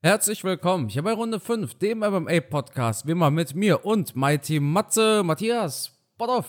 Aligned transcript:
Herzlich 0.00 0.44
willkommen 0.44 0.88
hier 0.88 1.02
bei 1.02 1.12
Runde 1.12 1.40
5, 1.40 1.74
dem 1.74 1.98
MMA-Podcast, 1.98 3.04
wie 3.08 3.10
immer 3.10 3.32
mit 3.32 3.56
mir 3.56 3.84
und 3.84 4.14
Mighty 4.14 4.60
Matze, 4.60 5.24
Matthias 5.24 5.90
Bodoff. 6.16 6.46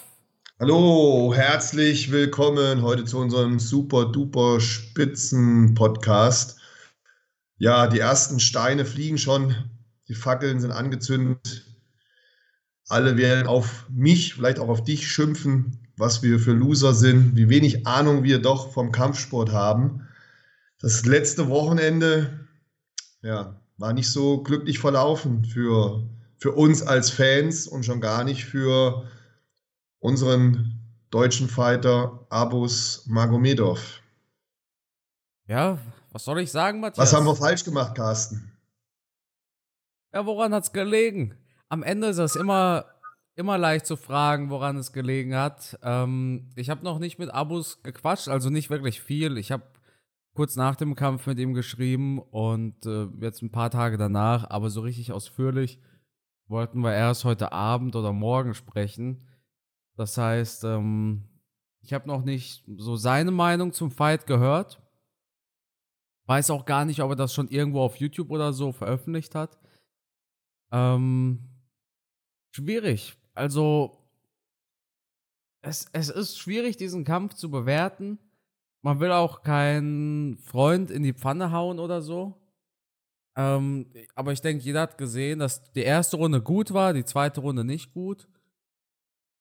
Hallo, 0.59 1.33
herzlich 1.33 2.11
willkommen 2.11 2.83
heute 2.83 3.05
zu 3.05 3.17
unserem 3.17 3.57
super 3.57 4.05
duper 4.05 4.59
spitzen 4.59 5.73
Podcast. 5.73 6.59
Ja, 7.57 7.87
die 7.87 7.97
ersten 7.97 8.39
Steine 8.39 8.85
fliegen 8.85 9.17
schon, 9.17 9.55
die 10.07 10.13
Fackeln 10.13 10.59
sind 10.59 10.71
angezündet. 10.71 11.65
Alle 12.87 13.17
werden 13.17 13.47
auf 13.47 13.87
mich, 13.89 14.35
vielleicht 14.35 14.59
auch 14.59 14.69
auf 14.69 14.83
dich 14.83 15.07
schimpfen, 15.07 15.87
was 15.97 16.21
wir 16.21 16.37
für 16.37 16.53
Loser 16.53 16.93
sind, 16.93 17.35
wie 17.35 17.49
wenig 17.49 17.87
Ahnung 17.87 18.21
wir 18.21 18.43
doch 18.43 18.71
vom 18.73 18.91
Kampfsport 18.91 19.51
haben. 19.51 20.07
Das 20.79 21.03
letzte 21.07 21.49
Wochenende 21.49 22.47
ja, 23.21 23.59
war 23.77 23.93
nicht 23.93 24.11
so 24.11 24.43
glücklich 24.43 24.79
verlaufen 24.79 25.45
für, 25.45 26.03
für 26.37 26.51
uns 26.51 26.81
als 26.81 27.09
Fans 27.09 27.67
und 27.67 27.83
schon 27.83 28.01
gar 28.01 28.23
nicht 28.23 28.45
für 28.45 29.05
unseren 29.99 30.79
deutschen 31.09 31.47
Fighter 31.47 32.25
Abus 32.29 33.05
Magomedov. 33.07 34.01
Ja, 35.47 35.79
was 36.11 36.25
soll 36.25 36.39
ich 36.39 36.51
sagen, 36.51 36.79
Matthias? 36.79 37.07
Was 37.07 37.13
haben 37.13 37.25
wir 37.25 37.35
falsch 37.35 37.63
gemacht, 37.63 37.95
Carsten? 37.95 38.51
Ja, 40.13 40.25
woran 40.25 40.53
hat 40.53 40.63
es 40.63 40.71
gelegen? 40.71 41.37
Am 41.69 41.83
Ende 41.83 42.07
ist 42.07 42.17
es 42.17 42.35
immer, 42.35 42.85
immer 43.35 43.57
leicht 43.57 43.85
zu 43.85 43.95
fragen, 43.95 44.49
woran 44.49 44.77
es 44.77 44.91
gelegen 44.91 45.35
hat. 45.35 45.77
Ähm, 45.83 46.49
ich 46.55 46.69
habe 46.69 46.83
noch 46.83 46.99
nicht 46.99 47.19
mit 47.19 47.29
Abus 47.31 47.81
gequatscht, 47.83 48.27
also 48.27 48.49
nicht 48.49 48.69
wirklich 48.69 49.01
viel. 49.01 49.37
Ich 49.37 49.51
habe 49.51 49.63
kurz 50.39 50.55
nach 50.55 50.77
dem 50.77 50.95
Kampf 50.95 51.27
mit 51.27 51.37
ihm 51.37 51.53
geschrieben 51.53 52.17
und 52.17 52.85
äh, 52.85 53.07
jetzt 53.19 53.41
ein 53.41 53.51
paar 53.51 53.69
Tage 53.69 53.97
danach, 53.97 54.49
aber 54.49 54.69
so 54.69 54.79
richtig 54.79 55.11
ausführlich 55.11 55.81
wollten 56.47 56.79
wir 56.79 56.93
erst 56.93 57.25
heute 57.25 57.51
Abend 57.51 57.93
oder 57.97 58.13
morgen 58.13 58.53
sprechen. 58.53 59.27
Das 59.97 60.17
heißt, 60.17 60.63
ähm, 60.63 61.27
ich 61.81 61.91
habe 61.91 62.07
noch 62.07 62.23
nicht 62.23 62.63
so 62.77 62.95
seine 62.95 63.31
Meinung 63.31 63.73
zum 63.73 63.91
Fight 63.91 64.27
gehört. 64.27 64.81
Weiß 66.25 66.51
auch 66.51 66.63
gar 66.63 66.85
nicht, 66.85 67.01
ob 67.01 67.09
er 67.09 67.17
das 67.17 67.33
schon 67.33 67.49
irgendwo 67.49 67.81
auf 67.81 67.97
YouTube 67.97 68.31
oder 68.31 68.53
so 68.53 68.71
veröffentlicht 68.71 69.35
hat. 69.35 69.59
Ähm, 70.71 71.49
schwierig. 72.51 73.17
Also, 73.33 74.09
es, 75.61 75.89
es 75.91 76.07
ist 76.07 76.37
schwierig, 76.39 76.77
diesen 76.77 77.03
Kampf 77.03 77.33
zu 77.33 77.51
bewerten 77.51 78.19
man 78.81 78.99
will 78.99 79.11
auch 79.11 79.43
keinen 79.43 80.37
Freund 80.37 80.91
in 80.91 81.03
die 81.03 81.13
Pfanne 81.13 81.51
hauen 81.51 81.79
oder 81.79 82.01
so. 82.01 82.39
Ähm, 83.35 83.87
aber 84.15 84.31
ich 84.31 84.41
denke, 84.41 84.63
jeder 84.63 84.81
hat 84.81 84.97
gesehen, 84.97 85.39
dass 85.39 85.71
die 85.71 85.81
erste 85.81 86.17
Runde 86.17 86.41
gut 86.41 86.73
war, 86.73 86.93
die 86.93 87.05
zweite 87.05 87.41
Runde 87.41 87.63
nicht 87.63 87.93
gut. 87.93 88.27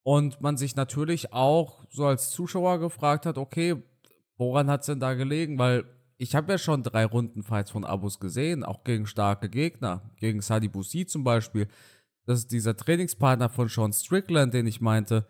Und 0.02 0.40
man 0.40 0.56
sich 0.56 0.74
natürlich 0.76 1.32
auch 1.32 1.84
so 1.90 2.06
als 2.06 2.30
Zuschauer 2.30 2.78
gefragt 2.78 3.26
hat, 3.26 3.36
okay, 3.36 3.82
woran 4.36 4.70
hat 4.70 4.80
es 4.80 4.86
denn 4.86 5.00
da 5.00 5.14
gelegen? 5.14 5.58
Weil 5.58 5.84
ich 6.16 6.34
habe 6.34 6.52
ja 6.52 6.58
schon 6.58 6.82
drei 6.82 7.04
Runden-Fights 7.04 7.70
von 7.70 7.84
Abus 7.84 8.18
gesehen, 8.18 8.64
auch 8.64 8.84
gegen 8.84 9.06
starke 9.06 9.48
Gegner. 9.48 10.10
Gegen 10.16 10.40
Sadi 10.40 10.68
Boussi 10.68 11.06
zum 11.06 11.24
Beispiel. 11.24 11.68
Das 12.24 12.40
ist 12.40 12.52
dieser 12.52 12.76
Trainingspartner 12.76 13.48
von 13.48 13.68
Sean 13.68 13.92
Strickland, 13.92 14.54
den 14.54 14.66
ich 14.66 14.80
meinte. 14.80 15.26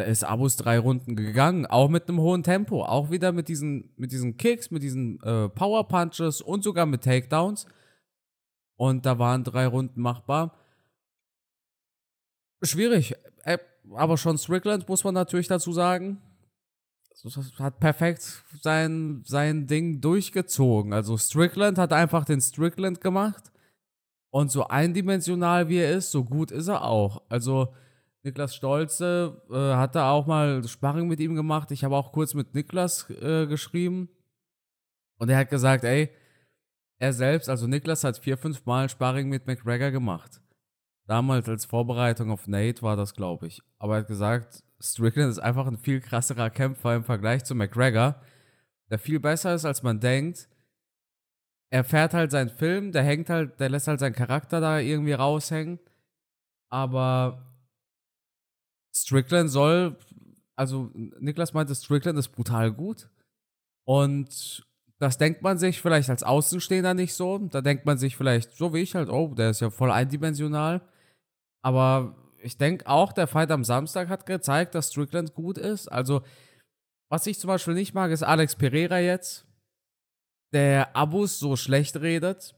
Da 0.00 0.06
ist 0.06 0.24
Abus 0.24 0.56
drei 0.56 0.78
Runden 0.78 1.14
gegangen, 1.14 1.66
auch 1.66 1.90
mit 1.90 2.08
einem 2.08 2.20
hohen 2.20 2.42
Tempo, 2.42 2.82
auch 2.82 3.10
wieder 3.10 3.32
mit 3.32 3.48
diesen, 3.48 3.92
mit 3.98 4.12
diesen 4.12 4.38
Kicks, 4.38 4.70
mit 4.70 4.82
diesen 4.82 5.22
äh, 5.22 5.50
Power 5.50 5.86
Punches 5.88 6.40
und 6.40 6.64
sogar 6.64 6.86
mit 6.86 7.04
Takedowns. 7.04 7.66
Und 8.78 9.04
da 9.04 9.18
waren 9.18 9.44
drei 9.44 9.66
Runden 9.66 10.00
machbar. 10.00 10.56
Schwierig, 12.62 13.14
äh, 13.44 13.58
aber 13.92 14.16
schon 14.16 14.38
Strickland 14.38 14.88
muss 14.88 15.04
man 15.04 15.12
natürlich 15.12 15.48
dazu 15.48 15.70
sagen. 15.70 16.22
Hat 17.58 17.78
perfekt 17.78 18.42
sein, 18.62 19.22
sein 19.26 19.66
Ding 19.66 20.00
durchgezogen. 20.00 20.94
Also 20.94 21.18
Strickland 21.18 21.76
hat 21.76 21.92
einfach 21.92 22.24
den 22.24 22.40
Strickland 22.40 23.02
gemacht. 23.02 23.52
Und 24.30 24.50
so 24.50 24.66
eindimensional 24.66 25.68
wie 25.68 25.76
er 25.76 25.92
ist, 25.92 26.10
so 26.10 26.24
gut 26.24 26.50
ist 26.52 26.68
er 26.68 26.84
auch. 26.84 27.20
Also 27.28 27.74
Niklas 28.22 28.54
Stolze 28.54 29.42
äh, 29.50 29.74
hatte 29.76 30.04
auch 30.04 30.26
mal 30.26 30.66
Sparring 30.66 31.08
mit 31.08 31.20
ihm 31.20 31.34
gemacht. 31.34 31.70
Ich 31.70 31.84
habe 31.84 31.96
auch 31.96 32.12
kurz 32.12 32.34
mit 32.34 32.54
Niklas 32.54 33.08
äh, 33.10 33.46
geschrieben. 33.46 34.08
Und 35.18 35.30
er 35.30 35.38
hat 35.38 35.50
gesagt, 35.50 35.84
ey, 35.84 36.10
er 36.98 37.12
selbst, 37.12 37.48
also 37.48 37.66
Niklas 37.66 38.04
hat 38.04 38.18
vier, 38.18 38.36
fünf 38.36 38.64
Mal 38.66 38.88
Sparring 38.88 39.28
mit 39.28 39.46
McGregor 39.46 39.90
gemacht. 39.90 40.40
Damals 41.06 41.48
als 41.48 41.64
Vorbereitung 41.64 42.30
auf 42.30 42.46
Nate 42.46 42.82
war 42.82 42.96
das, 42.96 43.14
glaube 43.14 43.46
ich. 43.46 43.62
Aber 43.78 43.94
er 43.96 44.00
hat 44.00 44.08
gesagt, 44.08 44.62
Strickland 44.80 45.30
ist 45.30 45.38
einfach 45.38 45.66
ein 45.66 45.78
viel 45.78 46.00
krasserer 46.00 46.50
Kämpfer 46.50 46.94
im 46.94 47.04
Vergleich 47.04 47.44
zu 47.44 47.54
McGregor, 47.54 48.20
der 48.90 48.98
viel 48.98 49.18
besser 49.18 49.54
ist, 49.54 49.64
als 49.64 49.82
man 49.82 49.98
denkt. 50.00 50.48
Er 51.72 51.84
fährt 51.84 52.14
halt 52.14 52.30
seinen 52.30 52.50
Film, 52.50 52.92
der 52.92 53.02
hängt 53.02 53.30
halt, 53.30 53.60
der 53.60 53.70
lässt 53.70 53.88
halt 53.88 54.00
seinen 54.00 54.14
Charakter 54.14 54.60
da 54.60 54.78
irgendwie 54.78 55.12
raushängen. 55.12 55.78
Aber 56.68 57.49
Strickland 58.94 59.50
soll, 59.50 59.96
also 60.56 60.90
Niklas 60.94 61.54
meinte, 61.54 61.74
Strickland 61.74 62.18
ist 62.18 62.28
brutal 62.28 62.72
gut. 62.72 63.08
Und 63.84 64.66
das 64.98 65.16
denkt 65.16 65.42
man 65.42 65.58
sich 65.58 65.80
vielleicht 65.80 66.10
als 66.10 66.22
Außenstehender 66.22 66.94
nicht 66.94 67.14
so. 67.14 67.38
Da 67.38 67.62
denkt 67.62 67.86
man 67.86 67.98
sich 67.98 68.16
vielleicht, 68.16 68.52
so 68.52 68.74
wie 68.74 68.80
ich 68.80 68.94
halt, 68.94 69.08
oh, 69.08 69.34
der 69.34 69.50
ist 69.50 69.60
ja 69.60 69.70
voll 69.70 69.90
eindimensional. 69.90 70.82
Aber 71.62 72.16
ich 72.42 72.58
denke 72.58 72.86
auch, 72.86 73.12
der 73.12 73.26
Fight 73.26 73.50
am 73.50 73.64
Samstag 73.64 74.08
hat 74.08 74.26
gezeigt, 74.26 74.74
dass 74.74 74.90
Strickland 74.90 75.34
gut 75.34 75.58
ist. 75.58 75.88
Also, 75.88 76.22
was 77.08 77.26
ich 77.26 77.38
zum 77.38 77.48
Beispiel 77.48 77.74
nicht 77.74 77.94
mag, 77.94 78.10
ist 78.10 78.22
Alex 78.22 78.56
Pereira 78.56 78.98
jetzt, 78.98 79.46
der 80.52 80.94
Abus 80.94 81.38
so 81.38 81.56
schlecht 81.56 81.96
redet. 81.96 82.54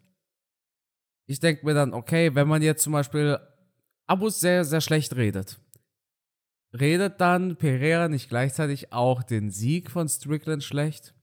Ich 1.29 1.41
denke 1.41 1.65
mir 1.65 1.75
dann, 1.75 1.95
okay, 1.95 2.35
wenn 2.35 2.49
man 2.49 2.63
jetzt 2.63 2.83
zum 2.83 2.93
Beispiel 2.93 3.39
Abus 4.07 4.41
sehr, 4.41 4.65
sehr 4.65 4.81
schlecht 4.81 5.17
redet, 5.17 5.61
redet 6.79 7.21
dann 7.21 7.57
Pereira 7.57 8.09
nicht 8.09 8.29
gleichzeitig 8.29 8.93
auch 8.93 9.23
den 9.23 9.51
Sieg 9.51 9.91
von 9.91 10.09
Strickland 10.09 10.65
schlecht? 10.65 11.15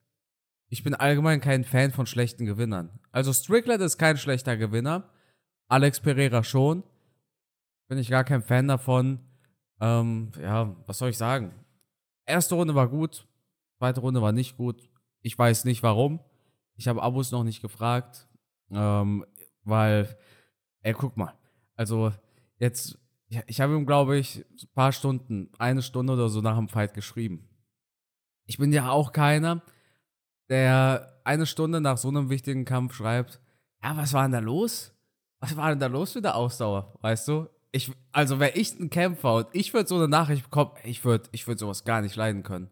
Ich 0.70 0.84
bin 0.84 0.94
allgemein 0.94 1.42
kein 1.42 1.64
Fan 1.64 1.92
von 1.92 2.06
schlechten 2.06 2.46
Gewinnern. 2.46 3.00
Also 3.12 3.34
Strickland 3.34 3.82
ist 3.82 3.98
kein 3.98 4.18
schlechter 4.18 4.56
Gewinner. 4.56 5.10
Alex 5.68 6.00
Pereira 6.00 6.44
schon. 6.44 6.84
Bin 7.88 7.98
ich 7.98 8.10
gar 8.10 8.24
kein 8.24 8.44
Fan 8.44 8.68
davon. 8.68 9.20
Ähm, 9.82 10.32
ja, 10.40 10.76
was 10.86 11.00
soll 11.00 11.10
ich 11.10 11.18
sagen? 11.18 11.54
Erste 12.26 12.54
Runde 12.56 12.76
war 12.76 12.88
gut, 12.88 13.28
zweite 13.80 14.02
Runde 14.02 14.22
war 14.22 14.32
nicht 14.32 14.58
gut. 14.58 14.90
Ich 15.22 15.38
weiß 15.38 15.66
nicht 15.66 15.82
warum. 15.82 16.20
Ich 16.76 16.88
habe 16.88 17.02
Abus 17.02 17.32
noch 17.32 17.44
nicht 17.44 17.62
gefragt. 17.62 18.28
Ähm, 18.72 19.26
weil, 19.64 20.16
ey, 20.82 20.94
guck 20.94 21.18
mal. 21.18 21.34
Also, 21.76 22.12
jetzt 22.60 23.00
ja, 23.30 23.42
ich 23.48 23.62
habe 23.62 23.76
ihm, 23.76 23.86
glaube 23.86 24.18
ich, 24.18 24.46
ein 24.62 24.70
paar 24.74 24.92
Stunden, 24.92 25.52
eine 25.60 25.82
Stunde 25.82 26.14
oder 26.14 26.30
so 26.30 26.42
nach 26.42 26.58
dem 26.58 26.68
Fight 26.68 26.94
geschrieben. 26.94 27.48
Ich 28.46 28.58
bin 28.58 28.74
ja 28.74 28.90
auch 28.90 29.12
keiner, 29.12 29.62
der 30.50 31.22
eine 31.24 31.46
Stunde 31.46 31.80
nach 31.80 31.98
so 31.98 32.08
einem 32.08 32.30
wichtigen 32.30 32.66
Kampf 32.66 32.96
schreibt, 32.96 33.40
ja, 33.84 33.96
was 33.96 34.14
war 34.14 34.24
denn 34.24 34.32
da 34.32 34.40
los? 34.40 34.94
Was 35.40 35.56
war 35.56 35.70
denn 35.70 35.80
da 35.80 35.86
los 35.86 36.16
mit 36.16 36.26
der 36.26 36.36
Ausdauer? 36.36 36.98
Weißt 37.02 37.28
du? 37.28 37.48
Ich, 37.72 37.92
also 38.12 38.40
wäre 38.40 38.58
ich 38.58 38.78
ein 38.80 38.90
Kämpfer 38.90 39.36
und 39.36 39.48
ich 39.54 39.74
würde 39.76 39.88
so 39.88 39.96
eine 39.96 40.08
Nachricht 40.08 40.44
bekommen, 40.44 40.72
ich 40.84 41.06
würde 41.06 41.30
ich 41.32 41.48
würd 41.48 41.60
sowas 41.60 41.84
gar 41.84 42.02
nicht 42.02 42.16
leiden 42.16 42.42
können. 42.42 42.72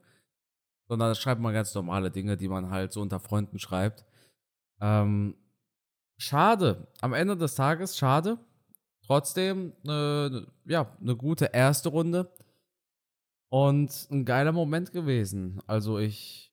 Sondern 0.88 1.10
das 1.10 1.20
schreibt 1.20 1.40
man 1.40 1.54
ganz 1.54 1.76
normale 1.76 2.10
Dinge, 2.10 2.36
die 2.36 2.48
man 2.48 2.72
halt 2.72 2.92
so 2.92 3.02
unter 3.02 3.20
Freunden 3.20 3.60
schreibt. 3.60 4.06
Ähm, 4.82 5.36
schade. 6.18 6.88
Am 7.02 7.14
Ende 7.14 7.38
des 7.38 7.54
Tages, 7.54 7.96
schade. 7.96 8.40
Trotzdem, 9.08 9.72
äh, 9.88 10.42
ja, 10.66 10.98
eine 11.00 11.16
gute 11.16 11.46
erste 11.46 11.88
Runde 11.88 12.30
und 13.48 13.90
ein 14.12 14.26
geiler 14.26 14.52
Moment 14.52 14.92
gewesen. 14.92 15.62
Also 15.66 15.98
ich, 15.98 16.52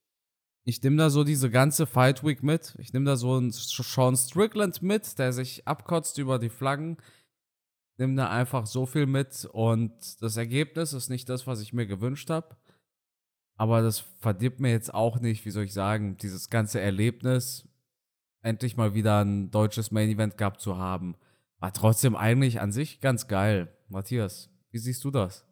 ich 0.63 0.81
nehme 0.81 0.97
da 0.97 1.11
so 1.11 1.25
diese 1.25 1.51
ganze 1.51 1.85
Fight 1.85 2.23
Week 2.23 2.45
mit. 2.45 2.77
Ich 2.79 2.93
nehme 2.93 3.07
da 3.07 3.17
so 3.17 3.35
einen 3.35 3.51
Sean 3.51 4.17
Strickland 4.17 4.83
mit, 4.83 5.19
der 5.19 5.33
sich 5.33 5.67
abkotzt 5.67 6.19
über 6.19 6.39
die 6.39 6.49
Flaggen. 6.49 6.97
Nehme 7.99 8.15
da 8.15 8.31
einfach 8.31 8.67
so 8.67 8.87
viel 8.87 9.07
mit 9.07 9.49
und 9.53 9.93
das 10.23 10.37
Ergebnis 10.37 10.93
ist 10.93 11.09
nicht 11.09 11.29
das, 11.29 11.49
was 11.49 11.61
ich 11.61 11.73
mir 11.73 11.87
gewünscht 11.87 12.31
habe. 12.31 12.57
Aber 13.57 13.83
das 13.83 13.99
verdirbt 14.21 14.61
mir 14.61 14.71
jetzt 14.71 14.95
auch 14.95 15.19
nicht, 15.19 15.45
wie 15.45 15.51
soll 15.51 15.65
ich 15.65 15.73
sagen, 15.73 16.17
dieses 16.19 16.51
ganze 16.51 16.81
Erlebnis, 16.81 17.69
endlich 18.43 18.77
mal 18.77 18.95
wieder 18.95 19.25
ein 19.25 19.51
deutsches 19.51 19.91
Main 19.91 20.09
Event 20.09 20.39
gehabt 20.39 20.61
zu 20.61 20.79
haben. 20.79 21.17
War 21.65 21.73
trotzdem 21.73 22.15
eigentlich 22.15 22.61
an 22.61 22.73
sich 22.73 23.01
ganz 23.01 23.27
geil. 23.27 23.69
Matthias, 23.89 24.51
wie 24.71 24.77
siehst 24.77 25.03
du 25.03 25.11
das? 25.11 25.47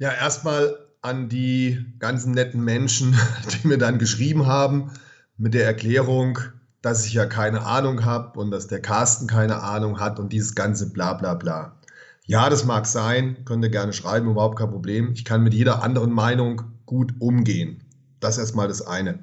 Ja, 0.00 0.10
erstmal 0.10 0.76
an 1.00 1.28
die 1.28 1.86
ganzen 2.00 2.32
netten 2.32 2.64
Menschen, 2.64 3.16
die 3.62 3.68
mir 3.68 3.78
dann 3.78 4.00
geschrieben 4.00 4.46
haben 4.46 4.90
mit 5.36 5.54
der 5.54 5.64
Erklärung, 5.64 6.40
dass 6.82 7.06
ich 7.06 7.12
ja 7.12 7.26
keine 7.26 7.66
Ahnung 7.66 8.04
habe 8.04 8.36
und 8.40 8.50
dass 8.50 8.66
der 8.66 8.82
Carsten 8.82 9.28
keine 9.28 9.62
Ahnung 9.62 10.00
hat 10.00 10.18
und 10.18 10.32
dieses 10.32 10.56
ganze 10.56 10.90
bla 10.90 11.14
bla 11.14 11.34
bla. 11.34 11.78
Ja, 12.26 12.50
das 12.50 12.64
mag 12.64 12.86
sein, 12.86 13.44
könnt 13.44 13.62
ihr 13.64 13.70
gerne 13.70 13.92
schreiben, 13.92 14.28
überhaupt 14.28 14.58
kein 14.58 14.70
Problem. 14.70 15.12
Ich 15.12 15.24
kann 15.24 15.44
mit 15.44 15.54
jeder 15.54 15.84
anderen 15.84 16.10
Meinung 16.10 16.62
gut 16.84 17.14
umgehen. 17.20 17.84
Das 18.18 18.34
ist 18.34 18.40
erstmal 18.40 18.66
das 18.66 18.84
eine. 18.84 19.22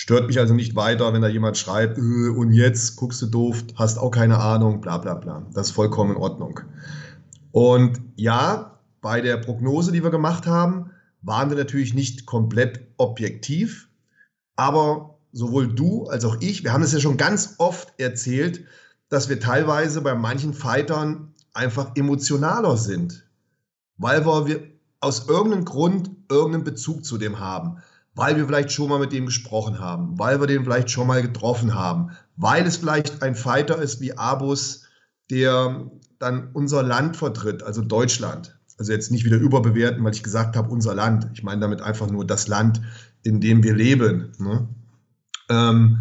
Stört 0.00 0.28
mich 0.28 0.38
also 0.38 0.54
nicht 0.54 0.74
weiter, 0.76 1.12
wenn 1.12 1.20
da 1.20 1.28
jemand 1.28 1.58
schreibt, 1.58 1.98
äh, 1.98 2.30
und 2.30 2.54
jetzt? 2.54 2.96
Guckst 2.96 3.20
du 3.20 3.26
doof, 3.26 3.62
hast 3.74 3.98
auch 3.98 4.10
keine 4.10 4.38
Ahnung, 4.38 4.80
bla 4.80 4.96
bla 4.96 5.12
bla. 5.12 5.46
Das 5.52 5.66
ist 5.66 5.72
vollkommen 5.74 6.12
in 6.12 6.16
Ordnung. 6.16 6.60
Und 7.52 8.00
ja, 8.16 8.78
bei 9.02 9.20
der 9.20 9.36
Prognose, 9.36 9.92
die 9.92 10.02
wir 10.02 10.08
gemacht 10.08 10.46
haben, 10.46 10.90
waren 11.20 11.50
wir 11.50 11.58
natürlich 11.58 11.92
nicht 11.92 12.24
komplett 12.24 12.80
objektiv, 12.96 13.90
aber 14.56 15.18
sowohl 15.32 15.68
du 15.68 16.06
als 16.06 16.24
auch 16.24 16.38
ich, 16.40 16.64
wir 16.64 16.72
haben 16.72 16.82
es 16.82 16.94
ja 16.94 16.98
schon 16.98 17.18
ganz 17.18 17.56
oft 17.58 17.92
erzählt, 18.00 18.64
dass 19.10 19.28
wir 19.28 19.38
teilweise 19.38 20.00
bei 20.00 20.14
manchen 20.14 20.54
Fightern 20.54 21.34
einfach 21.52 21.94
emotionaler 21.94 22.78
sind, 22.78 23.28
weil 23.98 24.24
wir 24.24 24.62
aus 25.00 25.28
irgendeinem 25.28 25.66
Grund 25.66 26.10
irgendeinen 26.30 26.64
Bezug 26.64 27.04
zu 27.04 27.18
dem 27.18 27.38
haben, 27.38 27.82
weil 28.14 28.36
wir 28.36 28.46
vielleicht 28.46 28.72
schon 28.72 28.88
mal 28.88 28.98
mit 28.98 29.12
dem 29.12 29.26
gesprochen 29.26 29.78
haben, 29.78 30.18
weil 30.18 30.40
wir 30.40 30.46
den 30.46 30.64
vielleicht 30.64 30.90
schon 30.90 31.06
mal 31.06 31.22
getroffen 31.22 31.74
haben, 31.74 32.10
weil 32.36 32.66
es 32.66 32.76
vielleicht 32.76 33.22
ein 33.22 33.34
Fighter 33.34 33.80
ist 33.80 34.00
wie 34.00 34.16
Abus, 34.16 34.84
der 35.30 35.90
dann 36.18 36.50
unser 36.52 36.82
Land 36.82 37.16
vertritt, 37.16 37.62
also 37.62 37.82
Deutschland. 37.82 38.58
Also 38.78 38.92
jetzt 38.92 39.10
nicht 39.10 39.24
wieder 39.24 39.36
überbewerten, 39.36 40.02
weil 40.04 40.14
ich 40.14 40.22
gesagt 40.22 40.56
habe, 40.56 40.70
unser 40.70 40.94
Land. 40.94 41.28
Ich 41.34 41.42
meine 41.42 41.60
damit 41.60 41.82
einfach 41.82 42.10
nur 42.10 42.26
das 42.26 42.48
Land, 42.48 42.80
in 43.22 43.40
dem 43.40 43.62
wir 43.62 43.74
leben. 43.74 44.32
Ne? 44.38 44.68
Ähm, 45.50 45.98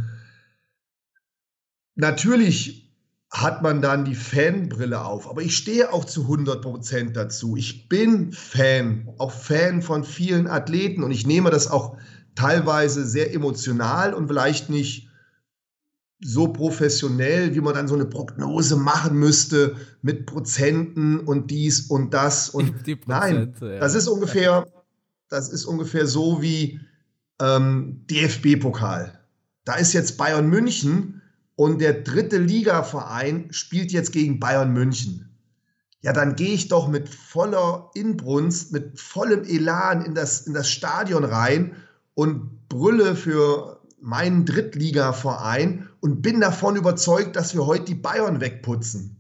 natürlich 1.96 2.89
hat 3.32 3.62
man 3.62 3.82
dann 3.82 4.06
die 4.06 4.16
Fanbrille 4.16 5.06
auf, 5.06 5.30
aber 5.30 5.42
ich 5.42 5.56
stehe 5.56 5.94
auch 5.94 6.06
zu 6.06 6.24
100 6.24 6.62
Prozent 6.62 7.16
dazu. 7.16 7.56
Ich 7.56 7.88
bin 7.88 8.32
Fan, 8.32 9.08
auch 9.20 9.32
Fan 9.32 9.82
von 9.84 10.04
vielen 10.04 10.48
Athleten 10.48 11.04
und 11.04 11.12
ich 11.12 11.28
nehme 11.28 11.52
das 11.52 11.70
auch 11.70 11.98
teilweise 12.34 13.06
sehr 13.06 13.34
emotional 13.34 14.14
und 14.14 14.28
vielleicht 14.28 14.70
nicht 14.70 15.10
so 16.22 16.48
professionell, 16.48 17.56
wie 17.56 17.62
man 17.62 17.76
dann 17.76 17.88
so 17.88 17.96
eine 17.96 18.06
Prognose 18.06 18.76
machen 18.76 19.18
müsste 19.18 19.76
mit 20.02 20.26
Prozenten 20.26 21.20
und 21.20 21.52
dies 21.52 21.82
und 21.82 22.14
das 22.14 22.50
und 22.50 22.74
nein, 23.08 23.54
das 23.60 23.94
ist 23.94 24.08
ungefähr, 24.08 24.68
das 25.30 25.50
ist 25.50 25.66
ungefähr 25.66 26.08
so 26.08 26.42
wie 26.42 26.80
ähm, 27.40 28.06
DFB-Pokal. 28.10 29.18
Da 29.66 29.76
ist 29.76 29.94
jetzt 29.94 30.18
Bayern 30.18 30.50
München 30.50 31.19
und 31.60 31.82
der 31.82 31.92
dritte 31.92 32.38
Ligaverein 32.38 33.52
spielt 33.52 33.92
jetzt 33.92 34.14
gegen 34.14 34.40
Bayern 34.40 34.72
München. 34.72 35.30
Ja, 36.00 36.14
dann 36.14 36.38
gehe 36.38 36.54
ich 36.54 36.70
doch 36.70 36.88
mit 36.88 37.10
voller 37.10 37.92
Inbrunst, 37.96 38.72
mit 38.72 38.98
vollem 38.98 39.44
Elan 39.44 40.06
in 40.06 40.16
das, 40.16 40.48
in 40.48 40.54
das 40.54 40.70
Stadion 40.70 41.26
rein 41.26 41.76
und 42.14 42.70
brülle 42.70 43.14
für 43.14 43.82
meinen 44.00 44.46
Drittligaverein 44.46 45.90
und 46.00 46.22
bin 46.22 46.40
davon 46.40 46.78
überzeugt, 46.78 47.36
dass 47.36 47.54
wir 47.54 47.66
heute 47.66 47.84
die 47.84 47.96
Bayern 47.96 48.40
wegputzen. 48.40 49.20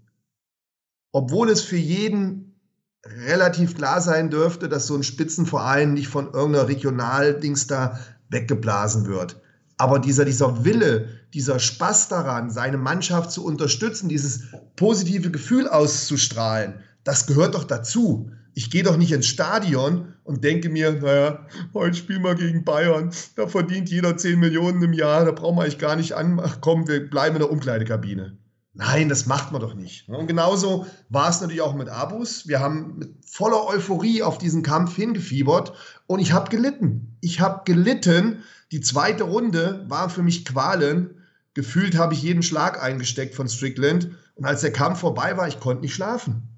Obwohl 1.11 1.49
es 1.49 1.59
für 1.59 1.75
jeden 1.75 2.55
relativ 3.03 3.75
klar 3.75 3.99
sein 3.99 4.29
dürfte, 4.29 4.69
dass 4.69 4.87
so 4.87 4.95
ein 4.95 5.03
Spitzenverein 5.03 5.93
nicht 5.93 6.07
von 6.07 6.31
irgendeiner 6.31 6.69
Regionaldings 6.69 7.67
da 7.67 7.99
weggeblasen 8.29 9.07
wird. 9.07 9.41
Aber 9.79 9.97
dieser, 9.99 10.25
dieser 10.25 10.65
Wille, 10.65 11.07
dieser 11.33 11.57
Spaß 11.57 12.09
daran, 12.09 12.49
seine 12.49 12.77
Mannschaft 12.77 13.31
zu 13.31 13.45
unterstützen, 13.45 14.09
dieses 14.09 14.43
positive 14.75 15.31
Gefühl 15.31 15.69
auszustrahlen, 15.69 16.73
das 17.05 17.27
gehört 17.27 17.55
doch 17.55 17.63
dazu. 17.63 18.29
Ich 18.53 18.69
gehe 18.69 18.83
doch 18.83 18.97
nicht 18.97 19.13
ins 19.13 19.27
Stadion 19.27 20.13
und 20.25 20.43
denke 20.43 20.67
mir, 20.67 20.91
naja, 20.91 21.47
heute 21.73 21.95
spielen 21.95 22.25
wir 22.25 22.35
gegen 22.35 22.65
Bayern, 22.65 23.11
da 23.37 23.47
verdient 23.47 23.89
jeder 23.89 24.17
10 24.17 24.37
Millionen 24.37 24.83
im 24.83 24.91
Jahr, 24.91 25.23
da 25.23 25.31
brauchen 25.31 25.55
wir 25.55 25.61
eigentlich 25.61 25.79
gar 25.79 25.95
nicht 25.95 26.11
ankommen, 26.11 26.89
wir 26.89 27.09
bleiben 27.09 27.37
in 27.37 27.41
der 27.41 27.51
Umkleidekabine. 27.51 28.37
Nein, 28.73 29.07
das 29.07 29.27
macht 29.27 29.53
man 29.53 29.61
doch 29.61 29.75
nicht. 29.75 30.09
Und 30.09 30.27
genauso 30.27 30.87
war 31.07 31.29
es 31.29 31.39
natürlich 31.39 31.61
auch 31.61 31.75
mit 31.75 31.87
Abus. 31.87 32.47
Wir 32.49 32.59
haben 32.59 32.97
mit 32.97 33.13
voller 33.25 33.65
Euphorie 33.65 34.23
auf 34.23 34.37
diesen 34.37 34.61
Kampf 34.61 34.95
hingefiebert 34.95 35.73
und 36.05 36.19
ich 36.19 36.33
habe 36.33 36.49
gelitten. 36.49 37.17
Ich 37.21 37.39
habe 37.39 37.61
gelitten. 37.63 38.43
Die 38.71 38.81
zweite 38.81 39.23
Runde 39.23 39.85
war 39.87 40.09
für 40.09 40.21
mich 40.21 40.45
Qualen. 40.45 41.25
Gefühlt 41.53 41.97
habe 41.97 42.13
ich 42.13 42.21
jeden 42.21 42.43
Schlag 42.43 42.81
eingesteckt 42.81 43.35
von 43.35 43.49
Strickland. 43.49 44.11
Und 44.35 44.45
als 44.45 44.61
der 44.61 44.71
Kampf 44.71 44.99
vorbei 44.99 45.37
war, 45.37 45.47
ich 45.47 45.59
konnte 45.59 45.81
nicht 45.81 45.95
schlafen. 45.95 46.49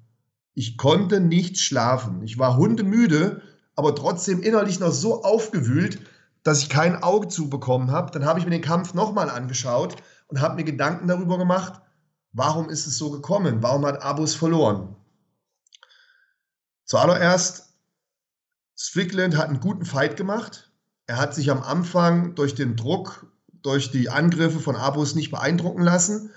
Ich 0.54 0.76
konnte 0.76 1.20
nicht 1.20 1.58
schlafen. 1.58 2.22
Ich 2.22 2.38
war 2.38 2.56
hundemüde, 2.56 3.42
aber 3.74 3.94
trotzdem 3.94 4.42
innerlich 4.42 4.80
noch 4.80 4.92
so 4.92 5.22
aufgewühlt, 5.24 5.98
dass 6.42 6.62
ich 6.62 6.68
kein 6.68 7.02
Auge 7.02 7.28
zubekommen 7.28 7.90
habe. 7.90 8.10
Dann 8.10 8.26
habe 8.26 8.38
ich 8.38 8.44
mir 8.44 8.50
den 8.50 8.60
Kampf 8.60 8.92
nochmal 8.92 9.30
angeschaut 9.30 9.96
und 10.28 10.40
habe 10.40 10.56
mir 10.56 10.64
Gedanken 10.64 11.08
darüber 11.08 11.38
gemacht, 11.38 11.80
warum 12.32 12.68
ist 12.68 12.86
es 12.86 12.98
so 12.98 13.10
gekommen? 13.10 13.62
Warum 13.62 13.86
hat 13.86 14.02
Abus 14.02 14.34
verloren? 14.34 14.96
Zuallererst, 16.84 17.74
Strickland 18.76 19.36
hat 19.36 19.48
einen 19.48 19.60
guten 19.60 19.84
Fight 19.84 20.16
gemacht. 20.16 20.71
Er 21.12 21.18
hat 21.18 21.34
sich 21.34 21.50
am 21.50 21.62
Anfang 21.62 22.36
durch 22.36 22.54
den 22.54 22.74
Druck, 22.74 23.26
durch 23.60 23.90
die 23.90 24.08
Angriffe 24.08 24.60
von 24.60 24.76
Abus 24.76 25.14
nicht 25.14 25.30
beeindrucken 25.30 25.82
lassen. 25.82 26.30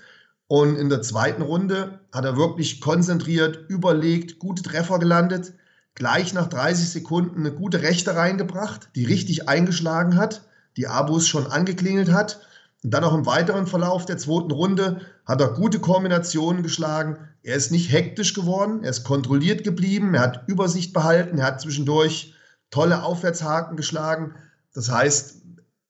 Und 0.48 0.76
in 0.76 0.90
der 0.90 1.00
zweiten 1.00 1.40
Runde 1.40 2.00
hat 2.12 2.26
er 2.26 2.36
wirklich 2.36 2.82
konzentriert, 2.82 3.70
überlegt, 3.70 4.38
gute 4.38 4.62
Treffer 4.62 4.98
gelandet, 4.98 5.54
gleich 5.94 6.34
nach 6.34 6.46
30 6.46 6.90
Sekunden 6.90 7.40
eine 7.40 7.52
gute 7.52 7.80
Rechte 7.80 8.16
reingebracht, 8.16 8.90
die 8.94 9.06
richtig 9.06 9.48
eingeschlagen 9.48 10.18
hat, 10.18 10.42
die 10.76 10.88
Abus 10.88 11.26
schon 11.26 11.46
angeklingelt 11.46 12.12
hat. 12.12 12.40
Und 12.84 12.92
dann 12.92 13.04
auch 13.04 13.14
im 13.14 13.24
weiteren 13.24 13.66
Verlauf 13.66 14.04
der 14.04 14.18
zweiten 14.18 14.50
Runde 14.50 15.00
hat 15.24 15.40
er 15.40 15.54
gute 15.54 15.80
Kombinationen 15.80 16.62
geschlagen. 16.62 17.16
Er 17.42 17.56
ist 17.56 17.72
nicht 17.72 17.90
hektisch 17.90 18.34
geworden, 18.34 18.84
er 18.84 18.90
ist 18.90 19.04
kontrolliert 19.04 19.64
geblieben, 19.64 20.12
er 20.12 20.20
hat 20.20 20.48
Übersicht 20.48 20.92
behalten, 20.92 21.38
er 21.38 21.46
hat 21.46 21.62
zwischendurch 21.62 22.34
tolle 22.70 23.04
Aufwärtshaken 23.04 23.78
geschlagen. 23.78 24.34
Das 24.76 24.90
heißt, 24.90 25.42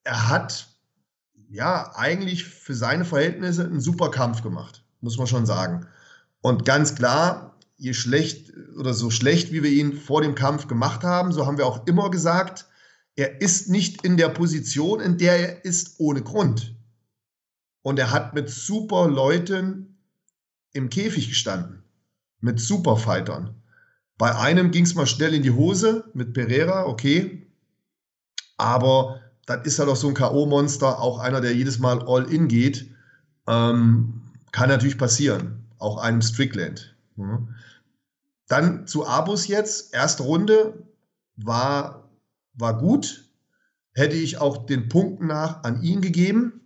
er 0.04 0.28
hat 0.28 0.68
ja, 1.48 1.92
eigentlich 1.94 2.44
für 2.44 2.74
seine 2.74 3.04
Verhältnisse 3.04 3.64
einen 3.64 3.80
super 3.80 4.10
Kampf 4.10 4.42
gemacht, 4.42 4.84
muss 5.00 5.18
man 5.18 5.26
schon 5.26 5.46
sagen. 5.46 5.86
Und 6.40 6.64
ganz 6.64 6.94
klar, 6.94 7.58
je 7.76 7.94
schlecht 7.94 8.52
oder 8.76 8.94
so 8.94 9.10
schlecht, 9.10 9.52
wie 9.52 9.62
wir 9.62 9.70
ihn 9.70 9.94
vor 9.94 10.22
dem 10.22 10.34
Kampf 10.34 10.68
gemacht 10.68 11.02
haben, 11.02 11.32
so 11.32 11.46
haben 11.46 11.58
wir 11.58 11.66
auch 11.66 11.86
immer 11.86 12.10
gesagt, 12.10 12.66
er 13.16 13.40
ist 13.40 13.68
nicht 13.68 14.04
in 14.04 14.16
der 14.16 14.28
Position, 14.28 15.00
in 15.00 15.18
der 15.18 15.36
er 15.36 15.64
ist, 15.64 15.98
ohne 15.98 16.22
Grund. 16.22 16.76
Und 17.82 17.98
er 17.98 18.10
hat 18.10 18.34
mit 18.34 18.50
super 18.50 19.08
Leuten 19.08 19.98
im 20.72 20.90
Käfig 20.90 21.28
gestanden, 21.28 21.82
mit 22.40 22.60
Superfightern. 22.60 23.62
Bei 24.18 24.36
einem 24.36 24.70
ging 24.70 24.84
es 24.84 24.94
mal 24.94 25.06
schnell 25.06 25.34
in 25.34 25.42
die 25.42 25.50
Hose 25.50 26.10
mit 26.14 26.34
Pereira, 26.34 26.86
okay. 26.86 27.45
Aber 28.56 29.20
dann 29.46 29.62
ist 29.62 29.78
er 29.78 29.86
doch 29.86 29.96
so 29.96 30.08
ein 30.08 30.14
K.O.-Monster, 30.14 30.98
auch 30.98 31.18
einer, 31.18 31.40
der 31.40 31.54
jedes 31.54 31.78
Mal 31.78 32.02
all 32.06 32.30
in 32.30 32.48
geht. 32.48 32.90
Ähm, 33.46 34.22
kann 34.52 34.68
natürlich 34.68 34.98
passieren, 34.98 35.64
auch 35.78 35.98
einem 35.98 36.22
Strickland. 36.22 36.96
Mhm. 37.16 37.54
Dann 38.48 38.86
zu 38.86 39.06
Abus 39.06 39.48
jetzt, 39.48 39.94
erste 39.94 40.22
Runde 40.22 40.86
war, 41.36 42.08
war 42.54 42.78
gut, 42.78 43.24
hätte 43.92 44.16
ich 44.16 44.38
auch 44.38 44.66
den 44.66 44.88
Punkten 44.88 45.26
nach 45.26 45.62
an 45.64 45.82
ihn 45.82 46.00
gegeben. 46.00 46.60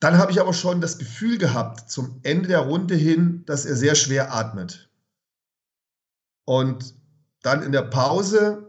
Dann 0.00 0.18
habe 0.18 0.32
ich 0.32 0.40
aber 0.40 0.52
schon 0.52 0.80
das 0.80 0.98
Gefühl 0.98 1.38
gehabt, 1.38 1.90
zum 1.90 2.20
Ende 2.22 2.48
der 2.48 2.60
Runde 2.60 2.94
hin, 2.94 3.44
dass 3.46 3.64
er 3.64 3.76
sehr 3.76 3.94
schwer 3.94 4.34
atmet. 4.34 4.90
Und 6.44 6.94
dann 7.42 7.62
in 7.62 7.72
der 7.72 7.82
Pause 7.82 8.63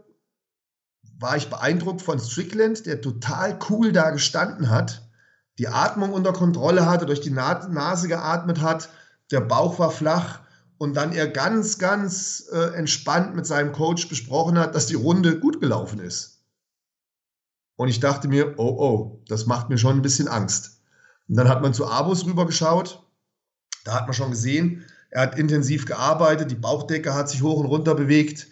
war 1.18 1.36
ich 1.36 1.48
beeindruckt 1.48 2.02
von 2.02 2.18
Strickland, 2.18 2.86
der 2.86 3.00
total 3.00 3.58
cool 3.70 3.92
da 3.92 4.10
gestanden 4.10 4.70
hat, 4.70 5.02
die 5.58 5.68
Atmung 5.68 6.12
unter 6.12 6.32
Kontrolle 6.32 6.86
hatte, 6.86 7.06
durch 7.06 7.20
die 7.20 7.30
Nase 7.30 8.08
geatmet 8.08 8.60
hat, 8.60 8.90
der 9.30 9.40
Bauch 9.40 9.78
war 9.78 9.90
flach 9.90 10.40
und 10.78 10.94
dann 10.94 11.12
er 11.12 11.26
ganz, 11.28 11.78
ganz 11.78 12.44
äh, 12.52 12.74
entspannt 12.74 13.34
mit 13.34 13.46
seinem 13.46 13.72
Coach 13.72 14.08
besprochen 14.08 14.58
hat, 14.58 14.74
dass 14.74 14.86
die 14.86 14.94
Runde 14.94 15.40
gut 15.40 15.60
gelaufen 15.60 16.00
ist. 16.00 16.42
Und 17.76 17.88
ich 17.88 18.00
dachte 18.00 18.28
mir, 18.28 18.54
oh 18.58 18.76
oh, 18.78 19.22
das 19.28 19.46
macht 19.46 19.68
mir 19.68 19.78
schon 19.78 19.96
ein 19.96 20.02
bisschen 20.02 20.28
Angst. 20.28 20.80
Und 21.28 21.36
dann 21.36 21.48
hat 21.48 21.62
man 21.62 21.74
zu 21.74 21.86
Abus 21.86 22.26
rübergeschaut, 22.26 23.02
da 23.84 23.94
hat 23.94 24.06
man 24.06 24.14
schon 24.14 24.30
gesehen, 24.30 24.84
er 25.10 25.22
hat 25.22 25.38
intensiv 25.38 25.86
gearbeitet, 25.86 26.50
die 26.50 26.56
Bauchdecke 26.56 27.14
hat 27.14 27.30
sich 27.30 27.42
hoch 27.42 27.58
und 27.58 27.66
runter 27.66 27.94
bewegt, 27.94 28.48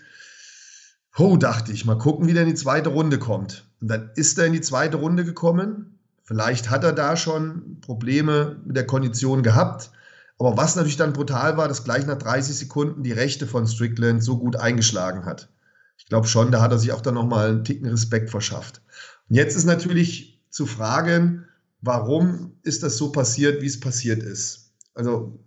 Oh, 1.17 1.37
dachte 1.37 1.73
ich, 1.73 1.85
mal 1.85 1.99
gucken, 1.99 2.27
wie 2.27 2.33
der 2.33 2.43
in 2.43 2.49
die 2.49 2.55
zweite 2.55 2.91
Runde 2.91 3.19
kommt. 3.19 3.69
Und 3.81 3.89
dann 3.89 4.11
ist 4.17 4.39
er 4.39 4.47
in 4.47 4.53
die 4.53 4.61
zweite 4.61 4.97
Runde 4.97 5.25
gekommen, 5.25 5.95
Vielleicht 6.25 6.71
hat 6.71 6.85
er 6.85 6.93
da 6.93 7.17
schon 7.17 7.81
Probleme 7.83 8.57
mit 8.65 8.77
der 8.77 8.87
Kondition 8.87 9.43
gehabt. 9.43 9.91
Aber 10.39 10.57
was 10.57 10.75
natürlich 10.75 10.97
dann 10.97 11.13
brutal 11.13 11.59
war, 11.59 11.69
dass 11.69 11.85
gleich 11.85 12.07
nach 12.07 12.17
30 12.17 12.57
Sekunden 12.57 13.03
die 13.03 13.13
Rechte 13.13 13.47
von 13.47 13.67
Strickland 13.67 14.25
so 14.25 14.39
gut 14.39 14.57
eingeschlagen 14.57 15.27
hat. 15.27 15.51
Ich 15.99 16.07
glaube 16.07 16.27
schon, 16.27 16.51
da 16.51 16.61
hat 16.63 16.73
er 16.73 16.79
sich 16.79 16.93
auch 16.93 17.03
dann 17.03 17.15
nochmal 17.15 17.51
einen 17.51 17.65
Ticken 17.65 17.87
Respekt 17.87 18.31
verschafft. 18.31 18.81
Und 19.29 19.37
jetzt 19.37 19.55
ist 19.55 19.67
natürlich 19.67 20.43
zu 20.49 20.67
fragen, 20.67 21.45
warum 21.83 22.57
ist 22.63 22.83
das 22.83 22.97
so 22.97 23.13
passiert, 23.13 23.61
wie 23.61 23.67
es 23.67 23.79
passiert 23.79 24.23
ist. 24.23 24.73
Also 24.95 25.39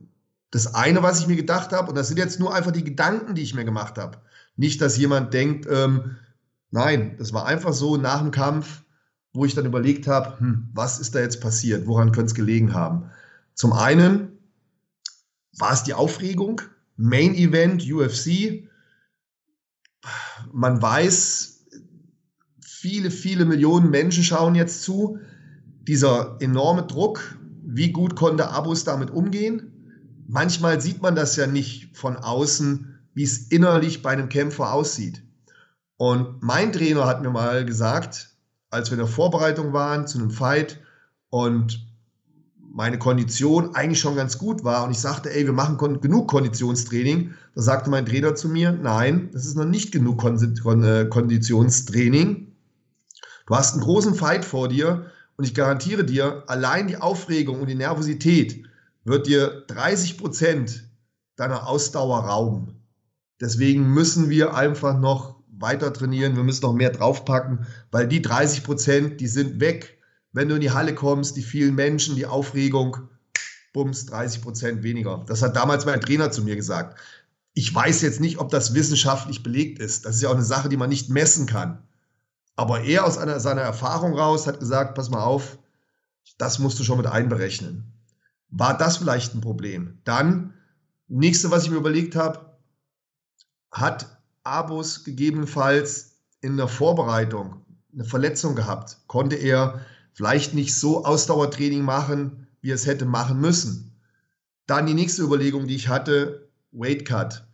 das 0.52 0.76
eine, 0.76 1.02
was 1.02 1.20
ich 1.20 1.28
mir 1.28 1.36
gedacht 1.36 1.74
habe, 1.74 1.90
und 1.90 1.96
das 1.96 2.08
sind 2.08 2.18
jetzt 2.18 2.40
nur 2.40 2.54
einfach 2.54 2.72
die 2.72 2.84
Gedanken, 2.84 3.34
die 3.34 3.42
ich 3.42 3.56
mir 3.56 3.66
gemacht 3.66 3.98
habe. 3.98 4.20
Nicht, 4.58 4.82
dass 4.82 4.98
jemand 4.98 5.34
denkt, 5.34 5.68
ähm, 5.70 6.18
nein, 6.72 7.16
das 7.18 7.32
war 7.32 7.46
einfach 7.46 7.74
so 7.74 7.96
nach 7.96 8.22
dem 8.22 8.32
Kampf, 8.32 8.84
wo 9.34 9.46
ich 9.46 9.54
dann 9.54 9.66
überlegt 9.66 10.08
habe, 10.08 10.40
hm, 10.40 10.70
was 10.74 11.00
ist 11.00 11.16
da 11.16 11.20
jetzt 11.20 11.42
passiert, 11.42 11.88
woran 11.88 12.12
könnte 12.12 12.28
es 12.28 12.36
gelegen 12.36 12.74
haben. 12.74 13.12
Zum 13.54 13.72
einen 13.72 14.40
war 15.58 15.74
es 15.74 15.84
die 15.84 15.94
Aufregung, 15.94 16.62
Main 16.96 17.36
Event, 17.36 17.84
UFC. 17.90 18.68
Man 20.52 20.82
weiß, 20.82 21.66
viele, 22.66 23.12
viele 23.12 23.46
Millionen 23.46 23.92
Menschen 23.92 24.24
schauen 24.24 24.56
jetzt 24.56 24.82
zu. 24.82 25.20
Dieser 25.88 26.38
enorme 26.40 26.84
Druck, 26.84 27.38
wie 27.64 27.92
gut 27.92 28.16
konnte 28.16 28.50
Abus 28.50 28.84
damit 28.84 29.12
umgehen? 29.12 29.72
Manchmal 30.28 30.82
sieht 30.82 31.02
man 31.02 31.16
das 31.16 31.36
ja 31.36 31.48
nicht 31.48 31.96
von 31.96 32.18
außen, 32.18 32.97
wie 33.18 33.24
es 33.24 33.48
innerlich 33.48 34.04
bei 34.04 34.12
einem 34.12 34.30
Kämpfer 34.30 34.72
aussieht. 34.72 35.24
Und 35.98 36.44
mein 36.44 36.72
Trainer 36.72 37.08
hat 37.08 37.24
mir 37.24 37.32
mal 37.32 37.66
gesagt, 37.66 38.30
als 38.70 38.92
wir 38.92 38.94
in 38.94 39.04
der 39.04 39.08
Vorbereitung 39.08 39.74
waren 39.74 40.06
zu 40.06 40.20
einem 40.20 40.30
Fight 40.30 40.80
und 41.32 41.84
meine 42.60 43.00
Kondition 43.00 43.74
eigentlich 43.74 44.00
schon 44.00 44.16
ganz 44.16 44.38
gut 44.38 44.64
war 44.64 44.84
und 44.84 44.92
ich 44.92 45.00
sagte, 45.00 45.34
ey, 45.34 45.48
wir 45.48 45.54
machen 45.54 45.78
kon 45.78 46.00
genug 46.00 46.28
Konditionstraining, 46.28 47.34
da 47.56 47.62
sagte 47.64 47.90
mein 47.90 48.06
Trainer 48.06 48.36
zu 48.36 48.50
mir, 48.50 48.72
nein, 48.72 49.32
das 49.34 49.48
ist 49.48 49.58
noch 49.58 49.66
nicht 49.66 49.92
genug 49.92 50.20
Kon 50.20 50.38
Kon 50.62 50.84
äh, 50.84 51.08
Konditionstraining. 51.10 52.52
Du 53.48 53.56
hast 53.56 53.74
einen 53.74 53.82
großen 53.82 54.14
Fight 54.14 54.46
vor 54.46 54.68
dir 54.68 55.10
und 55.38 55.44
ich 55.44 55.56
garantiere 55.56 56.06
dir, 56.06 56.44
allein 56.46 56.88
die 56.88 56.98
Aufregung 56.98 57.62
und 57.62 57.68
die 57.68 57.74
Nervosität 57.74 58.64
wird 59.06 59.26
dir 59.26 59.64
30 59.70 60.20
Prozent 60.20 60.88
deiner 61.36 61.68
Ausdauer 61.68 62.20
rauben. 62.20 62.77
Deswegen 63.40 63.94
müssen 63.94 64.30
wir 64.30 64.56
einfach 64.56 64.98
noch 64.98 65.38
weiter 65.50 65.92
trainieren, 65.92 66.36
wir 66.36 66.44
müssen 66.44 66.64
noch 66.64 66.74
mehr 66.74 66.92
draufpacken, 66.92 67.66
weil 67.92 68.08
die 68.08 68.22
30 68.22 68.64
Prozent, 68.64 69.22
die 69.22 69.28
sind 69.28 69.60
weg 69.60 69.98
wenn 70.38 70.50
du 70.50 70.56
in 70.56 70.62
die 70.62 70.72
Halle 70.72 70.94
kommst, 70.94 71.36
die 71.36 71.42
vielen 71.42 71.74
Menschen, 71.74 72.16
die 72.16 72.28
Aufregung, 72.28 73.10
bums, 73.74 74.06
30 74.06 74.44
Prozent 74.44 74.84
weniger. 74.84 75.24
Das 75.28 75.42
hat 75.42 75.56
damals 75.56 75.86
mein 75.86 76.00
Trainer 76.00 76.32
zu 76.32 76.44
mir 76.44 76.56
gesagt. 76.56 77.00
Ich 77.56 77.74
weiß 77.74 78.04
jetzt 78.04 78.20
nicht, 78.20 78.38
ob 78.38 78.50
das 78.50 78.76
wissenschaftlich 78.76 79.42
belegt 79.42 79.80
ist. 79.80 80.06
Das 80.06 80.16
ist 80.16 80.22
ja 80.22 80.30
auch 80.30 80.36
eine 80.36 80.44
Sache, 80.44 80.70
die 80.70 80.78
man 80.78 80.90
nicht 80.90 81.10
messen 81.10 81.48
kann. 81.48 81.82
Aber 82.56 82.82
er 82.82 83.06
aus 83.06 83.18
einer, 83.18 83.40
seiner 83.40 83.62
Erfahrung 83.62 84.14
raus 84.14 84.46
hat 84.46 84.60
gesagt, 84.60 84.94
pass 84.94 85.10
mal 85.10 85.24
auf, 85.24 85.58
das 86.38 86.60
musst 86.60 86.80
du 86.80 86.84
schon 86.84 86.98
mit 86.98 87.08
einberechnen. 87.08 87.92
War 88.50 88.78
das 88.78 88.98
vielleicht 88.98 89.34
ein 89.34 89.42
Problem? 89.42 89.98
Dann, 90.04 90.54
nächste, 91.08 91.50
was 91.50 91.64
ich 91.64 91.72
mir 91.72 91.78
überlegt 91.78 92.16
habe, 92.16 92.47
hat 93.80 94.18
Abus 94.44 95.04
gegebenenfalls 95.04 96.18
in 96.42 96.58
der 96.58 96.68
Vorbereitung 96.68 97.66
eine 97.94 98.06
Verletzung 98.06 98.56
gehabt? 98.56 98.98
Konnte 99.08 99.36
er 99.36 99.82
vielleicht 100.14 100.54
nicht 100.54 100.76
so 100.76 101.06
Ausdauertraining 101.06 101.84
machen, 101.84 102.48
wie 102.62 102.72
er 102.72 102.76
es 102.76 102.86
hätte 102.86 103.06
machen 103.06 103.40
müssen. 103.40 103.96
Dann 104.66 104.88
die 104.88 104.94
nächste 104.94 105.24
Überlegung, 105.24 105.68
die 105.68 105.76
ich 105.76 105.88
hatte, 105.88 106.50
Weight 106.72 107.06
Cut. 107.06 107.48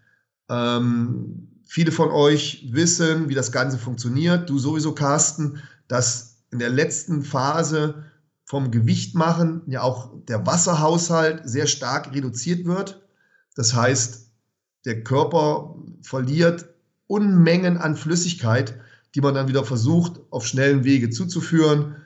Ähm, 0.50 1.50
viele 1.66 1.92
von 1.92 2.10
euch 2.10 2.68
wissen, 2.72 3.30
wie 3.30 3.36
das 3.36 3.52
Ganze 3.52 3.78
funktioniert. 3.78 4.50
Du 4.50 4.60
sowieso, 4.60 4.94
Carsten, 4.94 5.62
dass 5.88 6.38
in 6.52 6.60
der 6.60 6.70
letzten 6.70 7.24
Phase 7.24 8.06
vom 8.46 8.72
Gewicht 8.72 9.16
machen 9.16 9.62
ja 9.68 9.82
auch 9.82 10.12
der 10.28 10.46
Wasserhaushalt 10.46 11.42
sehr 11.46 11.68
stark 11.68 12.14
reduziert 12.14 12.66
wird. 12.66 13.02
Das 13.56 13.74
heißt, 13.74 14.30
der 14.86 15.04
Körper 15.04 15.76
verliert 16.02 16.66
Unmengen 17.08 17.78
an 17.78 17.96
Flüssigkeit, 17.96 18.80
die 19.16 19.22
man 19.22 19.36
dann 19.36 19.48
wieder 19.48 19.64
versucht, 19.64 20.20
auf 20.32 20.46
schnellen 20.48 20.84
Wege 20.84 21.10
zuzuführen. 21.10 21.98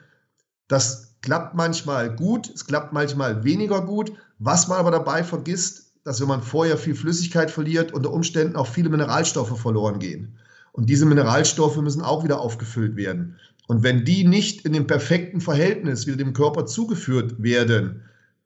Das 0.68 1.16
klappt 1.22 1.54
manchmal 1.54 2.14
gut, 2.14 2.50
es 2.54 2.66
klappt 2.66 2.92
manchmal 2.92 3.44
weniger 3.44 3.80
gut. 3.80 4.12
Was 4.38 4.68
man 4.68 4.78
aber 4.78 4.90
dabei 4.90 5.24
vergisst, 5.24 5.92
dass 6.04 6.20
wenn 6.20 6.28
man 6.28 6.42
vorher 6.42 6.78
viel 6.78 6.94
Flüssigkeit 6.94 7.50
verliert, 7.50 7.92
unter 7.92 8.12
Umständen 8.12 8.56
auch 8.56 8.66
viele 8.66 8.88
Mineralstoffe 8.88 9.58
verloren 9.60 9.98
gehen. 9.98 10.38
Und 10.72 10.88
diese 10.88 11.06
Mineralstoffe 11.06 11.76
müssen 11.78 12.02
auch 12.02 12.22
wieder 12.24 12.40
aufgefüllt 12.40 12.96
werden. 12.96 13.36
Und 13.66 13.82
wenn 13.82 14.04
die 14.04 14.24
nicht 14.24 14.64
in 14.64 14.72
dem 14.72 14.86
perfekten 14.86 15.40
Verhältnis 15.40 16.06
wieder 16.06 16.16
dem 16.16 16.32
Körper 16.32 16.66
zugeführt 16.66 17.42
werden, 17.42 18.04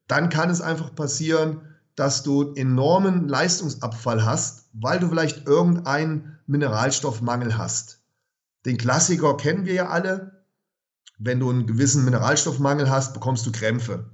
dann 0.08 0.28
kann 0.28 0.50
es 0.50 0.60
einfach 0.60 0.94
passieren, 0.94 1.60
dass 1.94 2.22
du 2.22 2.54
enormen 2.54 3.28
Leistungsabfall 3.28 4.24
hast, 4.24 4.68
weil 4.72 4.98
du 4.98 5.08
vielleicht 5.08 5.46
irgendeinen 5.46 6.38
Mineralstoffmangel 6.46 7.58
hast. 7.58 8.00
Den 8.64 8.78
Klassiker 8.78 9.36
kennen 9.36 9.66
wir 9.66 9.74
ja 9.74 9.88
alle 9.88 10.42
wenn 11.24 11.38
du 11.38 11.50
einen 11.50 11.66
gewissen 11.66 12.04
Mineralstoffmangel 12.04 12.90
hast, 12.90 13.14
bekommst 13.14 13.46
du 13.46 13.52
Krämpfe. 13.52 14.10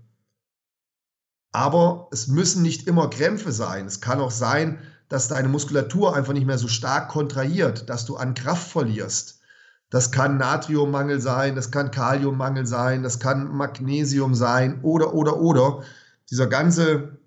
Aber 1.52 2.08
es 2.12 2.28
müssen 2.28 2.62
nicht 2.62 2.86
immer 2.86 3.08
Krämpfe 3.08 3.52
sein. 3.52 3.86
Es 3.86 4.00
kann 4.00 4.20
auch 4.20 4.30
sein, 4.30 4.78
dass 5.08 5.28
deine 5.28 5.48
Muskulatur 5.48 6.14
einfach 6.14 6.34
nicht 6.34 6.46
mehr 6.46 6.58
so 6.58 6.68
stark 6.68 7.08
kontrahiert, 7.08 7.88
dass 7.88 8.04
du 8.04 8.16
an 8.16 8.34
Kraft 8.34 8.70
verlierst. 8.70 9.40
Das 9.88 10.12
kann 10.12 10.36
Natriummangel 10.36 11.18
sein, 11.18 11.56
das 11.56 11.70
kann 11.70 11.90
Kaliummangel 11.90 12.66
sein, 12.66 13.02
das 13.02 13.18
kann 13.18 13.56
Magnesium 13.56 14.34
sein 14.34 14.80
oder, 14.82 15.14
oder, 15.14 15.40
oder. 15.40 15.82
Dieser 16.28 16.46
ganze 16.46 17.17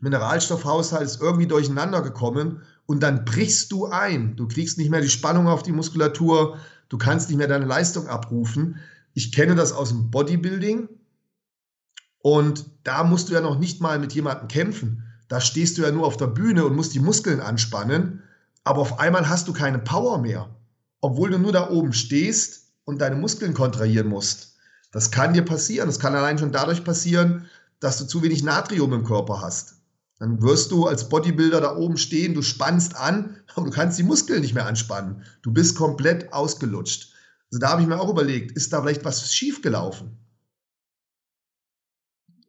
Mineralstoffhaushalt 0.00 1.04
ist 1.04 1.20
irgendwie 1.20 1.46
durcheinander 1.46 2.02
gekommen 2.02 2.62
und 2.86 3.02
dann 3.02 3.24
brichst 3.24 3.72
du 3.72 3.86
ein. 3.86 4.36
Du 4.36 4.48
kriegst 4.48 4.78
nicht 4.78 4.90
mehr 4.90 5.00
die 5.00 5.08
Spannung 5.08 5.48
auf 5.48 5.62
die 5.62 5.72
Muskulatur, 5.72 6.58
du 6.88 6.98
kannst 6.98 7.28
nicht 7.28 7.38
mehr 7.38 7.48
deine 7.48 7.66
Leistung 7.66 8.06
abrufen. 8.06 8.76
Ich 9.14 9.32
kenne 9.32 9.54
das 9.54 9.72
aus 9.72 9.88
dem 9.88 10.10
Bodybuilding 10.10 10.88
und 12.22 12.66
da 12.84 13.04
musst 13.04 13.28
du 13.28 13.34
ja 13.34 13.40
noch 13.40 13.58
nicht 13.58 13.80
mal 13.80 13.98
mit 13.98 14.12
jemandem 14.12 14.48
kämpfen. 14.48 15.04
Da 15.28 15.40
stehst 15.40 15.76
du 15.76 15.82
ja 15.82 15.90
nur 15.90 16.06
auf 16.06 16.16
der 16.16 16.28
Bühne 16.28 16.64
und 16.64 16.76
musst 16.76 16.94
die 16.94 17.00
Muskeln 17.00 17.40
anspannen, 17.40 18.22
aber 18.64 18.80
auf 18.80 18.98
einmal 18.98 19.28
hast 19.28 19.48
du 19.48 19.52
keine 19.52 19.78
Power 19.78 20.18
mehr, 20.18 20.48
obwohl 21.00 21.30
du 21.30 21.38
nur 21.38 21.52
da 21.52 21.70
oben 21.70 21.92
stehst 21.92 22.68
und 22.84 23.00
deine 23.00 23.16
Muskeln 23.16 23.54
kontrahieren 23.54 24.08
musst. 24.08 24.56
Das 24.92 25.10
kann 25.10 25.34
dir 25.34 25.44
passieren. 25.44 25.88
Das 25.88 25.98
kann 25.98 26.14
allein 26.14 26.38
schon 26.38 26.52
dadurch 26.52 26.84
passieren, 26.84 27.46
dass 27.80 27.98
du 27.98 28.06
zu 28.06 28.22
wenig 28.22 28.42
Natrium 28.42 28.92
im 28.92 29.04
Körper 29.04 29.40
hast. 29.42 29.77
Dann 30.18 30.42
wirst 30.42 30.72
du 30.72 30.86
als 30.86 31.08
Bodybuilder 31.08 31.60
da 31.60 31.76
oben 31.76 31.96
stehen, 31.96 32.34
du 32.34 32.42
spannst 32.42 32.96
an, 32.96 33.36
aber 33.54 33.66
du 33.66 33.72
kannst 33.72 33.98
die 33.98 34.02
Muskeln 34.02 34.40
nicht 34.40 34.54
mehr 34.54 34.66
anspannen. 34.66 35.22
Du 35.42 35.52
bist 35.52 35.76
komplett 35.76 36.32
ausgelutscht. 36.32 37.12
Also 37.50 37.60
da 37.60 37.70
habe 37.70 37.82
ich 37.82 37.88
mir 37.88 38.00
auch 38.00 38.10
überlegt, 38.10 38.52
ist 38.52 38.72
da 38.72 38.82
vielleicht 38.82 39.04
was 39.04 39.32
schiefgelaufen? 39.32 40.18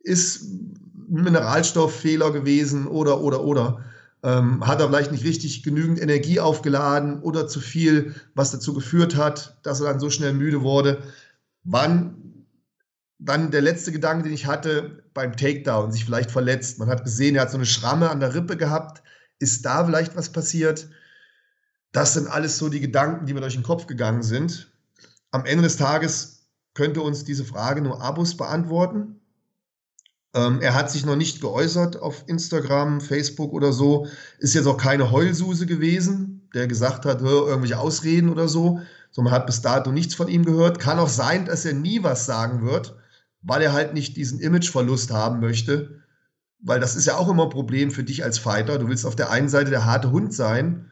Ist 0.02 0.44
ein 0.44 1.24
Mineralstofffehler 1.24 2.32
gewesen 2.32 2.88
oder, 2.88 3.22
oder, 3.22 3.44
oder? 3.44 3.86
Ähm, 4.22 4.66
hat 4.68 4.82
er 4.82 4.88
vielleicht 4.88 5.12
nicht 5.12 5.24
richtig 5.24 5.64
genügend 5.64 6.02
Energie 6.02 6.40
aufgeladen 6.40 7.22
oder 7.22 7.48
zu 7.48 7.62
viel, 7.62 8.16
was 8.34 8.52
dazu 8.52 8.74
geführt 8.74 9.16
hat, 9.16 9.58
dass 9.64 9.80
er 9.80 9.88
dann 9.88 10.00
so 10.00 10.10
schnell 10.10 10.34
müde 10.34 10.62
wurde? 10.62 11.04
Wann 11.64 12.46
dann 13.20 13.52
der 13.52 13.62
letzte 13.62 13.92
Gedanke, 13.92 14.24
den 14.24 14.34
ich 14.34 14.46
hatte, 14.46 15.04
beim 15.20 15.38
Takedown, 15.38 15.92
sich 15.92 16.06
vielleicht 16.06 16.32
verletzt. 16.32 16.80
Man 16.80 16.90
hat 16.90 17.04
gesehen, 17.04 17.36
er 17.36 17.44
hat 17.44 17.52
so 17.52 17.58
eine 17.58 17.66
Schramme 17.66 18.10
an 18.10 18.20
der 18.20 18.34
Rippe 18.34 18.58
gehabt. 18.58 19.04
Ist 19.40 19.66
da 19.66 19.86
vielleicht 19.86 20.16
was 20.16 20.32
passiert? 20.32 20.90
Das 21.92 22.14
sind 22.14 22.28
alles 22.28 22.58
so 22.58 22.70
die 22.70 22.80
Gedanken, 22.80 23.26
die 23.26 23.34
mir 23.34 23.42
durch 23.42 23.56
den 23.56 23.64
Kopf 23.64 23.88
gegangen 23.88 24.24
sind 24.24 24.70
am 25.32 25.46
Ende 25.46 25.64
des 25.64 25.78
Tages 25.78 26.48
könnte 26.74 27.02
uns 27.02 27.24
diese 27.24 27.46
Frage 27.46 27.82
nur 27.82 28.02
Abus 28.02 28.38
beantworten. 28.38 29.20
Ähm, 30.34 30.62
er 30.62 30.76
hat 30.76 30.92
sich 30.92 31.06
noch 31.06 31.16
nicht 31.16 31.42
geäußert 31.42 32.02
auf 32.02 32.24
Instagram, 32.28 33.02
Facebook 33.02 33.54
oder 33.54 33.74
so. 33.74 34.08
Ist 34.38 34.54
jetzt 34.54 34.68
auch 34.68 34.78
keine 34.78 35.12
Heulsuse 35.12 35.66
gewesen, 35.66 36.48
der 36.54 36.68
gesagt 36.68 37.06
hat, 37.06 37.22
irgendwelche 37.22 37.80
Ausreden 37.80 38.30
oder 38.30 38.48
so. 38.48 38.80
So, 39.12 39.22
man 39.24 39.34
hat 39.34 39.48
bis 39.48 39.62
dato 39.62 39.92
nichts 39.92 40.14
von 40.16 40.28
ihm 40.28 40.46
gehört. 40.46 40.80
Kann 40.80 41.00
auch 41.00 41.10
sein, 41.10 41.46
dass 41.46 41.66
er 41.66 41.74
nie 41.74 42.04
was 42.04 42.26
sagen 42.26 42.66
wird, 42.66 42.96
weil 43.42 43.62
er 43.62 43.74
halt 43.74 43.94
nicht 43.94 44.18
diesen 44.18 44.40
Imageverlust 44.40 45.12
haben 45.12 45.40
möchte. 45.40 46.02
Weil 46.62 46.80
das 46.80 46.96
ist 46.96 47.06
ja 47.06 47.16
auch 47.16 47.30
immer 47.30 47.44
ein 47.44 47.50
Problem 47.50 47.90
für 47.92 48.04
dich 48.04 48.24
als 48.24 48.38
Fighter. 48.38 48.80
Du 48.80 48.90
willst 48.90 49.06
auf 49.06 49.16
der 49.16 49.30
einen 49.32 49.50
Seite 49.50 49.70
der 49.70 49.86
harte 49.86 50.12
Hund 50.12 50.34
sein, 50.34 50.90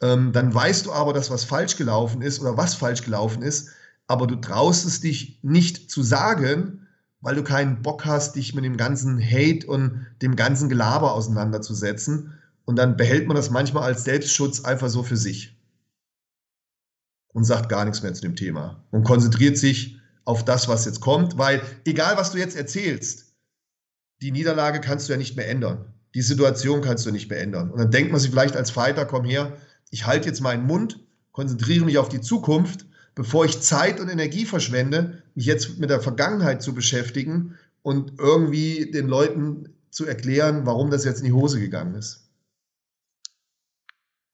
ähm, 0.00 0.32
dann 0.32 0.52
weißt 0.52 0.86
du 0.86 0.92
aber, 0.92 1.12
dass 1.12 1.30
was 1.30 1.44
falsch 1.44 1.76
gelaufen 1.76 2.22
ist 2.22 2.40
oder 2.40 2.56
was 2.56 2.74
falsch 2.74 3.02
gelaufen 3.02 3.42
ist, 3.42 3.70
aber 4.06 4.26
du 4.26 4.36
traust 4.36 4.86
es 4.86 5.00
dich 5.00 5.40
nicht 5.42 5.90
zu 5.90 6.02
sagen, 6.02 6.86
weil 7.20 7.34
du 7.34 7.42
keinen 7.42 7.82
Bock 7.82 8.04
hast, 8.04 8.36
dich 8.36 8.54
mit 8.54 8.64
dem 8.64 8.76
ganzen 8.76 9.18
Hate 9.20 9.66
und 9.66 10.06
dem 10.22 10.36
ganzen 10.36 10.68
Gelaber 10.68 11.12
auseinanderzusetzen. 11.12 12.34
Und 12.66 12.76
dann 12.76 12.96
behält 12.96 13.26
man 13.26 13.36
das 13.36 13.50
manchmal 13.50 13.84
als 13.84 14.04
Selbstschutz 14.04 14.64
einfach 14.64 14.88
so 14.88 15.02
für 15.02 15.16
sich 15.16 15.58
und 17.32 17.44
sagt 17.44 17.68
gar 17.68 17.84
nichts 17.84 18.02
mehr 18.02 18.12
zu 18.12 18.22
dem 18.22 18.36
Thema 18.36 18.84
und 18.90 19.04
konzentriert 19.04 19.56
sich 19.56 19.98
auf 20.26 20.44
das, 20.44 20.68
was 20.68 20.84
jetzt 20.84 21.00
kommt, 21.00 21.38
weil 21.38 21.62
egal, 21.86 22.18
was 22.18 22.32
du 22.32 22.38
jetzt 22.38 22.56
erzählst, 22.56 23.32
die 24.20 24.32
Niederlage 24.32 24.80
kannst 24.80 25.08
du 25.08 25.12
ja 25.12 25.18
nicht 25.18 25.36
mehr 25.36 25.48
ändern. 25.48 25.94
Die 26.14 26.22
Situation 26.22 26.82
kannst 26.82 27.06
du 27.06 27.10
nicht 27.10 27.30
mehr 27.30 27.40
ändern. 27.40 27.70
Und 27.70 27.78
dann 27.78 27.90
denkt 27.90 28.10
man 28.10 28.20
sich 28.20 28.30
vielleicht 28.30 28.56
als 28.56 28.70
Fighter, 28.70 29.06
komm 29.06 29.24
her, 29.24 29.56
ich 29.90 30.06
halte 30.06 30.28
jetzt 30.28 30.40
meinen 30.40 30.66
Mund, 30.66 30.98
konzentriere 31.32 31.84
mich 31.84 31.98
auf 31.98 32.08
die 32.08 32.20
Zukunft, 32.20 32.86
bevor 33.14 33.44
ich 33.44 33.60
Zeit 33.60 34.00
und 34.00 34.08
Energie 34.08 34.46
verschwende, 34.46 35.22
mich 35.34 35.46
jetzt 35.46 35.78
mit 35.78 35.90
der 35.90 36.00
Vergangenheit 36.00 36.62
zu 36.62 36.74
beschäftigen 36.74 37.56
und 37.82 38.18
irgendwie 38.18 38.90
den 38.90 39.06
Leuten 39.06 39.74
zu 39.90 40.06
erklären, 40.06 40.66
warum 40.66 40.90
das 40.90 41.04
jetzt 41.04 41.20
in 41.20 41.26
die 41.26 41.32
Hose 41.32 41.60
gegangen 41.60 41.94
ist. 41.94 42.28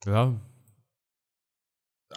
Ja. 0.06 0.40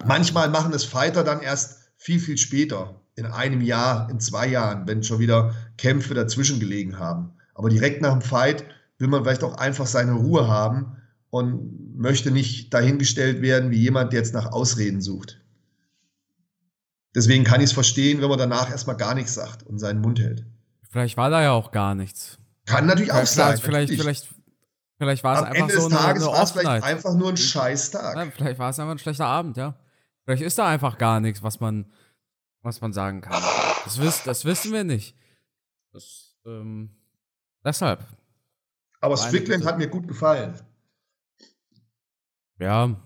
Manchmal 0.06 0.50
machen 0.50 0.74
es 0.74 0.86
Fighter 0.86 1.24
dann 1.24 1.42
erst 1.42 1.92
viel, 1.98 2.20
viel 2.20 2.38
später, 2.38 3.02
in 3.16 3.26
einem 3.26 3.62
Jahr, 3.62 4.10
in 4.10 4.20
zwei 4.20 4.48
Jahren, 4.48 4.88
wenn 4.88 5.04
schon 5.04 5.20
wieder 5.20 5.54
Kämpfe 5.78 6.14
dazwischen 6.14 6.60
gelegen 6.60 7.00
haben. 7.00 7.34
Aber 7.54 7.70
direkt 7.70 8.02
nach 8.02 8.12
dem 8.12 8.22
Fight 8.22 8.66
will 8.98 9.08
man 9.08 9.24
vielleicht 9.24 9.44
auch 9.44 9.58
einfach 9.58 9.88
seine 9.88 10.14
Ruhe 10.14 10.48
haben 10.48 10.98
und 11.30 11.98
möchte 11.98 12.32
nicht 12.32 12.74
dahingestellt 12.74 13.42
werden 13.42 13.72
wie 13.72 13.80
jemand, 13.80 14.14
der 14.14 14.20
jetzt 14.20 14.34
nach 14.34 14.52
Ausreden 14.52 15.02
sucht. 15.02 15.42
Deswegen 17.16 17.46
kann 17.46 17.62
ich 17.62 17.68
es 17.68 17.72
verstehen, 17.72 18.22
wenn 18.22 18.30
man 18.30 18.38
danach 18.38 18.70
erstmal 18.70 18.98
gar 18.98 19.16
nichts 19.16 19.34
sagt 19.34 19.64
und 19.64 19.80
seinen 19.80 20.02
Mund 20.02 20.20
hält. 20.20 20.46
Vielleicht 20.90 21.16
war 21.16 21.30
da 21.30 21.42
ja 21.42 21.52
auch 21.52 21.72
gar 21.72 21.96
nichts. 21.96 22.38
Kann 22.66 22.86
natürlich 22.86 23.12
auch 23.14 23.26
sein. 23.26 23.58
Vielleicht, 23.58 23.94
vielleicht, 23.94 24.28
vielleicht 24.98 25.24
war 25.24 25.36
es 25.36 25.40
Am 25.40 25.46
einfach 25.48 25.62
Ende 25.62 25.82
so 25.82 25.90
des 25.90 25.98
Tages 25.98 26.26
war 26.26 26.44
es 26.44 26.52
vielleicht 26.52 26.84
einfach 26.84 27.14
nur 27.14 27.30
ein 27.30 27.38
Scheißtag. 27.38 28.16
Ja, 28.18 28.32
vielleicht 28.32 28.60
war 28.60 28.70
es 28.70 28.80
einfach 28.80 28.94
ein 28.94 29.00
schlechter 29.00 29.28
Abend, 29.28 29.56
ja. 29.56 29.76
Vielleicht 30.26 30.42
ist 30.44 30.58
da 30.58 30.68
einfach 30.68 30.98
gar 30.98 31.20
nichts, 31.20 31.44
was 31.44 31.60
man, 31.60 31.86
was 32.66 32.82
man 32.82 32.92
sagen 32.92 33.22
kann. 33.22 33.42
Das, 33.84 34.00
wiss, 34.02 34.24
das 34.24 34.44
wissen 34.46 34.74
wir 34.74 34.84
nicht. 34.84 35.16
Das, 35.94 36.36
ähm, 36.46 36.90
deshalb. 37.64 38.04
Aber 39.00 39.16
Meine 39.16 39.28
Strickland 39.28 39.66
hat 39.66 39.78
mir 39.78 39.88
gut 39.88 40.08
gefallen. 40.08 40.60
Ja. 42.60 42.86
Er 42.86 42.90
hat 42.90 42.98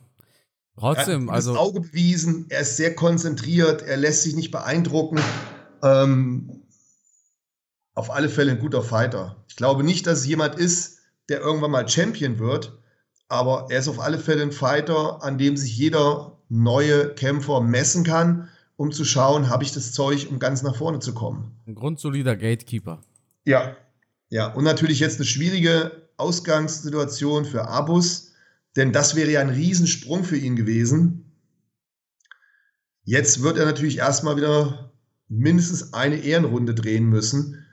Trotzdem, 0.77 1.29
also. 1.29 1.57
Auge 1.57 1.81
bewiesen, 1.81 2.45
er 2.49 2.61
ist 2.61 2.77
sehr 2.77 2.95
konzentriert, 2.95 3.81
er 3.81 3.97
lässt 3.97 4.23
sich 4.23 4.35
nicht 4.35 4.51
beeindrucken. 4.51 5.19
Ähm, 5.83 6.63
auf 7.93 8.11
alle 8.11 8.29
Fälle 8.29 8.51
ein 8.51 8.59
guter 8.59 8.81
Fighter. 8.81 9.43
Ich 9.49 9.57
glaube 9.57 9.83
nicht, 9.83 10.07
dass 10.07 10.19
es 10.19 10.25
jemand 10.25 10.55
ist, 10.55 10.99
der 11.27 11.41
irgendwann 11.41 11.71
mal 11.71 11.87
Champion 11.87 12.39
wird, 12.39 12.79
aber 13.27 13.67
er 13.69 13.79
ist 13.79 13.89
auf 13.89 13.99
alle 13.99 14.19
Fälle 14.19 14.41
ein 14.41 14.53
Fighter, 14.53 15.21
an 15.21 15.37
dem 15.37 15.57
sich 15.57 15.77
jeder 15.77 16.39
neue 16.47 17.13
Kämpfer 17.13 17.59
messen 17.59 18.05
kann, 18.05 18.49
um 18.79 18.93
zu 18.93 19.03
schauen, 19.03 19.49
habe 19.49 19.65
ich 19.65 19.73
das 19.73 19.91
Zeug, 19.91 20.27
um 20.31 20.39
ganz 20.39 20.63
nach 20.63 20.77
vorne 20.77 20.99
zu 20.99 21.13
kommen. 21.13 21.51
Ein 21.67 21.75
grundsolider 21.75 22.37
Gatekeeper. 22.37 23.01
Ja. 23.43 23.75
Ja, 24.29 24.53
und 24.53 24.63
natürlich 24.63 25.01
jetzt 25.01 25.17
eine 25.17 25.25
schwierige 25.25 25.91
Ausgangssituation 26.15 27.43
für 27.43 27.67
Abus, 27.67 28.31
denn 28.77 28.93
das 28.93 29.15
wäre 29.15 29.31
ja 29.31 29.41
ein 29.41 29.49
Riesensprung 29.49 30.23
für 30.23 30.37
ihn 30.37 30.55
gewesen. 30.55 31.25
Jetzt 33.03 33.41
wird 33.41 33.57
er 33.57 33.65
natürlich 33.65 33.97
erstmal 33.97 34.37
wieder 34.37 34.93
mindestens 35.27 35.93
eine 35.93 36.15
Ehrenrunde 36.15 36.73
drehen 36.73 37.09
müssen, 37.09 37.65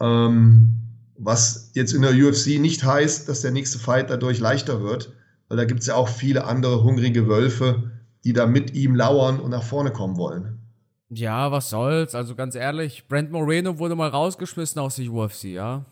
ähm, 0.00 0.80
was 1.16 1.70
jetzt 1.74 1.92
in 1.92 2.02
der 2.02 2.10
UFC 2.10 2.58
nicht 2.58 2.82
heißt, 2.82 3.28
dass 3.28 3.42
der 3.42 3.52
nächste 3.52 3.78
Fight 3.78 4.10
dadurch 4.10 4.40
leichter 4.40 4.82
wird, 4.82 5.12
weil 5.46 5.56
da 5.56 5.66
gibt 5.66 5.80
es 5.80 5.86
ja 5.86 5.94
auch 5.94 6.08
viele 6.08 6.46
andere 6.46 6.82
hungrige 6.82 7.28
Wölfe, 7.28 7.92
die 8.24 8.32
da 8.32 8.46
mit 8.46 8.74
ihm 8.74 8.94
lauern 8.94 9.40
und 9.40 9.50
nach 9.50 9.62
vorne 9.62 9.90
kommen 9.92 10.16
wollen. 10.16 10.58
Ja, 11.10 11.50
was 11.50 11.70
soll's? 11.70 12.14
Also 12.14 12.34
ganz 12.34 12.54
ehrlich, 12.54 13.08
Brent 13.08 13.30
Moreno 13.30 13.78
wurde 13.78 13.94
mal 13.94 14.08
rausgeschmissen 14.10 14.80
aus 14.80 14.96
der 14.96 15.10
UFC, 15.10 15.44
ja. 15.44 15.84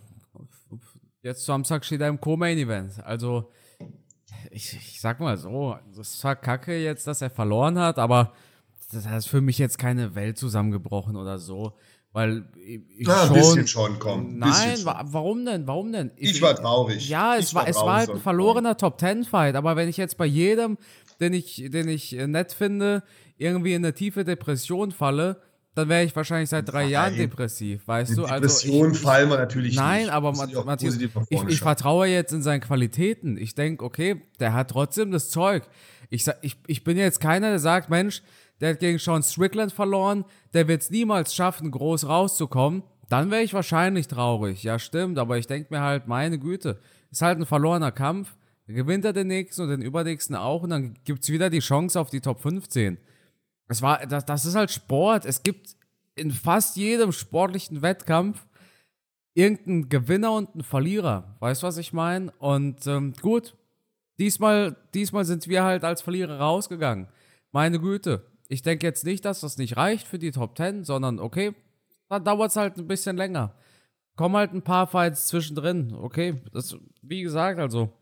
Jetzt 1.22 1.44
Samstag 1.44 1.84
steht 1.84 2.00
er 2.02 2.08
im 2.08 2.20
Co-Main-Event. 2.20 3.02
Also, 3.04 3.50
ich, 4.50 4.74
ich 4.74 5.00
sag 5.00 5.18
mal 5.20 5.36
so, 5.36 5.76
das 5.96 6.18
zwar 6.18 6.36
kacke 6.36 6.76
jetzt, 6.78 7.06
dass 7.06 7.22
er 7.22 7.30
verloren 7.30 7.78
hat, 7.78 7.98
aber 7.98 8.32
das 8.92 9.06
ist 9.06 9.26
für 9.28 9.40
mich 9.40 9.58
jetzt 9.58 9.78
keine 9.78 10.14
Welt 10.14 10.38
zusammengebrochen 10.38 11.16
oder 11.16 11.38
so. 11.38 11.72
Weil 12.12 12.46
ich 12.56 13.06
Ja, 13.06 13.22
ein 13.22 13.26
schon, 13.28 13.34
bisschen 13.36 13.66
schon, 13.66 13.98
komm. 13.98 14.26
ein 14.26 14.38
Nein, 14.38 14.76
schon. 14.76 14.86
wa 14.86 15.02
warum 15.06 15.44
denn? 15.44 15.66
Warum 15.66 15.92
denn? 15.92 16.12
Ich 16.16 16.40
war 16.40 16.54
traurig. 16.54 17.08
Ja, 17.08 17.36
es 17.36 17.48
Ich 17.48 17.54
war, 17.54 17.62
war 17.64 17.68
es 17.68 17.76
war 17.76 17.94
halt 17.96 18.08
ein 18.10 18.16
ein 18.16 18.22
verlorener 18.22 18.76
Top 18.76 18.96
Ten 18.96 19.24
Fight, 19.24 19.54
aber 19.56 19.76
wenn 19.76 19.88
ich 19.88 19.96
jetzt 19.98 20.16
bei 20.16 20.24
jedem, 20.26 20.78
den 21.20 21.32
ich, 21.32 21.64
den 21.68 21.88
ich 21.88 22.16
äh, 22.16 22.26
nett 22.26 22.52
finde, 22.52 23.02
irgendwie 23.38 23.74
in 23.74 23.84
eine 23.84 23.94
tiefe 23.94 24.24
Depression 24.24 24.92
falle, 24.92 25.40
dann 25.76 25.90
wäre 25.90 26.04
ich 26.04 26.16
wahrscheinlich 26.16 26.48
seit 26.48 26.72
drei 26.72 26.84
Nein. 26.84 26.90
Jahren 26.90 27.16
depressiv, 27.16 27.86
weißt 27.86 28.12
In 28.12 28.16
du? 28.16 28.24
Also 28.24 28.34
Depressionen 28.34 28.92
ich, 28.92 28.98
fallen 28.98 29.28
wir 29.28 29.36
natürlich 29.36 29.76
Nein, 29.76 30.04
nicht. 30.04 30.10
aber 30.10 30.32
ich 30.48 30.56
auch 30.56 30.64
Matthias, 30.64 30.96
ich, 30.96 31.42
ich 31.48 31.60
vertraue 31.60 32.06
jetzt 32.06 32.32
in 32.32 32.40
seine 32.40 32.60
Qualitäten. 32.60 33.36
Ich 33.36 33.54
denke, 33.54 33.84
okay, 33.84 34.22
der 34.40 34.54
hat 34.54 34.70
trotzdem 34.70 35.10
das 35.10 35.28
Zeug. 35.28 35.64
Ich, 36.08 36.24
ich, 36.40 36.56
ich 36.66 36.82
bin 36.82 36.96
jetzt 36.96 37.20
keiner, 37.20 37.50
der 37.50 37.58
sagt, 37.58 37.90
Mensch, 37.90 38.22
der 38.60 38.70
hat 38.70 38.80
gegen 38.80 38.98
Sean 38.98 39.22
Strickland 39.22 39.70
verloren, 39.70 40.24
der 40.54 40.66
wird 40.66 40.80
es 40.80 40.90
niemals 40.90 41.34
schaffen, 41.34 41.70
groß 41.70 42.08
rauszukommen. 42.08 42.82
Dann 43.10 43.30
wäre 43.30 43.42
ich 43.42 43.52
wahrscheinlich 43.52 44.08
traurig. 44.08 44.62
Ja, 44.62 44.78
stimmt, 44.78 45.18
aber 45.18 45.36
ich 45.36 45.46
denke 45.46 45.74
mir 45.74 45.82
halt, 45.82 46.06
meine 46.08 46.38
Güte, 46.38 46.80
ist 47.10 47.22
halt 47.22 47.38
ein 47.38 47.46
verlorener 47.46 47.92
Kampf. 47.92 48.34
Gewinnt 48.66 49.04
er 49.04 49.12
den 49.12 49.28
nächsten 49.28 49.62
und 49.62 49.68
den 49.68 49.82
übernächsten 49.82 50.34
auch 50.34 50.62
und 50.62 50.70
dann 50.70 50.94
gibt 51.04 51.22
es 51.22 51.28
wieder 51.30 51.50
die 51.50 51.60
Chance 51.60 52.00
auf 52.00 52.10
die 52.10 52.20
Top 52.20 52.40
15. 52.40 52.98
Es 53.68 53.80
war, 53.82 54.04
das, 54.06 54.24
das 54.24 54.44
ist 54.44 54.56
halt 54.56 54.70
Sport. 54.70 55.24
Es 55.24 55.42
gibt 55.42 55.76
in 56.16 56.30
fast 56.30 56.76
jedem 56.76 57.12
sportlichen 57.12 57.82
Wettkampf 57.82 58.46
irgendeinen 59.34 59.88
Gewinner 59.88 60.32
und 60.32 60.50
einen 60.54 60.62
Verlierer. 60.62 61.36
Weißt 61.40 61.62
du, 61.62 61.66
was 61.66 61.76
ich 61.76 61.92
meine? 61.92 62.32
Und 62.38 62.86
ähm, 62.86 63.12
gut, 63.20 63.54
diesmal, 64.18 64.76
diesmal 64.94 65.24
sind 65.24 65.46
wir 65.46 65.62
halt 65.62 65.84
als 65.84 66.02
Verlierer 66.02 66.38
rausgegangen. 66.38 67.08
Meine 67.52 67.78
Güte. 67.78 68.26
Ich 68.48 68.62
denke 68.62 68.86
jetzt 68.86 69.04
nicht, 69.04 69.24
dass 69.24 69.40
das 69.40 69.58
nicht 69.58 69.76
reicht 69.76 70.06
für 70.06 70.18
die 70.18 70.30
Top 70.30 70.56
10, 70.56 70.84
sondern 70.84 71.18
okay, 71.18 71.54
dann 72.08 72.24
dauert 72.24 72.50
es 72.50 72.56
halt 72.56 72.78
ein 72.78 72.86
bisschen 72.86 73.16
länger. 73.16 73.54
Kommen 74.16 74.36
halt 74.36 74.52
ein 74.54 74.62
paar 74.62 74.86
Fights 74.86 75.26
zwischendrin. 75.26 75.92
Okay, 75.92 76.40
das, 76.52 76.76
wie 77.02 77.22
gesagt, 77.22 77.58
also, 77.58 77.92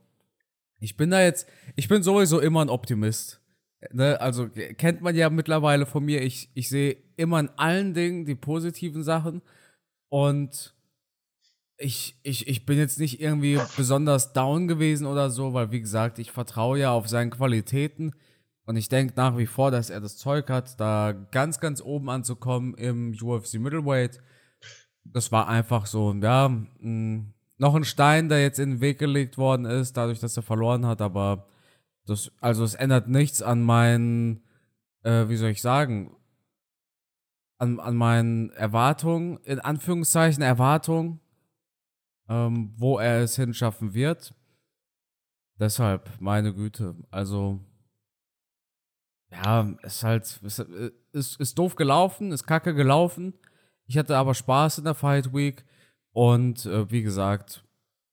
ich 0.85 0.97
bin 0.97 1.11
da 1.11 1.23
jetzt, 1.23 1.49
ich 1.77 1.89
bin 1.89 2.03
sowieso 2.03 2.41
immer 2.41 2.63
ein 2.63 2.69
Optimist. 2.69 3.41
Ne, 3.93 4.21
also 4.21 4.49
kennt 4.49 5.03
man 5.03 5.15
ja 5.15 5.29
mittlerweile 5.29 5.85
von 5.85 6.05
mir, 6.05 6.23
ich, 6.23 6.51
ich 6.55 6.69
sehe 6.69 6.97
immer 7.17 7.41
in 7.41 7.51
allen 7.57 7.93
Dingen 7.93 8.25
die 8.25 8.35
positiven 8.35 9.03
Sachen 9.03 9.43
und 10.09 10.75
ich, 11.77 12.19
ich, 12.23 12.47
ich 12.47 12.65
bin 12.65 12.79
jetzt 12.79 12.99
nicht 12.99 13.21
irgendwie 13.21 13.59
besonders 13.77 14.33
down 14.33 14.69
gewesen 14.69 15.07
oder 15.07 15.29
so, 15.29 15.53
weil 15.53 15.71
wie 15.71 15.81
gesagt, 15.81 16.19
ich 16.19 16.31
vertraue 16.31 16.79
ja 16.79 16.93
auf 16.93 17.09
seine 17.09 17.31
Qualitäten 17.31 18.15
und 18.65 18.77
ich 18.77 18.89
denke 18.89 19.15
nach 19.17 19.37
wie 19.37 19.47
vor, 19.47 19.71
dass 19.71 19.91
er 19.91 20.01
das 20.01 20.17
Zeug 20.17 20.49
hat, 20.49 20.81
da 20.81 21.13
ganz, 21.13 21.61
ganz 21.61 21.83
oben 21.83 22.09
anzukommen 22.09 22.75
im 22.75 23.15
UFC 23.21 23.55
Middleweight. 23.55 24.23
Das 25.05 25.31
war 25.31 25.49
einfach 25.49 25.85
so, 25.85 26.15
ja, 26.15 26.49
mh, 26.49 27.25
noch 27.59 27.75
ein 27.75 27.85
Stein, 27.85 28.29
der 28.29 28.43
jetzt 28.43 28.59
in 28.59 28.71
den 28.71 28.81
Weg 28.81 28.99
gelegt 28.99 29.39
worden 29.39 29.65
ist, 29.65 29.97
dadurch, 29.97 30.21
dass 30.21 30.37
er 30.37 30.43
verloren 30.43 30.87
hat, 30.87 31.01
aber 31.01 31.47
das, 32.07 32.31
also 32.41 32.65
es 32.65 32.75
ändert 32.75 33.09
nichts 33.09 33.43
an 33.43 33.63
meinen, 33.63 34.43
äh, 35.03 35.29
wie 35.29 35.37
soll 35.37 35.51
ich 35.51 35.63
sagen, 35.63 36.17
an, 37.59 37.81
an 37.81 37.97
meinen 37.97 38.51
Erwartungen, 38.51 39.39
in 39.45 39.61
Anführungszeichen 39.61 40.43
Erwartungen, 40.43 41.21
ähm, 42.29 42.75
wo 42.77 42.99
er 42.99 43.23
es 43.23 43.37
hinschaffen 43.37 43.95
wird. 43.95 44.35
Deshalb, 45.59 46.11
meine 46.21 46.53
Güte, 46.53 46.97
also, 47.11 47.61
ja, 49.31 49.73
ist 49.83 50.03
halt, 50.03 50.41
äh, 50.43 50.91
ist, 51.13 51.41
ist 51.41 51.59
doof 51.59 51.77
gelaufen, 51.77 52.33
ist 52.33 52.47
kacke 52.47 52.75
gelaufen. 52.75 53.35
Ich 53.87 53.97
hatte 53.97 54.17
aber 54.17 54.35
Spaß 54.35 54.79
in 54.79 54.85
der 54.85 54.95
Fight 54.95 55.33
Week 55.33 55.65
und 56.15 56.65
äh, 56.65 56.91
wie 56.91 57.03
gesagt, 57.03 57.65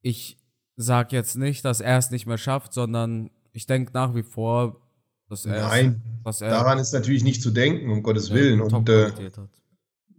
ich 0.02 0.38
sag 0.76 1.14
jetzt 1.14 1.38
nicht, 1.38 1.64
dass 1.64 1.80
er 1.80 2.00
es 2.00 2.10
nicht 2.10 2.26
mehr 2.26 2.40
schafft, 2.40 2.74
sondern 2.74 3.30
ich 3.54 3.68
denke 3.68 3.94
nach 3.94 4.16
wie 4.16 4.24
vor, 4.24 4.82
dass 5.30 5.46
er, 5.46 5.62
Nein, 5.62 6.02
dass 6.26 6.42
er 6.42 6.50
daran 6.50 6.80
ist 6.80 6.94
natürlich 6.94 7.24
nicht 7.24 7.42
zu 7.44 7.52
denken, 7.52 7.92
um 7.92 8.02
Gottes 8.02 8.34
Willen. 8.34 8.60
Und 8.60 8.90
äh, 8.90 9.12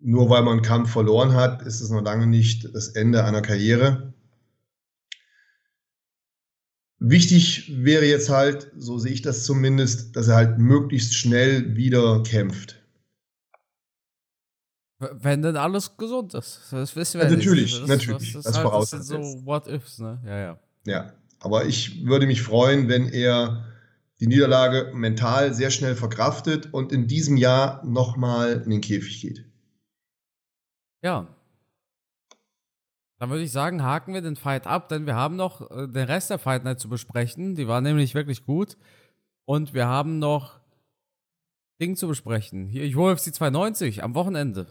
nur 0.01 0.31
weil 0.31 0.43
man 0.43 0.55
einen 0.55 0.63
Kampf 0.63 0.91
verloren 0.93 1.35
hat, 1.35 1.63
ist 1.63 1.81
es 1.81 1.91
noch 1.91 2.03
lange 2.03 2.29
nicht 2.29 2.73
das 2.73 2.89
Ende 2.89 3.25
einer 3.25 3.43
Karriere. 3.43 4.15
Wichtig 7.01 7.73
wäre 7.85 8.07
jetzt 8.07 8.31
halt, 8.31 8.71
so 8.77 8.99
sehe 8.99 9.13
ich 9.13 9.23
das 9.23 9.45
zumindest, 9.45 10.15
dass 10.15 10.29
er 10.29 10.37
halt 10.37 10.59
möglichst 10.59 11.15
schnell 11.15 11.75
wieder 11.75 12.23
kämpft. 12.23 12.82
Wenn 15.13 15.43
denn 15.43 15.57
alles 15.57 15.97
gesund 15.97 16.35
ist. 16.35 16.69
Das 16.71 16.95
wissen 16.95 17.21
wir 17.21 17.29
ja, 17.29 17.37
natürlich, 17.37 17.73
nicht. 17.73 17.83
Das, 17.83 17.89
natürlich. 17.89 18.33
Das, 18.35 18.45
das, 18.45 18.59
halt, 18.59 18.73
das 18.73 18.91
sind 18.91 19.05
so 19.05 19.47
What-Ifs, 19.47 19.99
ne? 19.99 20.21
Ja, 20.25 20.39
ja. 20.39 20.59
Ja, 20.85 21.13
aber 21.41 21.67
ich 21.67 22.05
würde 22.05 22.27
mich 22.27 22.43
freuen, 22.43 22.89
wenn 22.89 23.09
er 23.09 23.65
die 24.21 24.27
Niederlage 24.29 24.93
mental 24.95 25.53
sehr 25.55 25.71
schnell 25.71 25.97
verkraftet 25.97 26.73
und 26.73 26.93
in 26.93 27.09
diesem 27.09 27.37
Jahr 27.37 27.85
nochmal 27.85 28.63
in 28.65 28.71
den 28.71 28.81
Käfig 28.81 29.21
geht. 29.21 29.45
Ja. 31.03 31.27
Dann 33.19 33.31
würde 33.31 33.43
ich 33.43 33.53
sagen, 33.53 33.83
haken 33.83 34.15
wir 34.15 34.21
den 34.21 34.37
Fight 34.37 34.67
ab, 34.67 34.89
denn 34.89 35.07
wir 35.07 35.15
haben 35.15 35.37
noch 35.37 35.71
äh, 35.71 35.89
den 35.89 36.05
Rest 36.05 36.31
der 36.31 36.39
Fight 36.39 36.65
Night 36.65 36.81
zu 36.81 36.89
besprechen. 36.89 37.55
Die 37.57 37.67
war 37.67 37.81
nämlich 37.81 38.15
wirklich 38.15 38.45
gut. 38.45 38.77
Und 39.45 39.75
wir 39.75 39.87
haben 39.87 40.19
noch 40.19 40.61
Ding 41.81 41.97
zu 41.97 42.07
besprechen. 42.07 42.67
Hier, 42.69 42.97
UFC 42.97 43.35
290 43.35 44.05
am 44.05 44.15
Wochenende. 44.15 44.69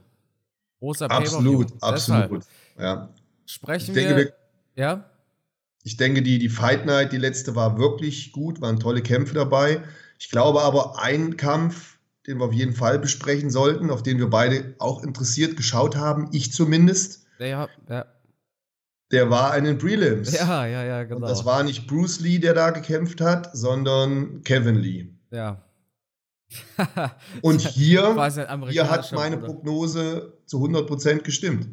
Großer 0.82 1.12
Absolut, 1.12 1.72
absolut. 1.80 2.44
Ja. 2.80 3.10
Sprechen 3.46 3.94
denke, 3.94 4.16
wir, 4.16 4.26
wir, 4.26 4.34
Ja? 4.76 5.06
Ich 5.84 5.96
denke, 5.96 6.24
die, 6.24 6.40
die 6.40 6.50
Fight 6.50 6.88
Night, 6.88 7.12
die 7.12 7.18
letzte 7.18 7.56
war 7.56 7.78
wirklich 7.78 8.32
gut, 8.32 8.62
waren 8.62 8.80
tolle 8.80 9.04
Kämpfe 9.04 9.36
dabei. 9.36 9.84
Ich 10.20 10.30
glaube 10.32 10.64
aber, 10.64 11.00
ein 11.00 11.38
Kampf, 11.38 12.00
den 12.26 12.40
wir 12.40 12.46
auf 12.46 12.54
jeden 12.54 12.74
Fall 12.74 12.98
besprechen 12.98 13.52
sollten, 13.52 13.92
auf 13.92 14.02
den 14.02 14.18
wir 14.18 14.32
beide 14.32 14.74
auch 14.80 15.04
interessiert 15.04 15.56
geschaut 15.56 15.96
haben, 15.96 16.30
ich 16.32 16.52
zumindest. 16.52 17.28
Ja, 17.38 17.68
ja. 17.88 18.06
Der 19.12 19.30
war 19.30 19.56
in 19.56 19.66
den 19.66 19.78
Prelims. 19.78 20.32
Ja, 20.32 20.66
ja, 20.66 20.84
ja, 20.84 21.04
genau. 21.04 21.18
Und 21.18 21.30
das 21.30 21.46
war 21.46 21.64
nicht 21.64 21.86
Bruce 21.86 22.22
Lee, 22.22 22.40
der 22.40 22.56
da 22.56 22.72
gekämpft 22.72 23.22
hat, 23.22 23.56
sondern 23.56 24.42
Kevin 24.44 24.78
Lee. 24.78 25.10
Ja. 25.30 25.62
Und 27.42 27.62
hier, 27.62 28.32
hier 28.70 28.90
hat 28.90 29.12
meine 29.14 29.38
Prognose 29.38 30.38
zu 30.46 30.58
100% 30.58 31.20
gestimmt. 31.20 31.68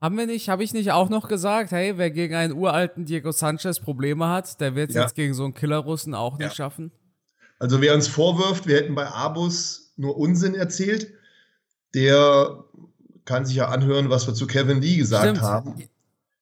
Haben 0.00 0.18
wir 0.18 0.26
nicht, 0.26 0.48
habe 0.48 0.62
ich 0.62 0.74
nicht 0.74 0.92
auch 0.92 1.08
noch 1.08 1.28
gesagt, 1.28 1.72
hey, 1.72 1.96
wer 1.96 2.10
gegen 2.10 2.34
einen 2.34 2.52
uralten 2.52 3.06
Diego 3.06 3.32
Sanchez 3.32 3.80
Probleme 3.80 4.28
hat, 4.28 4.60
der 4.60 4.74
wird 4.74 4.90
es 4.90 4.96
ja. 4.96 5.02
jetzt 5.02 5.14
gegen 5.14 5.32
so 5.32 5.44
einen 5.44 5.54
Killer-Russen 5.54 6.14
auch 6.14 6.36
nicht 6.36 6.48
ja. 6.48 6.54
schaffen? 6.54 6.92
Also 7.58 7.80
wer 7.80 7.94
uns 7.94 8.06
vorwirft, 8.06 8.66
wir 8.66 8.76
hätten 8.76 8.94
bei 8.94 9.06
Abus 9.06 9.94
nur 9.96 10.18
Unsinn 10.18 10.54
erzählt, 10.54 11.14
der 11.94 12.64
kann 13.24 13.46
sich 13.46 13.56
ja 13.56 13.68
anhören, 13.68 14.10
was 14.10 14.26
wir 14.26 14.34
zu 14.34 14.46
Kevin 14.46 14.82
Lee 14.82 14.96
gesagt 14.96 15.24
Stimmt. 15.24 15.40
haben. 15.40 15.88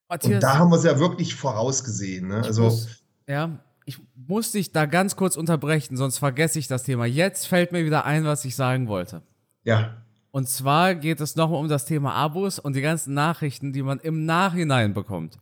Matthias, 0.08 0.34
Und 0.34 0.42
da 0.42 0.58
haben 0.58 0.70
wir 0.70 0.76
es 0.76 0.84
ja 0.84 0.98
wirklich 0.98 1.34
vorausgesehen. 1.34 2.28
Ne? 2.28 2.42
Also, 2.42 2.64
muss, 2.64 2.88
ja, 3.28 3.60
ich 3.84 3.98
muss 4.14 4.52
dich 4.52 4.72
da 4.72 4.86
ganz 4.86 5.16
kurz 5.16 5.36
unterbrechen, 5.36 5.96
sonst 5.96 6.18
vergesse 6.18 6.58
ich 6.58 6.68
das 6.68 6.84
Thema. 6.84 7.06
Jetzt 7.06 7.46
fällt 7.46 7.72
mir 7.72 7.84
wieder 7.84 8.04
ein, 8.04 8.24
was 8.24 8.44
ich 8.44 8.56
sagen 8.56 8.88
wollte. 8.88 9.22
Ja. 9.64 10.02
Und 10.30 10.48
zwar 10.48 10.94
geht 10.94 11.20
es 11.20 11.36
nochmal 11.36 11.60
um 11.60 11.68
das 11.68 11.84
Thema 11.84 12.14
Abos 12.14 12.58
und 12.58 12.74
die 12.74 12.80
ganzen 12.80 13.14
Nachrichten, 13.14 13.72
die 13.72 13.82
man 13.82 14.00
im 14.00 14.24
Nachhinein 14.24 14.94
bekommt. 14.94 15.38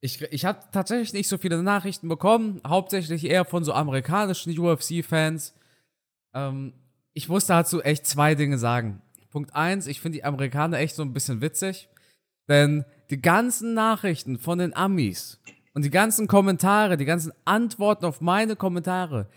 Ich, 0.00 0.22
ich 0.22 0.44
habe 0.44 0.60
tatsächlich 0.72 1.12
nicht 1.12 1.28
so 1.28 1.36
viele 1.36 1.62
Nachrichten 1.62 2.08
bekommen, 2.08 2.60
hauptsächlich 2.66 3.24
eher 3.24 3.44
von 3.44 3.64
so 3.64 3.72
amerikanischen 3.72 4.56
UFC-Fans. 4.58 5.54
Ähm, 6.32 6.72
ich 7.12 7.28
muss 7.28 7.46
dazu 7.46 7.82
echt 7.82 8.06
zwei 8.06 8.34
Dinge 8.34 8.56
sagen. 8.56 9.02
Punkt 9.30 9.54
eins, 9.54 9.86
ich 9.86 10.00
finde 10.00 10.18
die 10.18 10.24
Amerikaner 10.24 10.78
echt 10.78 10.96
so 10.96 11.02
ein 11.02 11.12
bisschen 11.12 11.40
witzig, 11.40 11.88
denn 12.48 12.84
die 13.10 13.20
ganzen 13.20 13.74
Nachrichten 13.74 14.38
von 14.38 14.58
den 14.58 14.74
Amis 14.74 15.40
und 15.74 15.84
die 15.84 15.90
ganzen 15.90 16.26
Kommentare, 16.26 16.96
die 16.96 17.04
ganzen 17.04 17.32
Antworten 17.44 18.04
auf 18.04 18.20
meine 18.20 18.56
Kommentare, 18.56 19.28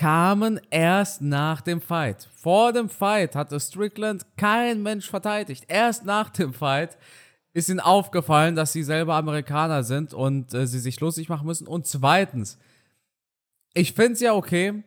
kamen 0.00 0.58
erst 0.70 1.20
nach 1.20 1.60
dem 1.60 1.82
Fight. 1.82 2.26
Vor 2.34 2.72
dem 2.72 2.88
Fight 2.88 3.34
hatte 3.34 3.60
Strickland 3.60 4.24
kein 4.38 4.82
Mensch 4.82 5.10
verteidigt. 5.10 5.66
Erst 5.68 6.06
nach 6.06 6.30
dem 6.30 6.54
Fight 6.54 6.96
ist 7.52 7.68
ihnen 7.68 7.80
aufgefallen, 7.80 8.56
dass 8.56 8.72
sie 8.72 8.82
selber 8.82 9.16
Amerikaner 9.16 9.82
sind 9.82 10.14
und 10.14 10.54
äh, 10.54 10.66
sie 10.66 10.78
sich 10.78 10.98
lustig 11.00 11.28
machen 11.28 11.46
müssen. 11.46 11.66
Und 11.66 11.86
zweitens, 11.86 12.58
ich 13.74 13.92
finde 13.92 14.12
es 14.12 14.20
ja 14.20 14.32
okay, 14.32 14.82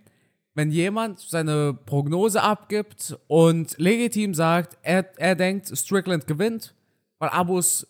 wenn 0.56 0.72
jemand 0.72 1.20
seine 1.20 1.74
Prognose 1.86 2.42
abgibt 2.42 3.16
und 3.28 3.78
legitim 3.78 4.34
sagt, 4.34 4.78
er, 4.82 5.08
er 5.20 5.36
denkt, 5.36 5.76
Strickland 5.78 6.26
gewinnt, 6.26 6.74
weil 7.20 7.30
Abus 7.30 7.86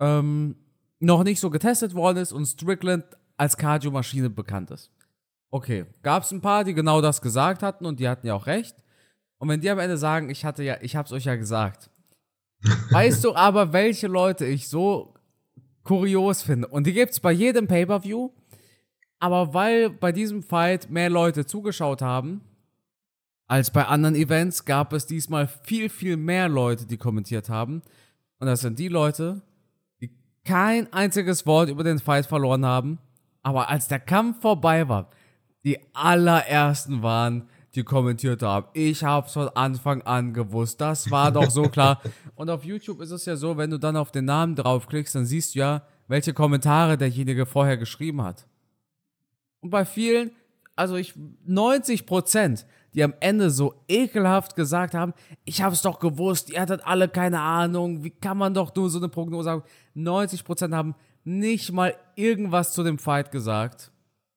ähm, 0.00 0.56
noch 1.00 1.24
nicht 1.24 1.40
so 1.40 1.50
getestet 1.50 1.94
worden 1.94 2.18
ist 2.18 2.32
und 2.32 2.46
Strickland 2.46 3.04
als 3.36 3.56
Cardio-Maschine 3.56 4.30
bekannt 4.30 4.70
ist. 4.70 4.90
Okay, 5.50 5.86
gab 6.02 6.22
es 6.22 6.30
ein 6.30 6.40
paar, 6.40 6.62
die 6.62 6.74
genau 6.74 7.00
das 7.00 7.20
gesagt 7.20 7.62
hatten 7.62 7.86
und 7.86 7.98
die 7.98 8.08
hatten 8.08 8.26
ja 8.26 8.34
auch 8.34 8.46
recht. 8.46 8.76
Und 9.38 9.48
wenn 9.48 9.60
die 9.60 9.70
am 9.70 9.78
Ende 9.78 9.96
sagen, 9.96 10.30
ich 10.30 10.44
hatte 10.44 10.62
ja, 10.62 10.76
ich 10.82 10.94
hab's 10.94 11.12
euch 11.12 11.24
ja 11.24 11.34
gesagt. 11.34 11.90
weißt 12.90 13.24
du 13.24 13.34
aber, 13.34 13.72
welche 13.72 14.06
Leute 14.06 14.44
ich 14.44 14.68
so 14.68 15.14
kurios 15.82 16.42
finde? 16.42 16.68
Und 16.68 16.86
die 16.86 16.92
gibt's 16.92 17.18
bei 17.18 17.32
jedem 17.32 17.66
Pay-Per-View. 17.66 18.30
Aber 19.18 19.52
weil 19.52 19.90
bei 19.90 20.12
diesem 20.12 20.42
Fight 20.42 20.90
mehr 20.90 21.10
Leute 21.10 21.46
zugeschaut 21.46 22.02
haben, 22.02 22.42
als 23.46 23.70
bei 23.70 23.84
anderen 23.84 24.14
Events, 24.14 24.64
gab 24.64 24.92
es 24.92 25.06
diesmal 25.06 25.48
viel, 25.48 25.88
viel 25.88 26.16
mehr 26.16 26.48
Leute, 26.48 26.86
die 26.86 26.96
kommentiert 26.96 27.48
haben. 27.48 27.82
Und 28.38 28.46
das 28.46 28.60
sind 28.60 28.78
die 28.78 28.88
Leute, 28.88 29.42
kein 30.44 30.92
einziges 30.92 31.46
Wort 31.46 31.68
über 31.68 31.84
den 31.84 31.98
Fight 31.98 32.26
verloren 32.26 32.64
haben. 32.64 32.98
Aber 33.42 33.68
als 33.68 33.88
der 33.88 34.00
Kampf 34.00 34.40
vorbei 34.40 34.88
war, 34.88 35.10
die 35.64 35.78
allerersten 35.92 37.02
waren, 37.02 37.48
die 37.74 37.84
kommentiert 37.84 38.42
haben. 38.42 38.66
Ich 38.72 39.04
hab's 39.04 39.34
von 39.34 39.48
Anfang 39.50 40.02
an 40.02 40.34
gewusst. 40.34 40.80
Das 40.80 41.10
war 41.10 41.30
doch 41.30 41.50
so 41.50 41.62
klar. 41.68 42.00
Und 42.34 42.50
auf 42.50 42.64
YouTube 42.64 43.00
ist 43.00 43.10
es 43.10 43.24
ja 43.26 43.36
so, 43.36 43.56
wenn 43.56 43.70
du 43.70 43.78
dann 43.78 43.96
auf 43.96 44.10
den 44.10 44.24
Namen 44.24 44.56
draufklickst, 44.56 45.14
dann 45.14 45.24
siehst 45.24 45.54
du 45.54 45.60
ja, 45.60 45.82
welche 46.08 46.34
Kommentare 46.34 46.98
derjenige 46.98 47.46
vorher 47.46 47.76
geschrieben 47.76 48.22
hat. 48.22 48.46
Und 49.60 49.70
bei 49.70 49.84
vielen, 49.84 50.32
also 50.74 50.96
ich, 50.96 51.14
90 51.46 52.06
Prozent, 52.06 52.66
die 52.94 53.04
am 53.04 53.14
Ende 53.20 53.50
so 53.50 53.74
ekelhaft 53.88 54.56
gesagt 54.56 54.94
haben, 54.94 55.14
ich 55.44 55.62
hab's 55.62 55.82
doch 55.82 56.00
gewusst, 56.00 56.50
ihr 56.50 56.60
hattet 56.60 56.84
alle 56.84 57.08
keine 57.08 57.40
Ahnung, 57.40 58.04
wie 58.04 58.10
kann 58.10 58.36
man 58.36 58.54
doch 58.54 58.74
nur 58.74 58.90
so 58.90 58.98
eine 58.98 59.08
Prognose 59.08 59.50
haben? 59.50 59.62
90 59.94 60.44
Prozent 60.44 60.74
haben 60.74 60.94
nicht 61.24 61.72
mal 61.72 61.94
irgendwas 62.16 62.72
zu 62.72 62.82
dem 62.82 62.98
Fight 62.98 63.30
gesagt 63.30 63.90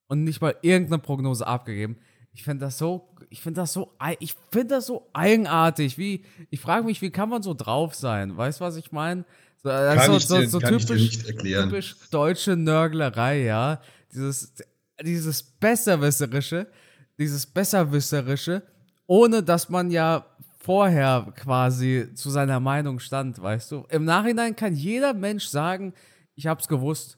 und 0.07 0.23
nicht 0.23 0.41
mal 0.41 0.55
irgendeine 0.61 0.99
Prognose 0.99 1.47
abgegeben. 1.47 1.97
Ich 2.33 2.43
finde 2.43 2.65
das 2.65 2.77
so, 2.77 3.09
ich 3.29 3.41
finde 3.41 3.61
das 3.61 3.73
so, 3.73 3.93
ich 4.19 4.35
finde 4.51 4.75
das 4.75 4.87
so 4.87 5.09
eigenartig. 5.13 5.97
Wie, 5.97 6.25
ich 6.49 6.59
frage 6.59 6.85
mich, 6.85 7.01
wie 7.01 7.11
kann 7.11 7.29
man 7.29 7.43
so 7.43 7.53
drauf 7.53 7.95
sein? 7.95 8.35
Weißt 8.35 8.59
du, 8.59 8.65
was 8.65 8.75
ich 8.75 8.91
meine? 8.91 9.25
So, 9.63 9.69
so, 9.69 10.19
so, 10.19 10.45
so 10.45 10.59
typisch, 10.59 11.19
typisch 11.19 11.95
deutsche 12.11 12.57
Nörglerei, 12.57 13.43
ja. 13.43 13.81
Dieses, 14.11 14.53
dieses 15.01 15.41
Besserwisserische, 15.41 16.67
dieses 17.17 17.45
Besserwisserische, 17.45 18.63
ohne 19.07 19.43
dass 19.43 19.69
man 19.69 19.91
ja 19.91 20.25
vorher 20.59 21.33
quasi 21.35 22.09
zu 22.15 22.29
seiner 22.29 22.59
Meinung 22.59 22.99
stand, 22.99 23.41
weißt 23.41 23.71
du? 23.71 23.85
Im 23.89 24.05
Nachhinein 24.05 24.55
kann 24.55 24.75
jeder 24.75 25.13
Mensch 25.13 25.47
sagen, 25.47 25.93
ich 26.35 26.47
hab's 26.47 26.67
gewusst. 26.67 27.17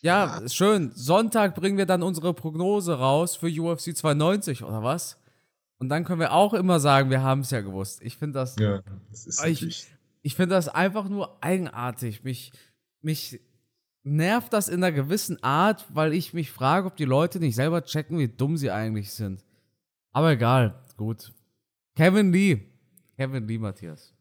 Ja, 0.00 0.40
ja, 0.40 0.48
schön. 0.48 0.90
Sonntag 0.94 1.54
bringen 1.54 1.76
wir 1.76 1.86
dann 1.86 2.02
unsere 2.02 2.34
Prognose 2.34 2.98
raus 2.98 3.36
für 3.36 3.46
UFC 3.46 3.96
290 3.96 4.64
oder 4.64 4.82
was? 4.82 5.18
Und 5.78 5.88
dann 5.90 6.04
können 6.04 6.20
wir 6.20 6.32
auch 6.32 6.54
immer 6.54 6.80
sagen, 6.80 7.10
wir 7.10 7.22
haben 7.22 7.40
es 7.40 7.50
ja 7.50 7.60
gewusst. 7.60 8.00
Ich 8.02 8.16
finde 8.16 8.38
das. 8.38 8.56
Ja, 8.58 8.82
das 9.10 9.26
ist 9.26 9.44
ich, 9.44 9.86
ich 10.22 10.34
finde 10.34 10.54
das 10.54 10.68
einfach 10.68 11.08
nur 11.08 11.42
eigenartig. 11.42 12.24
Mich, 12.24 12.52
mich 13.00 13.40
nervt 14.04 14.52
das 14.52 14.68
in 14.68 14.82
einer 14.82 14.92
gewissen 14.92 15.42
Art, 15.42 15.84
weil 15.90 16.12
ich 16.12 16.34
mich 16.34 16.50
frage, 16.50 16.86
ob 16.86 16.96
die 16.96 17.04
Leute 17.04 17.38
nicht 17.38 17.54
selber 17.54 17.84
checken, 17.84 18.18
wie 18.18 18.28
dumm 18.28 18.56
sie 18.56 18.70
eigentlich 18.70 19.12
sind. 19.12 19.44
Aber 20.12 20.32
egal, 20.32 20.74
gut. 20.96 21.32
Kevin 21.96 22.32
Lee. 22.32 22.60
Kevin 23.16 23.46
Lee, 23.46 23.58
Matthias. 23.58 24.12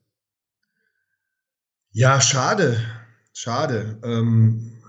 Ja, 1.91 2.21
schade. 2.21 2.81
Schade. 3.33 3.99
Ähm, 4.03 4.81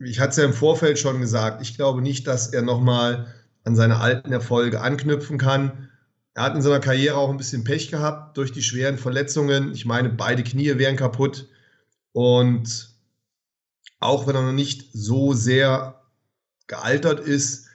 ich 0.00 0.20
hatte 0.20 0.30
es 0.30 0.36
ja 0.36 0.44
im 0.44 0.52
Vorfeld 0.52 0.98
schon 0.98 1.20
gesagt, 1.20 1.62
ich 1.62 1.76
glaube 1.76 2.02
nicht, 2.02 2.26
dass 2.26 2.48
er 2.48 2.62
nochmal 2.62 3.32
an 3.64 3.76
seine 3.76 3.98
alten 3.98 4.32
Erfolge 4.32 4.80
anknüpfen 4.80 5.38
kann. 5.38 5.90
Er 6.34 6.44
hat 6.44 6.54
in 6.54 6.62
seiner 6.62 6.80
Karriere 6.80 7.16
auch 7.16 7.30
ein 7.30 7.36
bisschen 7.36 7.64
Pech 7.64 7.90
gehabt 7.90 8.36
durch 8.36 8.52
die 8.52 8.62
schweren 8.62 8.98
Verletzungen. 8.98 9.72
Ich 9.72 9.86
meine, 9.86 10.10
beide 10.10 10.42
Knie 10.42 10.78
wären 10.78 10.96
kaputt. 10.96 11.48
Und 12.12 12.93
auch 14.04 14.26
wenn 14.26 14.36
er 14.36 14.42
noch 14.42 14.52
nicht 14.52 14.90
so 14.92 15.32
sehr 15.32 16.02
gealtert 16.66 17.20
ist, 17.20 17.66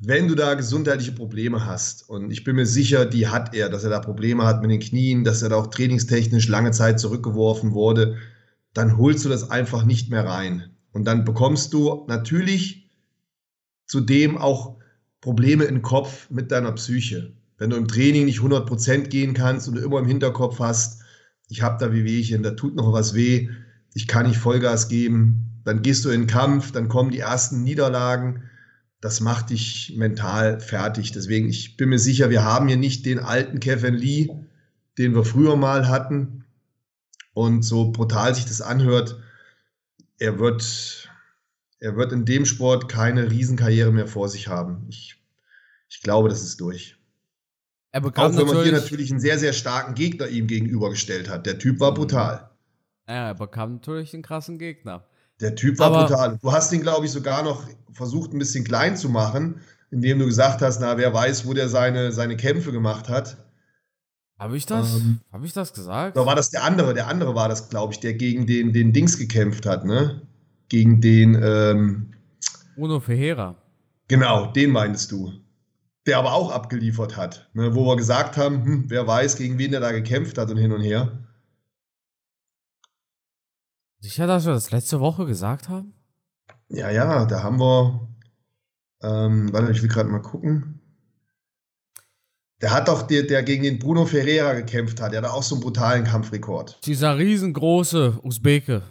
wenn 0.00 0.28
du 0.28 0.34
da 0.34 0.54
gesundheitliche 0.54 1.12
Probleme 1.12 1.64
hast, 1.66 2.08
und 2.08 2.30
ich 2.30 2.44
bin 2.44 2.56
mir 2.56 2.66
sicher, 2.66 3.04
die 3.04 3.28
hat 3.28 3.54
er, 3.54 3.68
dass 3.68 3.82
er 3.84 3.90
da 3.90 3.98
Probleme 3.98 4.44
hat 4.44 4.62
mit 4.62 4.70
den 4.70 4.80
Knien, 4.80 5.24
dass 5.24 5.42
er 5.42 5.48
da 5.48 5.56
auch 5.56 5.68
trainingstechnisch 5.68 6.46
lange 6.48 6.70
Zeit 6.70 7.00
zurückgeworfen 7.00 7.72
wurde, 7.72 8.16
dann 8.74 8.96
holst 8.96 9.24
du 9.24 9.28
das 9.28 9.50
einfach 9.50 9.84
nicht 9.84 10.10
mehr 10.10 10.24
rein. 10.24 10.70
Und 10.92 11.04
dann 11.04 11.24
bekommst 11.24 11.72
du 11.72 12.04
natürlich 12.06 12.88
zudem 13.86 14.38
auch 14.38 14.76
Probleme 15.20 15.64
im 15.64 15.82
Kopf 15.82 16.30
mit 16.30 16.52
deiner 16.52 16.72
Psyche. 16.72 17.32
wenn 17.58 17.70
du 17.70 17.76
im 17.76 17.88
Training 17.88 18.24
nicht 18.26 18.38
100% 18.38 19.08
gehen 19.08 19.34
kannst 19.34 19.66
und 19.66 19.74
du 19.74 19.80
immer 19.80 19.98
im 19.98 20.06
Hinterkopf 20.06 20.60
hast, 20.60 21.02
ich 21.48 21.62
habe 21.62 21.84
da 21.84 21.92
Wehwehchen, 21.92 22.44
da 22.44 22.52
tut 22.52 22.76
noch 22.76 22.92
was 22.92 23.14
weh, 23.14 23.48
ich 23.94 24.06
kann 24.06 24.26
nicht 24.26 24.38
Vollgas 24.38 24.88
geben, 24.88 25.60
dann 25.64 25.82
gehst 25.82 26.04
du 26.04 26.10
in 26.10 26.22
den 26.22 26.26
Kampf, 26.26 26.72
dann 26.72 26.88
kommen 26.88 27.10
die 27.10 27.18
ersten 27.18 27.62
Niederlagen, 27.62 28.44
das 29.00 29.20
macht 29.20 29.50
dich 29.50 29.94
mental 29.96 30.60
fertig. 30.60 31.12
Deswegen, 31.12 31.48
ich 31.48 31.76
bin 31.76 31.90
mir 31.90 31.98
sicher, 31.98 32.30
wir 32.30 32.44
haben 32.44 32.68
hier 32.68 32.76
nicht 32.76 33.06
den 33.06 33.18
alten 33.18 33.60
Kevin 33.60 33.94
Lee, 33.94 34.28
den 34.96 35.14
wir 35.14 35.24
früher 35.24 35.56
mal 35.56 35.88
hatten. 35.88 36.44
Und 37.32 37.62
so 37.62 37.92
brutal 37.92 38.34
sich 38.34 38.46
das 38.46 38.60
anhört, 38.60 39.20
er 40.18 40.40
wird, 40.40 41.08
er 41.78 41.96
wird 41.96 42.12
in 42.12 42.24
dem 42.24 42.44
Sport 42.44 42.88
keine 42.88 43.30
Riesenkarriere 43.30 43.92
mehr 43.92 44.08
vor 44.08 44.28
sich 44.28 44.48
haben. 44.48 44.86
Ich, 44.88 45.22
ich 45.88 46.02
glaube, 46.02 46.28
das 46.28 46.42
ist 46.42 46.60
durch. 46.60 46.96
Er 47.92 48.00
bekam 48.00 48.32
Auch 48.32 48.36
wenn 48.36 48.46
man 48.46 48.62
hier 48.64 48.72
natürlich 48.72 49.10
einen 49.10 49.20
sehr, 49.20 49.38
sehr 49.38 49.52
starken 49.52 49.94
Gegner 49.94 50.28
ihm 50.28 50.46
gegenübergestellt 50.48 51.28
hat. 51.28 51.46
Der 51.46 51.58
Typ 51.58 51.78
war 51.78 51.92
mhm. 51.92 51.96
brutal. 51.96 52.50
Ja, 53.08 53.28
er 53.28 53.34
bekam 53.34 53.74
natürlich 53.74 54.12
einen 54.14 54.22
krassen 54.22 54.58
Gegner. 54.58 55.04
Der 55.40 55.54
Typ 55.54 55.78
war 55.78 55.86
Aber 55.86 56.02
brutal. 56.06 56.38
Du 56.42 56.52
hast 56.52 56.72
ihn, 56.72 56.82
glaube 56.82 57.06
ich, 57.06 57.12
sogar 57.12 57.42
noch 57.42 57.64
versucht, 57.92 58.32
ein 58.32 58.38
bisschen 58.38 58.64
klein 58.64 58.96
zu 58.96 59.08
machen, 59.08 59.60
indem 59.90 60.18
du 60.18 60.26
gesagt 60.26 60.62
hast, 60.62 60.80
na, 60.80 60.98
wer 60.98 61.14
weiß, 61.14 61.46
wo 61.46 61.54
der 61.54 61.68
seine, 61.68 62.12
seine 62.12 62.36
Kämpfe 62.36 62.72
gemacht 62.72 63.08
hat. 63.08 63.36
Habe 64.38 64.56
ich 64.56 64.66
das? 64.66 64.96
Ähm, 64.96 65.20
Habe 65.32 65.46
ich 65.46 65.52
das 65.52 65.72
gesagt? 65.72 66.16
Oder 66.16 66.26
war 66.26 66.36
das 66.36 66.50
der 66.50 66.64
andere? 66.64 66.94
Der 66.94 67.08
andere 67.08 67.34
war 67.34 67.48
das, 67.48 67.70
glaube 67.70 67.92
ich, 67.92 68.00
der 68.00 68.14
gegen 68.14 68.46
den, 68.46 68.72
den 68.72 68.92
Dings 68.92 69.18
gekämpft 69.18 69.66
hat, 69.66 69.84
ne? 69.84 70.22
Gegen 70.68 71.00
den 71.00 71.34
ähm, 71.42 72.14
Bruno 72.76 73.00
Ferreira. 73.00 73.56
Genau, 74.06 74.52
den 74.52 74.70
meinst 74.70 75.10
du 75.10 75.32
der 76.08 76.18
aber 76.18 76.32
auch 76.32 76.50
abgeliefert 76.50 77.18
hat, 77.18 77.50
ne, 77.52 77.74
wo 77.74 77.84
wir 77.86 77.96
gesagt 77.96 78.38
haben, 78.38 78.64
hm, 78.64 78.84
wer 78.88 79.06
weiß, 79.06 79.36
gegen 79.36 79.58
wen 79.58 79.70
der 79.70 79.80
da 79.80 79.92
gekämpft 79.92 80.38
hat 80.38 80.50
und 80.50 80.56
hin 80.56 80.72
und 80.72 80.80
her. 80.80 81.12
Sicher, 84.00 84.26
dass 84.26 84.46
wir 84.46 84.52
das 84.52 84.70
letzte 84.70 85.00
Woche 85.00 85.26
gesagt 85.26 85.68
haben? 85.68 85.92
Ja, 86.68 86.90
ja, 86.90 87.24
da 87.24 87.42
haben 87.42 87.58
wir, 87.58 88.08
ähm, 89.02 89.52
warte, 89.52 89.72
ich 89.72 89.82
will 89.82 89.88
gerade 89.88 90.08
mal 90.08 90.22
gucken. 90.22 90.80
Der 92.60 92.72
hat 92.72 92.88
doch, 92.88 93.02
der, 93.02 93.22
der 93.22 93.42
gegen 93.42 93.62
den 93.62 93.78
Bruno 93.78 94.04
Ferreira 94.04 94.52
gekämpft 94.52 95.00
hat, 95.00 95.12
der 95.12 95.22
hat 95.22 95.30
auch 95.30 95.42
so 95.42 95.54
einen 95.54 95.62
brutalen 95.62 96.04
Kampfrekord. 96.04 96.84
Dieser 96.84 97.16
riesengroße 97.16 98.18
Usbeke. 98.22 98.82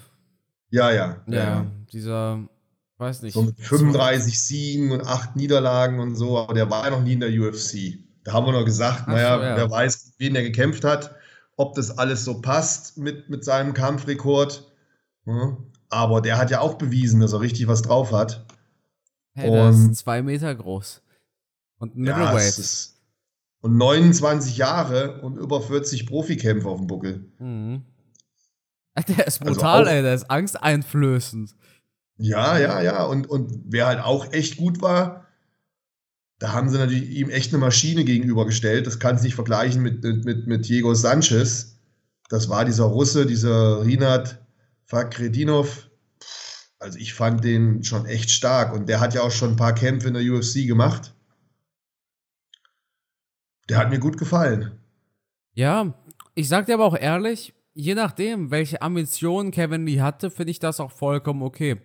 Ja, 0.69 0.91
ja. 0.91 1.21
Ja, 1.27 1.37
ja. 1.37 1.65
dieser 1.91 2.47
Weiß 2.97 3.21
nicht. 3.21 3.35
So 3.35 3.43
mit 3.43 3.59
35 3.59 4.41
Siegen 4.41 4.91
und 4.91 5.05
8 5.05 5.35
Niederlagen 5.35 5.99
und 5.99 6.15
so, 6.15 6.37
aber 6.37 6.55
der 6.55 6.69
war 6.71 6.85
ja 6.85 6.89
noch 6.91 7.03
nie 7.03 7.13
in 7.13 7.19
der 7.19 7.29
UFC. 7.29 7.99
Da 8.23 8.33
haben 8.33 8.47
wir 8.47 8.53
noch 8.53 8.65
gesagt, 8.65 9.07
naja, 9.07 9.37
so, 9.37 9.43
ja. 9.43 9.55
wer 9.55 9.69
weiß, 9.69 10.13
wen 10.17 10.35
er 10.35 10.41
gekämpft 10.41 10.83
hat, 10.83 11.15
ob 11.57 11.75
das 11.75 11.97
alles 11.97 12.25
so 12.25 12.41
passt 12.41 12.97
mit, 12.97 13.29
mit 13.29 13.45
seinem 13.45 13.73
Kampfrekord. 13.73 14.71
Ja. 15.27 15.57
Aber 15.89 16.21
der 16.21 16.37
hat 16.37 16.49
ja 16.49 16.61
auch 16.61 16.75
bewiesen, 16.75 17.19
dass 17.19 17.33
er 17.33 17.41
richtig 17.41 17.67
was 17.67 17.81
drauf 17.81 18.11
hat. 18.11 18.45
Hey, 19.33 19.51
der 19.51 19.65
und, 19.65 19.91
ist 19.91 19.99
zwei 19.99 20.21
Meter 20.21 20.53
groß. 20.55 21.01
Und 21.77 21.95
Middleweight. 21.95 22.57
Ja, 22.57 22.63
und 23.61 23.77
29 23.77 24.57
Jahre 24.57 25.21
und 25.21 25.37
über 25.37 25.61
40 25.61 26.07
Profikämpfe 26.07 26.67
auf 26.67 26.79
dem 26.79 26.87
Buckel. 26.87 27.31
Mhm. 27.39 27.83
Der 29.07 29.27
ist 29.27 29.41
also 29.41 29.53
brutal, 29.53 29.81
also 29.81 29.91
ey, 29.91 30.01
der 30.01 30.15
ist 30.15 30.31
angsteinflößend. 30.31 31.55
Ja, 32.17 32.57
ja, 32.57 32.81
ja. 32.81 33.03
Und, 33.03 33.29
und 33.29 33.51
wer 33.65 33.85
halt 33.85 33.99
auch 33.99 34.33
echt 34.33 34.57
gut 34.57 34.81
war, 34.81 35.27
da 36.39 36.53
haben 36.53 36.69
sie 36.69 36.77
natürlich 36.77 37.09
ihm 37.09 37.29
echt 37.29 37.53
eine 37.53 37.59
Maschine 37.59 38.05
gegenübergestellt. 38.05 38.87
Das 38.87 38.99
kannst 38.99 39.23
du 39.23 39.27
nicht 39.27 39.35
vergleichen 39.35 39.83
mit, 39.83 40.03
mit, 40.03 40.25
mit, 40.25 40.47
mit 40.47 40.67
Diego 40.67 40.95
Sanchez. 40.95 41.77
Das 42.29 42.49
war 42.49 42.65
dieser 42.65 42.85
Russe, 42.85 43.25
dieser 43.25 43.85
Rinat 43.85 44.39
Fakredinov. 44.87 45.89
Also 46.79 46.97
ich 46.97 47.13
fand 47.13 47.43
den 47.43 47.83
schon 47.83 48.05
echt 48.05 48.31
stark. 48.31 48.73
Und 48.73 48.89
der 48.89 48.99
hat 48.99 49.13
ja 49.13 49.21
auch 49.21 49.31
schon 49.31 49.51
ein 49.51 49.55
paar 49.55 49.75
Kämpfe 49.75 50.07
in 50.07 50.13
der 50.13 50.23
UFC 50.23 50.65
gemacht. 50.65 51.13
Der 53.69 53.77
hat 53.77 53.89
mir 53.89 53.99
gut 53.99 54.17
gefallen. 54.17 54.79
Ja, 55.53 55.93
ich 56.35 56.47
sag 56.47 56.67
dir 56.67 56.75
aber 56.75 56.85
auch 56.85 56.97
ehrlich, 56.97 57.53
je 57.73 57.95
nachdem, 57.95 58.51
welche 58.51 58.81
Ambitionen 58.81 59.51
Kevin 59.51 59.85
Lee 59.85 60.01
hatte, 60.01 60.29
finde 60.29 60.51
ich 60.51 60.59
das 60.59 60.79
auch 60.79 60.91
vollkommen 60.91 61.41
okay. 61.41 61.81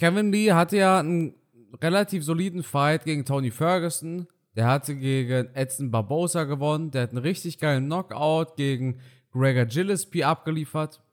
Kevin 0.00 0.32
Lee 0.32 0.52
hatte 0.52 0.78
ja 0.78 0.98
einen 0.98 1.34
relativ 1.80 2.24
soliden 2.24 2.62
Fight 2.62 3.04
gegen 3.04 3.24
Tony 3.24 3.50
Ferguson. 3.50 4.26
Der 4.56 4.66
hatte 4.66 4.96
gegen 4.96 5.54
Edson 5.54 5.90
Barbosa 5.90 6.44
gewonnen. 6.44 6.90
Der 6.90 7.02
hat 7.02 7.10
einen 7.10 7.18
richtig 7.18 7.58
geilen 7.58 7.86
Knockout 7.86 8.56
gegen 8.56 9.00
Gregor 9.30 9.66
Gillespie 9.66 10.24
abgeliefert. 10.24 11.03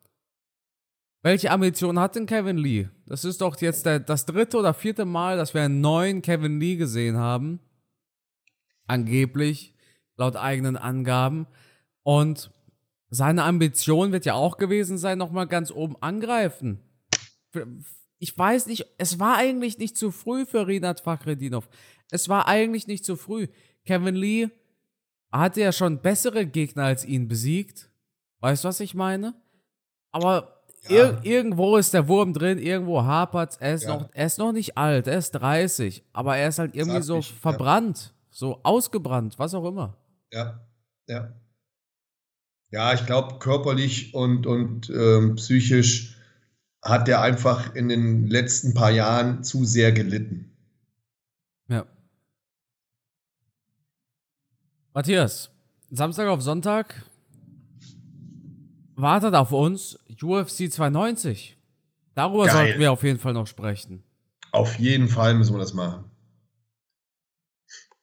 Welche 1.24 1.52
Ambitionen 1.52 2.00
hat 2.00 2.16
denn 2.16 2.26
Kevin 2.26 2.58
Lee? 2.58 2.90
Das 3.06 3.26
ist 3.26 3.42
doch 3.42 3.60
jetzt 3.62 3.86
der, 3.86 4.00
das 4.00 4.26
dritte 4.26 4.58
oder 4.58 4.74
vierte 4.74 5.06
Mal, 5.06 5.38
dass 5.38 5.54
wir 5.54 5.62
einen 5.62 5.82
neuen 5.82 6.22
Kevin 6.22 6.60
Lee 6.60 6.76
gesehen 6.76 7.18
haben. 7.18 7.60
Angeblich, 8.88 9.76
laut 10.18 10.36
eigenen 10.36 10.78
Angaben. 10.78 11.48
Und 12.04 12.52
seine 13.10 13.44
Ambition 13.44 14.12
wird 14.12 14.26
ja 14.26 14.34
auch 14.34 14.58
gewesen 14.58 14.98
sein, 14.98 15.18
nochmal 15.18 15.48
ganz 15.48 15.72
oben 15.72 15.96
angreifen 16.02 16.80
ich 18.22 18.38
weiß 18.38 18.68
nicht, 18.68 18.86
es 19.00 19.20
war 19.20 19.38
eigentlich 19.38 19.80
nicht 19.80 19.98
zu 19.98 20.12
früh 20.12 20.46
für 20.46 20.68
Rinat 20.68 21.02
Fakhredinov. 21.02 21.68
Es 22.12 22.30
war 22.30 22.48
eigentlich 22.48 22.86
nicht 22.86 23.04
zu 23.04 23.16
früh. 23.16 23.48
Kevin 23.84 24.14
Lee 24.14 24.50
hatte 25.32 25.62
ja 25.62 25.72
schon 25.72 26.04
bessere 26.04 26.46
Gegner 26.46 26.84
als 26.84 27.04
ihn 27.04 27.28
besiegt. 27.28 27.90
Weißt 28.40 28.64
du, 28.64 28.68
was 28.68 28.80
ich 28.80 28.94
meine? 28.94 29.34
Aber. 30.12 30.61
Ir 30.90 31.20
irgendwo 31.24 31.78
ist 31.78 31.94
der 31.94 32.08
Wurm 32.08 32.34
drin, 32.34 32.58
irgendwo 32.58 33.04
hapert 33.04 33.58
er 33.60 33.76
ist 33.76 33.84
ja. 33.84 33.96
noch, 33.96 34.10
er 34.14 34.26
ist 34.26 34.38
noch 34.38 34.52
nicht 34.52 34.78
alt, 34.78 35.08
er 35.08 35.18
ist 35.18 35.32
30, 35.32 36.04
aber 36.14 36.38
er 36.38 36.50
ist 36.50 36.60
halt 36.60 36.76
irgendwie 36.76 37.02
Sag 37.02 37.04
so 37.04 37.18
ich, 37.20 37.34
verbrannt, 37.34 37.98
ja. 38.06 38.12
so 38.32 38.60
ausgebrannt, 38.64 39.38
was 39.38 39.54
auch 39.54 39.66
immer. 39.66 39.98
Ja, 40.32 40.60
ja. 41.08 41.34
Ja, 42.72 42.94
ich 42.94 43.06
glaube, 43.06 43.40
körperlich 43.40 44.14
und, 44.14 44.48
und 44.48 44.90
ähm, 44.90 45.36
psychisch 45.36 46.16
hat 46.82 47.08
der 47.08 47.22
einfach 47.22 47.76
in 47.76 47.90
den 47.90 48.28
letzten 48.28 48.74
paar 48.74 48.92
Jahren 48.92 49.44
zu 49.44 49.66
sehr 49.66 49.92
gelitten. 49.92 50.56
Ja. 51.68 51.86
Matthias, 54.94 55.52
Samstag 55.92 56.28
auf 56.28 56.42
Sonntag 56.42 57.06
wartet 58.96 59.36
auf 59.36 59.52
uns 59.52 59.98
UFC 60.22 60.72
290. 60.72 61.58
Darüber 62.14 62.46
Geil. 62.46 62.54
sollten 62.54 62.80
wir 62.80 62.92
auf 62.92 63.04
jeden 63.04 63.20
Fall 63.20 63.34
noch 63.34 63.48
sprechen. 63.48 64.04
Auf 64.52 64.78
jeden 64.80 65.08
Fall 65.08 65.34
müssen 65.34 65.54
wir 65.54 65.60
das 65.60 65.74
machen. 65.74 66.06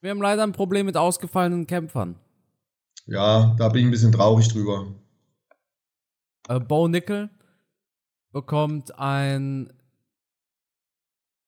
Wir 0.01 0.11
haben 0.11 0.21
leider 0.21 0.43
ein 0.43 0.53
Problem 0.53 0.85
mit 0.85 0.97
ausgefallenen 0.97 1.67
Kämpfern. 1.67 2.17
Ja, 3.05 3.55
da 3.57 3.69
bin 3.69 3.81
ich 3.81 3.87
ein 3.87 3.91
bisschen 3.91 4.11
traurig 4.11 4.47
drüber. 4.47 4.95
Äh, 6.47 6.59
Bo 6.59 6.87
Nickel 6.87 7.29
bekommt 8.31 8.97
einen 8.97 9.73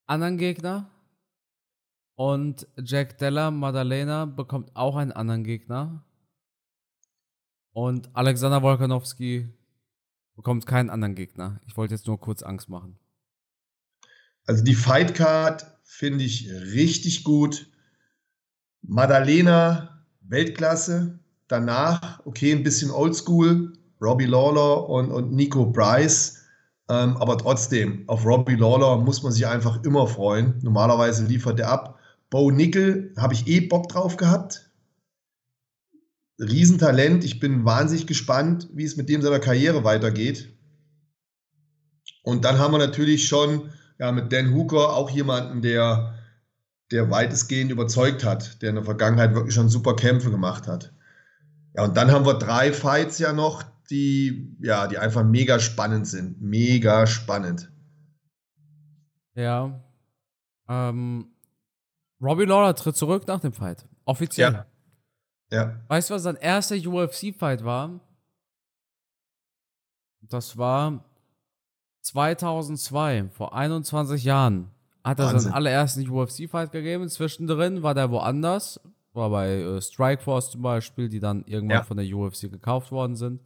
anderen 0.07 0.37
Gegner 0.37 0.89
und 2.15 2.67
Jack 2.77 3.17
Della 3.17 3.51
Maddalena 3.51 4.25
bekommt 4.25 4.75
auch 4.75 4.95
einen 4.95 5.11
anderen 5.11 5.43
Gegner. 5.43 6.03
Und 7.73 8.09
Alexander 8.13 8.61
Wolkanowski 8.61 9.49
bekommt 10.35 10.65
keinen 10.65 10.89
anderen 10.89 11.15
Gegner. 11.15 11.59
Ich 11.67 11.77
wollte 11.77 11.93
jetzt 11.93 12.07
nur 12.07 12.19
kurz 12.19 12.43
Angst 12.43 12.69
machen. 12.69 12.97
Also 14.45 14.63
die 14.63 14.75
Fight 14.75 15.15
Card 15.15 15.65
finde 15.83 16.23
ich 16.23 16.49
richtig 16.51 17.23
gut. 17.23 17.67
Maddalena, 18.81 20.05
Weltklasse. 20.21 21.19
Danach, 21.47 22.25
okay, 22.25 22.51
ein 22.51 22.63
bisschen 22.63 22.91
oldschool. 22.91 23.73
Robbie 24.01 24.25
Lawler 24.25 24.89
und, 24.89 25.11
und 25.11 25.31
Nico 25.31 25.71
Price 25.71 26.41
ähm, 26.91 27.15
aber 27.17 27.37
trotzdem, 27.37 28.03
auf 28.07 28.25
Robbie 28.25 28.55
Lawler 28.55 28.97
muss 28.97 29.23
man 29.23 29.31
sich 29.31 29.47
einfach 29.47 29.81
immer 29.85 30.07
freuen. 30.07 30.59
Normalerweise 30.61 31.25
liefert 31.25 31.57
er 31.61 31.69
ab. 31.69 31.97
Bo 32.29 32.51
Nickel 32.51 33.13
habe 33.17 33.33
ich 33.33 33.47
eh 33.47 33.61
Bock 33.61 33.87
drauf 33.87 34.17
gehabt. 34.17 34.69
Riesentalent. 36.41 37.23
Ich 37.23 37.39
bin 37.39 37.65
wahnsinnig 37.65 38.07
gespannt, 38.07 38.67
wie 38.73 38.83
es 38.83 38.97
mit 38.97 39.09
dem 39.09 39.21
seiner 39.21 39.39
Karriere 39.39 39.83
weitergeht. 39.83 40.57
Und 42.23 42.43
dann 42.45 42.57
haben 42.57 42.73
wir 42.73 42.79
natürlich 42.79 43.27
schon 43.27 43.71
ja, 43.99 44.11
mit 44.11 44.33
Dan 44.33 44.53
Hooker 44.53 44.93
auch 44.93 45.09
jemanden, 45.11 45.61
der, 45.61 46.15
der 46.91 47.11
weitestgehend 47.11 47.71
überzeugt 47.71 48.23
hat, 48.23 48.61
der 48.61 48.69
in 48.69 48.75
der 48.75 48.83
Vergangenheit 48.83 49.35
wirklich 49.35 49.53
schon 49.53 49.69
super 49.69 49.95
Kämpfe 49.95 50.31
gemacht 50.31 50.67
hat. 50.67 50.93
Ja, 51.75 51.83
und 51.83 51.95
dann 51.95 52.11
haben 52.11 52.25
wir 52.25 52.33
drei 52.33 52.73
Fights 52.73 53.19
ja 53.19 53.31
noch, 53.31 53.63
die, 53.89 54.57
ja, 54.59 54.87
die 54.87 54.97
einfach 54.97 55.23
mega 55.23 55.59
spannend 55.59 56.07
sind. 56.07 56.41
Mega 56.41 57.05
spannend. 57.05 57.71
Ja. 59.35 59.79
Ähm, 60.67 61.27
Robbie 62.21 62.45
Lawler 62.45 62.75
tritt 62.75 62.95
zurück 62.95 63.27
nach 63.27 63.39
dem 63.39 63.53
Fight. 63.53 63.85
Offiziell. 64.05 64.53
Ja. 64.53 64.65
Ja. 65.51 65.75
Weißt 65.87 66.09
du, 66.09 66.13
was 66.13 66.23
sein 66.23 66.37
erster 66.37 66.75
UFC-Fight 66.75 67.63
war? 67.65 67.99
Das 70.21 70.57
war 70.57 71.03
2002, 72.01 73.29
vor 73.29 73.53
21 73.53 74.23
Jahren. 74.23 74.71
Hat 75.03 75.19
er 75.19 75.25
Wahnsinn. 75.25 75.39
seinen 75.41 75.53
allerersten 75.53 76.07
UFC-Fight 76.09 76.71
gegeben. 76.71 77.09
Zwischendrin 77.09 77.83
war 77.83 77.93
der 77.93 78.11
woanders. 78.11 78.79
War 79.13 79.29
bei 79.29 79.49
äh, 79.49 79.81
Strikeforce 79.81 80.51
zum 80.51 80.61
Beispiel, 80.61 81.09
die 81.09 81.19
dann 81.19 81.43
irgendwann 81.45 81.77
Ja. 81.79 81.83
von 81.83 81.97
der 81.97 82.05
UFC 82.15 82.41
gekauft 82.51 82.91
worden 82.91 83.15
sind. 83.15 83.41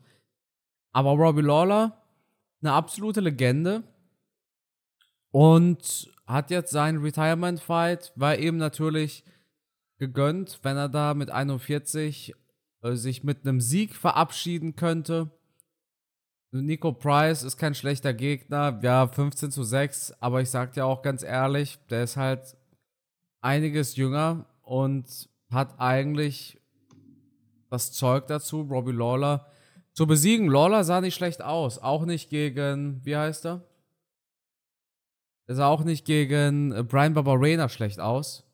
Aber 0.91 1.11
Robbie 1.11 1.41
Lawler, 1.41 2.01
eine 2.61 2.73
absolute 2.73 3.21
Legende. 3.21 3.83
Und 5.31 6.09
hat 6.27 6.49
jetzt 6.51 6.71
seinen 6.71 7.01
Retirement-Fight, 7.01 8.13
war 8.15 8.37
eben 8.37 8.57
natürlich 8.57 9.23
gegönnt, 9.97 10.59
wenn 10.63 10.77
er 10.77 10.89
da 10.89 11.13
mit 11.13 11.29
41 11.29 12.33
äh, 12.81 12.93
sich 12.93 13.23
mit 13.23 13.45
einem 13.45 13.61
Sieg 13.61 13.95
verabschieden 13.95 14.75
könnte. 14.75 15.31
Nico 16.51 16.93
Price 16.93 17.43
ist 17.43 17.57
kein 17.57 17.75
schlechter 17.75 18.13
Gegner, 18.13 18.79
ja, 18.81 19.07
15 19.07 19.51
zu 19.51 19.63
6, 19.63 20.13
aber 20.21 20.41
ich 20.41 20.49
sag 20.49 20.73
dir 20.73 20.85
auch 20.85 21.01
ganz 21.01 21.21
ehrlich, 21.21 21.77
der 21.89 22.03
ist 22.03 22.15
halt 22.15 22.55
einiges 23.41 23.97
jünger 23.97 24.45
und 24.61 25.29
hat 25.51 25.79
eigentlich 25.79 26.61
das 27.69 27.91
Zeug 27.91 28.27
dazu, 28.27 28.61
Robbie 28.61 28.93
Lawler 28.93 29.47
zu 29.91 30.07
besiegen. 30.07 30.47
Lawler 30.49 30.83
sah 30.83 31.01
nicht 31.01 31.15
schlecht 31.15 31.41
aus, 31.41 31.77
auch 31.77 32.05
nicht 32.05 32.29
gegen, 32.29 33.03
wie 33.03 33.17
heißt 33.17 33.45
er? 33.45 33.61
Er 35.47 35.55
sah 35.55 35.67
auch 35.67 35.83
nicht 35.83 36.05
gegen 36.05 36.71
äh, 36.71 36.83
Brian 36.83 37.13
Barberena 37.13 37.69
schlecht 37.69 37.99
aus. 37.99 38.44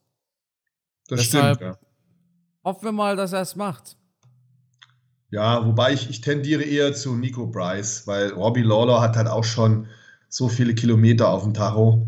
Das 1.12 1.28
Deshalb- 1.28 1.56
stimmt, 1.56 1.72
ja. 1.74 1.78
Hoffen 2.64 2.84
wir 2.84 2.92
mal, 2.92 3.16
dass 3.16 3.34
er 3.34 3.42
es 3.42 3.54
macht. 3.54 3.98
Ja, 5.30 5.66
wobei 5.66 5.92
ich, 5.92 6.08
ich 6.08 6.22
tendiere 6.22 6.62
eher 6.62 6.94
zu 6.94 7.16
Nico 7.16 7.46
Bryce, 7.46 8.06
weil 8.06 8.30
Robbie 8.30 8.62
Lawler 8.62 9.00
hat 9.02 9.16
halt 9.16 9.28
auch 9.28 9.44
schon 9.44 9.88
so 10.30 10.48
viele 10.48 10.74
Kilometer 10.74 11.28
auf 11.28 11.42
dem 11.42 11.52
Tacho. 11.52 12.06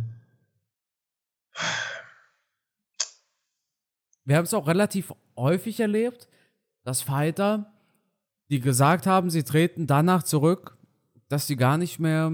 Wir 4.25 4.37
haben 4.37 4.45
es 4.45 4.55
auch 4.55 4.67
relativ 4.67 5.13
häufig 5.37 5.81
erlebt, 5.81 6.29
dass 6.83 7.03
Fighter, 7.03 7.73
die 8.49 8.61
gesagt 8.61 9.07
haben, 9.07 9.29
sie 9.29 9.43
treten 9.43 9.87
danach 9.87 10.23
zurück, 10.23 10.79
dass 11.29 11.47
sie 11.47 11.57
gar 11.57 11.77
nicht 11.77 11.99
mehr 11.99 12.33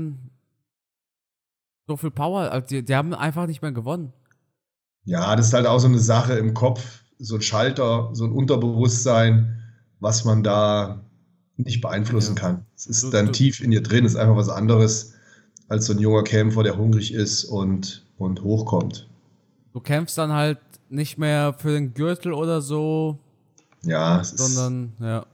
so 1.89 1.97
viel 1.97 2.13
Power, 2.13 2.53
also 2.53 2.67
die, 2.69 2.85
die 2.85 2.95
haben 2.95 3.13
einfach 3.13 3.49
nicht 3.49 3.63
mehr 3.63 3.73
gewonnen. 3.73 4.13
Ja, 5.05 5.35
das 5.37 5.47
ist 5.49 5.55
halt 5.55 5.67
auch 5.67 5.79
so 5.79 5.89
eine 5.89 5.99
Sache 5.99 6.35
im 6.35 6.55
Kopf, 6.55 7.03
so 7.19 7.37
ein 7.37 7.43
Schalter, 7.43 8.11
so 8.13 8.25
ein 8.25 8.33
Unterbewusstsein, 8.33 9.63
was 9.99 10.25
man 10.25 10.43
da 10.43 11.01
nicht 11.57 11.81
beeinflussen 11.81 12.37
Ja. 12.37 12.43
kann. 12.43 12.67
Es 12.77 12.87
ist 12.87 13.05
Du- 13.05 13.11
dann 13.11 13.27
du- 13.27 13.33
tief 13.33 13.61
in 13.61 13.71
dir 13.71 13.83
drin, 13.83 14.05
ist 14.05 14.17
einfach 14.17 14.37
was 14.37 14.49
anderes 14.49 15.15
als 15.69 15.87
so 15.87 15.93
ein 15.93 15.99
junger 15.99 16.25
Kämpfer, 16.25 16.63
der 16.63 16.77
hungrig 16.77 17.13
ist 17.13 17.45
und, 17.45 18.05
und 18.19 18.43
hochkommt. 18.43 19.09
Du 19.73 19.81
kämpfst 19.81 20.19
dann 20.19 20.33
halt 20.33 20.59
nicht 20.89 21.19
mehr 21.19 21.55
für 21.59 21.71
den 21.73 21.95
Gürtel 21.95 22.33
oder 22.33 22.61
so, 22.61 23.19
Ja, 23.83 24.21
es 24.21 24.33
ist, 24.33 24.39
sondern, 24.55 24.93
ja. 25.01 25.25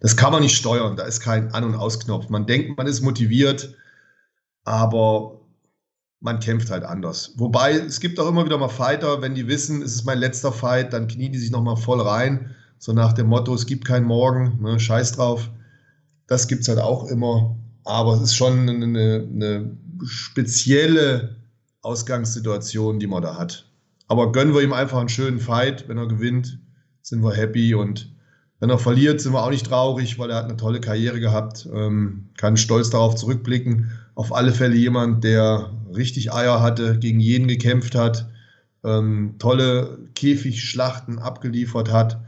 das 0.00 0.16
kann 0.16 0.32
man 0.32 0.42
nicht 0.42 0.56
steuern. 0.56 0.96
Da 0.96 1.04
ist 1.04 1.20
kein 1.20 1.52
An- 1.52 1.64
und 1.64 1.74
Ausknopf. 1.74 2.28
Man 2.30 2.46
denkt, 2.46 2.76
man 2.78 2.86
ist 2.86 3.02
motiviert, 3.02 3.74
aber 4.64 5.39
man 6.20 6.38
kämpft 6.38 6.70
halt 6.70 6.84
anders. 6.84 7.32
Wobei 7.36 7.72
es 7.72 7.98
gibt 7.98 8.20
auch 8.20 8.28
immer 8.28 8.44
wieder 8.44 8.58
mal 8.58 8.68
Fighter, 8.68 9.22
wenn 9.22 9.34
die 9.34 9.48
wissen, 9.48 9.82
es 9.82 9.94
ist 9.94 10.04
mein 10.04 10.18
letzter 10.18 10.52
Fight, 10.52 10.92
dann 10.92 11.08
knien 11.08 11.32
die 11.32 11.38
sich 11.38 11.50
nochmal 11.50 11.76
voll 11.76 12.00
rein. 12.00 12.54
So 12.78 12.92
nach 12.92 13.12
dem 13.12 13.26
Motto, 13.26 13.54
es 13.54 13.66
gibt 13.66 13.84
keinen 13.84 14.06
Morgen, 14.06 14.58
ne, 14.62 14.78
scheiß 14.78 15.12
drauf. 15.12 15.50
Das 16.26 16.46
gibt 16.46 16.62
es 16.62 16.68
halt 16.68 16.78
auch 16.78 17.06
immer. 17.08 17.56
Aber 17.84 18.14
es 18.14 18.20
ist 18.20 18.36
schon 18.36 18.68
eine, 18.68 19.26
eine 19.34 19.76
spezielle 20.04 21.36
Ausgangssituation, 21.82 23.00
die 23.00 23.06
man 23.06 23.22
da 23.22 23.36
hat. 23.36 23.66
Aber 24.06 24.32
gönnen 24.32 24.54
wir 24.54 24.60
ihm 24.60 24.72
einfach 24.72 24.98
einen 24.98 25.08
schönen 25.08 25.40
Fight. 25.40 25.88
Wenn 25.88 25.98
er 25.98 26.06
gewinnt, 26.06 26.58
sind 27.02 27.22
wir 27.22 27.32
happy. 27.32 27.74
Und 27.74 28.14
wenn 28.60 28.68
er 28.68 28.78
verliert, 28.78 29.22
sind 29.22 29.32
wir 29.32 29.42
auch 29.42 29.50
nicht 29.50 29.66
traurig, 29.66 30.18
weil 30.18 30.30
er 30.30 30.36
hat 30.36 30.44
eine 30.44 30.56
tolle 30.58 30.80
Karriere 30.80 31.18
gehabt. 31.18 31.66
Ähm, 31.72 32.28
kann 32.36 32.58
stolz 32.58 32.90
darauf 32.90 33.14
zurückblicken. 33.14 33.90
Auf 34.14 34.34
alle 34.34 34.52
Fälle 34.52 34.76
jemand, 34.76 35.24
der 35.24 35.70
richtig 35.96 36.32
Eier 36.32 36.60
hatte, 36.60 36.98
gegen 36.98 37.20
jeden 37.20 37.48
gekämpft 37.48 37.94
hat, 37.94 38.28
ähm, 38.84 39.36
tolle 39.38 40.10
Käfigschlachten 40.14 41.18
abgeliefert 41.18 41.90
hat. 41.90 42.20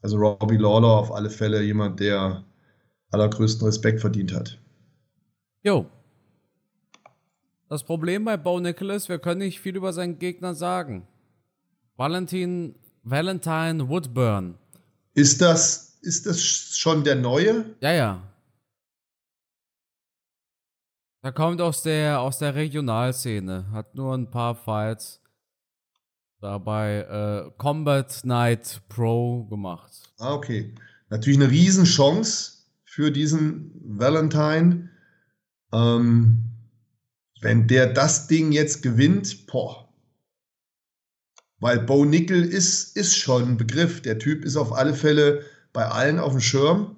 Also 0.00 0.16
Robbie 0.16 0.56
Lawler 0.56 0.88
auf 0.88 1.12
alle 1.12 1.28
Fälle 1.28 1.60
jemand, 1.60 1.98
der 1.98 2.44
allergrößten 3.10 3.66
Respekt 3.66 4.00
verdient 4.00 4.32
hat. 4.32 4.58
Jo. 5.64 5.86
Das 7.68 7.82
Problem 7.82 8.24
bei 8.24 8.36
Bo 8.36 8.60
Nicholas, 8.60 9.08
wir 9.08 9.18
können 9.18 9.40
nicht 9.40 9.60
viel 9.60 9.76
über 9.76 9.92
seinen 9.92 10.20
Gegner 10.20 10.54
sagen. 10.54 11.06
Valentin, 11.96 12.76
Valentine 13.02 13.88
Woodburn. 13.88 14.59
Ist 15.20 15.42
das, 15.42 15.98
ist 16.00 16.24
das 16.24 16.40
schon 16.78 17.04
der 17.04 17.14
neue? 17.14 17.76
Ja, 17.80 17.92
ja. 17.92 18.22
Er 21.20 21.32
kommt 21.32 21.60
aus 21.60 21.82
der, 21.82 22.20
aus 22.20 22.38
der 22.38 22.54
Regionalszene, 22.54 23.70
hat 23.70 23.94
nur 23.94 24.14
ein 24.14 24.30
paar 24.30 24.54
Fights 24.54 25.20
dabei 26.40 27.00
äh, 27.00 27.50
Combat 27.58 28.20
Night 28.24 28.80
Pro 28.88 29.44
gemacht. 29.44 29.92
Ah, 30.16 30.32
okay. 30.32 30.74
Natürlich 31.10 31.38
eine 31.38 31.50
Riesenchance 31.50 32.64
für 32.84 33.10
diesen 33.10 33.72
Valentine. 33.84 34.88
Ähm, 35.70 36.46
wenn 37.42 37.66
der 37.68 37.92
das 37.92 38.26
Ding 38.26 38.52
jetzt 38.52 38.82
gewinnt, 38.82 39.46
boah. 39.48 39.89
Weil 41.60 41.80
Bo 41.80 42.04
Nickel 42.04 42.42
ist, 42.42 42.96
ist 42.96 43.16
schon 43.16 43.42
ein 43.42 43.56
Begriff. 43.56 44.00
Der 44.02 44.18
Typ 44.18 44.44
ist 44.44 44.56
auf 44.56 44.72
alle 44.72 44.94
Fälle 44.94 45.44
bei 45.72 45.86
allen 45.86 46.18
auf 46.18 46.32
dem 46.32 46.40
Schirm. 46.40 46.96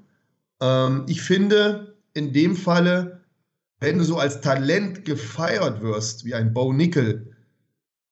Ähm, 0.60 1.04
ich 1.08 1.20
finde, 1.20 1.96
in 2.14 2.32
dem 2.32 2.56
Falle, 2.56 3.20
wenn 3.80 3.98
du 3.98 4.04
so 4.04 4.18
als 4.18 4.40
Talent 4.40 5.04
gefeiert 5.04 5.82
wirst, 5.82 6.24
wie 6.24 6.34
ein 6.34 6.54
Bo 6.54 6.72
Nickel, 6.72 7.36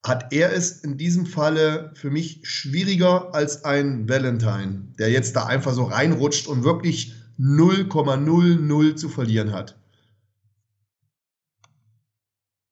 hat 0.05 0.33
er 0.33 0.53
es 0.53 0.83
in 0.83 0.97
diesem 0.97 1.27
Falle 1.27 1.93
für 1.95 2.11
mich 2.11 2.41
schwieriger 2.43 3.35
als 3.35 3.65
ein 3.65 4.09
Valentine, 4.09 4.89
der 4.99 5.11
jetzt 5.11 5.37
da 5.37 5.47
einfach 5.47 5.73
so 5.73 5.85
reinrutscht 5.85 6.49
und 6.49 6.65
wirklich 6.65 7.15
0,00 7.39 8.97
zu 8.97 9.09
verlieren 9.09 9.53
hat. 9.53 9.79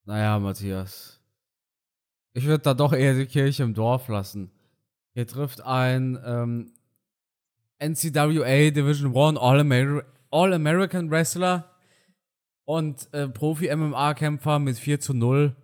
Naja, 0.04 0.38
Matthias. 0.38 1.17
Ich 2.38 2.46
würde 2.46 2.62
da 2.62 2.72
doch 2.72 2.92
eher 2.92 3.14
die 3.14 3.26
Kirche 3.26 3.64
im 3.64 3.74
Dorf 3.74 4.06
lassen. 4.06 4.52
Hier 5.12 5.26
trifft 5.26 5.60
ein 5.60 6.16
ähm, 6.24 6.72
NCWA 7.80 8.70
Division 8.70 9.12
One 9.12 9.40
All-Amer- 9.40 10.04
All-American 10.30 11.10
Wrestler 11.10 11.68
und 12.64 13.12
äh, 13.12 13.26
Profi-MMA-Kämpfer 13.26 14.60
mit 14.60 14.78
4 14.78 15.00
zu 15.00 15.14
0 15.14 15.56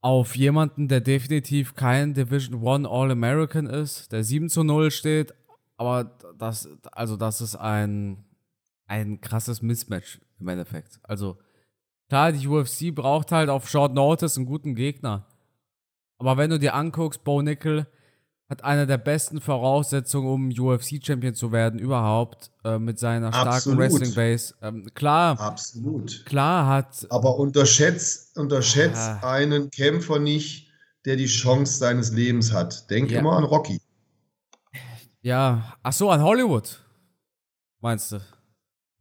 auf 0.00 0.36
jemanden, 0.36 0.88
der 0.88 1.02
definitiv 1.02 1.74
kein 1.74 2.14
Division 2.14 2.62
One 2.62 2.88
All-American 2.88 3.66
ist, 3.66 4.12
der 4.12 4.24
7 4.24 4.48
zu 4.48 4.64
0 4.64 4.90
steht, 4.90 5.34
aber 5.76 6.16
das, 6.38 6.66
also 6.92 7.18
das 7.18 7.42
ist 7.42 7.56
ein, 7.56 8.24
ein 8.86 9.20
krasses 9.20 9.60
Mismatch 9.60 10.18
im 10.40 10.48
Endeffekt. 10.48 10.98
Also 11.02 11.36
Klar, 12.08 12.32
die 12.32 12.46
UFC 12.46 12.94
braucht 12.94 13.32
halt 13.32 13.48
auf 13.48 13.68
Short 13.68 13.94
Notice 13.94 14.36
einen 14.36 14.46
guten 14.46 14.74
Gegner. 14.74 15.26
Aber 16.18 16.36
wenn 16.36 16.50
du 16.50 16.58
dir 16.58 16.74
anguckst, 16.74 17.24
Bo 17.24 17.42
Nickel 17.42 17.86
hat 18.48 18.62
eine 18.62 18.86
der 18.86 18.98
besten 18.98 19.40
Voraussetzungen, 19.40 20.28
um 20.28 20.48
UFC-Champion 20.50 21.34
zu 21.34 21.50
werden, 21.50 21.80
überhaupt, 21.80 22.52
äh, 22.64 22.78
mit 22.78 22.98
seiner 23.00 23.32
starken. 23.32 23.76
Wrestling-Base. 23.76 24.54
Ähm, 24.62 24.88
klar, 24.94 25.38
Absolut. 25.40 26.24
klar 26.26 26.66
hat. 26.68 27.06
Aber 27.10 27.36
unterschätzt, 27.38 28.38
unterschätzt 28.38 28.96
Ah. 29.20 29.32
einen 29.32 29.68
Kämpfer 29.72 30.20
nicht, 30.20 30.70
der 31.04 31.16
die 31.16 31.26
Chance 31.26 31.78
seines 31.78 32.12
Lebens 32.12 32.52
hat. 32.52 32.88
Denk 32.88 33.10
Ja. 33.10 33.18
immer 33.18 33.36
an 33.36 33.42
Rocky. 33.44 33.80
Ja, 35.22 35.76
ach 35.82 35.92
so, 35.92 36.08
an 36.10 36.22
Hollywood. 36.22 36.80
Meinst 37.80 38.12
du? 38.12 38.20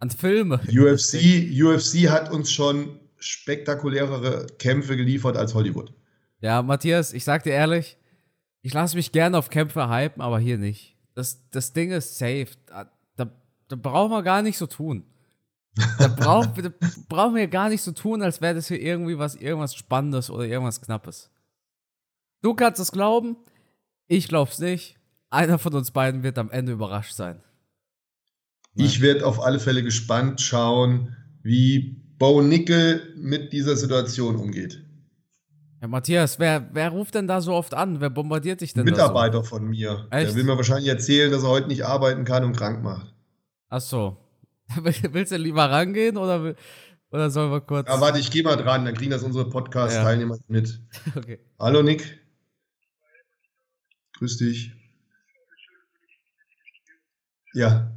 An 0.06 0.12
Filme. 0.12 0.60
UFC, 0.70 1.50
UFC 1.52 2.12
hat 2.12 2.32
uns 2.32 2.52
schon 2.52 3.00
spektakulärere 3.18 4.46
Kämpfe 4.60 4.96
geliefert 4.96 5.36
als 5.36 5.56
Hollywood. 5.56 5.92
Ja, 6.42 6.62
Matthias, 6.62 7.12
ich 7.12 7.24
sag 7.24 7.42
dir 7.42 7.54
ehrlich, 7.54 7.98
ich 8.62 8.72
lasse 8.72 8.96
mich 8.96 9.12
gerne 9.12 9.36
auf 9.36 9.50
Kämpfe 9.50 9.90
hypen, 9.90 10.22
aber 10.22 10.38
hier 10.38 10.60
nicht. 10.60 10.96
Das, 11.16 11.50
das 11.50 11.74
Ding 11.74 11.92
ist 11.92 12.20
safe. 12.20 12.50
Da, 12.68 12.92
da, 13.16 13.32
da 13.68 13.76
brauchen 13.76 14.12
wir 14.12 14.22
gar 14.22 14.44
nicht 14.44 14.60
so 14.60 14.68
tun. 14.68 15.06
Da, 15.98 16.08
brauch, 16.08 16.46
da 16.56 16.70
brauchen 17.10 17.34
wir 17.34 17.48
gar 17.48 17.70
nicht 17.70 17.82
so 17.82 17.92
tun, 17.92 18.22
als 18.22 18.42
wäre 18.42 18.54
das 18.54 18.68
hier 18.68 18.80
irgendwie 18.80 19.18
was, 19.18 19.34
irgendwas 19.34 19.74
Spannendes 19.74 20.30
oder 20.30 20.46
irgendwas 20.46 20.82
Knappes. 20.82 21.32
Du 22.44 22.54
kannst 22.54 22.80
es 22.80 22.92
glauben, 22.92 23.38
ich 24.06 24.28
glaub's 24.28 24.60
nicht. 24.60 25.00
einer 25.32 25.58
von 25.58 25.74
uns 25.74 25.90
beiden 25.90 26.22
wird 26.22 26.38
am 26.38 26.52
Ende 26.52 26.74
überrascht 26.74 27.16
sein. 27.16 27.42
Ich 28.76 29.02
werde 29.02 29.26
auf 29.26 29.42
alle 29.42 29.60
Fälle 29.60 29.84
gespannt 29.84 30.42
schauen, 30.42 31.16
wie 31.44 32.02
Bo 32.18 32.42
Nickel 32.42 33.14
mit 33.18 33.54
dieser 33.54 33.76
Situation 33.76 34.36
umgeht. 34.36 34.82
Ja, 35.82 35.88
Matthias, 35.88 36.40
wer, 36.40 36.70
wer 36.74 36.90
ruft 36.90 37.16
denn 37.16 37.28
da 37.28 37.42
so 37.42 37.54
oft 37.54 37.74
an? 37.74 38.02
Wer 38.02 38.10
bombardiert 38.10 38.62
dich 38.62 38.74
denn 38.74 38.86
Mitarbeiter 38.86 39.40
da 39.40 39.44
so? 39.44 39.50
von 39.50 39.68
mir. 39.68 40.08
Echt? 40.10 40.30
Der 40.30 40.36
will 40.36 40.44
mir 40.44 40.58
wahrscheinlich 40.58 40.88
erzählen, 40.88 41.32
dass 41.32 41.44
er 41.44 41.50
heute 41.50 41.68
nicht 41.68 41.86
arbeiten 41.86 42.26
kann 42.26 42.44
und 42.44 42.56
krank 42.56 42.84
macht. 42.84 43.14
Ach 43.70 43.82
so. 43.82 44.18
Willst 44.82 45.32
du 45.32 45.38
lieber 45.38 45.70
rangehen 45.70 46.18
oder, 46.18 46.56
oder 47.12 47.30
sollen 47.30 47.52
wir 47.52 47.62
kurz. 47.62 47.88
Ja, 47.88 48.02
warte, 48.02 48.20
ich 48.20 48.32
gehe 48.32 48.44
mal 48.44 48.56
dran, 48.56 48.86
dann 48.86 48.96
kriegen 48.96 49.12
das 49.12 49.24
unsere 49.24 49.48
Podcast-Teilnehmer 49.50 50.36
ja. 50.36 50.42
mit. 50.48 50.82
Okay. 51.16 51.40
Hallo 51.60 51.84
Nick. 51.84 52.20
Grüß 54.18 54.38
dich. 54.38 54.72
Ja. 57.54 57.95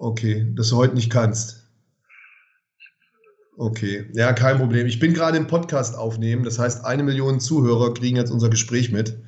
Okay, 0.00 0.50
dass 0.56 0.70
du 0.70 0.76
heute 0.76 0.94
nicht 0.94 1.10
kannst. 1.10 1.68
Okay, 3.58 4.08
ja, 4.14 4.32
kein 4.32 4.56
Problem. 4.56 4.86
Ich 4.86 4.98
bin 4.98 5.12
gerade 5.12 5.36
im 5.36 5.46
Podcast 5.46 5.94
aufnehmen, 5.94 6.42
das 6.42 6.58
heißt, 6.58 6.86
eine 6.86 7.02
Million 7.02 7.38
Zuhörer 7.38 7.92
kriegen 7.92 8.16
jetzt 8.16 8.30
unser 8.30 8.48
Gespräch 8.48 8.90
mit. 8.90 9.18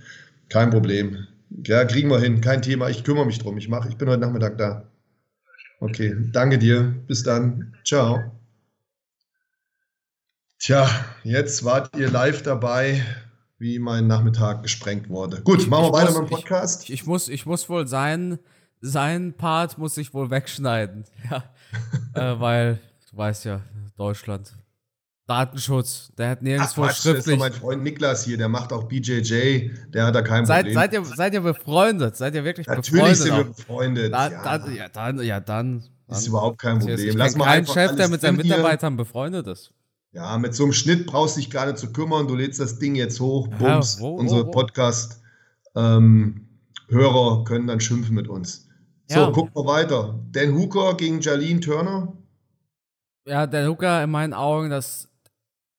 Kein 0.49 0.71
Problem. 0.71 1.27
Ja, 1.67 1.85
kriegen 1.85 2.09
wir 2.09 2.21
hin, 2.21 2.41
kein 2.41 2.63
Thema. 2.63 2.89
Ich 2.89 3.05
kümmere 3.05 3.27
mich 3.27 3.39
drum. 3.39 3.59
Ich 3.59 3.69
mache, 3.69 3.91
ich 3.91 3.99
bin 3.99 4.09
heute 4.09 4.23
Nachmittag 4.23 4.57
da. 4.57 4.91
Okay, 5.79 6.17
danke 6.33 6.57
dir. 6.57 6.95
Bis 7.07 7.23
dann. 7.23 7.75
Ciao. 7.85 8.33
Tja, 10.59 10.89
jetzt 11.23 11.67
wart 11.67 11.95
ihr 11.99 12.11
live 12.11 12.41
dabei, 12.41 13.05
wie 13.59 13.79
mein 13.79 14.07
Nachmittag 14.07 14.63
gesprengt 14.63 15.11
wurde. 15.11 15.43
Gut, 15.43 15.69
machen 15.69 15.85
wir 15.85 15.93
weiter 15.93 16.19
mit 16.19 16.31
dem 16.31 16.35
Podcast. 16.35 16.85
Ich, 16.85 16.93
ich, 16.95 17.07
muss, 17.07 17.29
ich 17.29 17.45
muss 17.45 17.69
wohl 17.69 17.87
sein, 17.87 18.39
sein 18.83 19.33
Part 19.33 19.79
muss 19.79 19.97
ich 19.97 20.13
wohl 20.13 20.31
wegschneiden. 20.31 21.05
Ja. 21.31 21.45
äh, 22.15 22.41
weil, 22.41 22.81
du 23.11 23.17
weißt 23.17 23.47
ja, 23.47 23.63
Deutschland. 23.97 24.53
Datenschutz, 25.27 26.13
der 26.19 26.31
hat 26.31 26.43
nirgendwo 26.43 26.83
Ach, 26.83 26.89
Quatsch, 26.89 27.03
schriftlich. 27.03 27.25
Das 27.25 27.35
ist 27.35 27.39
mein 27.39 27.53
Freund 27.53 27.83
Niklas 27.85 28.25
hier, 28.25 28.37
der 28.37 28.49
macht 28.49 28.73
auch 28.73 28.85
BJJ, 28.85 29.71
der 29.95 30.07
hat 30.07 30.15
da 30.15 30.23
kein 30.23 30.45
seid, 30.45 30.67
Problem. 30.67 30.75
Seid 30.75 30.93
ihr, 30.93 31.05
seid 31.05 31.35
ihr 31.35 31.41
befreundet? 31.41 32.17
Seid 32.17 32.35
ihr 32.35 32.45
wirklich 32.45 32.67
Natürlich 32.67 32.91
befreundet? 32.91 33.19
Natürlich 33.19 33.37
sind 33.37 33.37
wir 33.37 33.45
befreundet. 33.55 34.13
Da, 34.13 34.31
ja. 34.31 34.43
Dann, 34.43 34.75
ja, 34.75 34.89
dann, 34.89 35.23
ja, 35.23 35.41
dann. 35.41 35.85
Ist 36.09 36.27
überhaupt 36.27 36.59
kein 36.59 36.81
Problem. 36.81 37.09
Ich 37.09 37.15
Lass 37.15 37.37
mal 37.37 37.45
keinen 37.47 37.67
Chef, 37.67 37.95
der 37.97 38.09
mit 38.09 38.21
seinen 38.21 38.37
Mitarbeitern 38.37 38.97
befreundet 38.97 39.47
ist. 39.47 39.73
Ja, 40.13 40.37
mit 40.37 40.55
so 40.55 40.65
einem 40.65 40.75
Schnitt 40.75 41.07
brauchst 41.07 41.37
du 41.37 41.41
dich 41.41 41.51
gerade 41.51 41.75
zu 41.75 41.91
kümmern. 41.93 42.29
Du 42.29 42.35
lädst 42.35 42.61
das 42.61 42.79
Ding 42.79 42.97
jetzt 42.97 43.19
hoch, 43.19 43.49
bums. 43.49 43.97
Ja, 43.97 44.03
wo, 44.03 44.17
Unsere 44.17 44.51
Podcast-Hörer 44.51 45.99
ähm, 45.99 47.45
können 47.45 47.67
dann 47.67 47.81
schimpfen 47.81 48.15
mit 48.15 48.29
uns. 48.29 48.69
So, 49.13 49.21
ja. 49.21 49.31
gucken 49.31 49.55
wir 49.55 49.67
weiter. 49.67 50.19
Dan 50.33 50.55
Hooker 50.55 50.95
gegen 50.97 51.21
Jalene 51.21 51.61
Turner. 51.61 52.17
Ja, 53.27 53.47
Dan 53.47 53.69
Hooker 53.69 54.03
in 54.03 54.11
meinen 54.11 54.33
Augen 54.33 54.71
das 54.71 55.09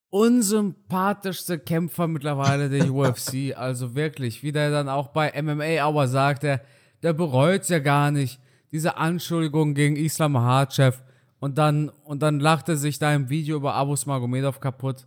unsympathischste 0.10 1.58
Kämpfer 1.58 2.08
mittlerweile 2.08 2.70
der 2.70 2.94
UFC. 2.94 3.58
Also 3.58 3.96
wirklich, 3.96 4.44
wie 4.44 4.52
der 4.52 4.70
dann 4.70 4.88
auch 4.88 5.08
bei 5.08 5.34
MMA 5.42 5.84
aber 5.84 6.08
sagt, 6.08 6.44
der, 6.44 6.62
der 7.02 7.14
bereut 7.14 7.64
es 7.64 7.70
ja 7.70 7.80
gar 7.80 8.12
nicht. 8.12 8.40
Diese 8.72 8.98
Anschuldigung 8.98 9.74
gegen 9.74 9.96
Islam 9.96 10.34
Makhachev 10.34 11.00
und 11.40 11.58
dann, 11.58 11.90
und 11.90 12.22
dann 12.22 12.40
lacht 12.40 12.70
er 12.70 12.78
sich 12.78 13.00
da 13.00 13.14
im 13.16 13.30
Video 13.30 13.58
über 13.58 13.74
Abus 13.74 14.06
Magomedov 14.06 14.60
kaputt. 14.60 15.06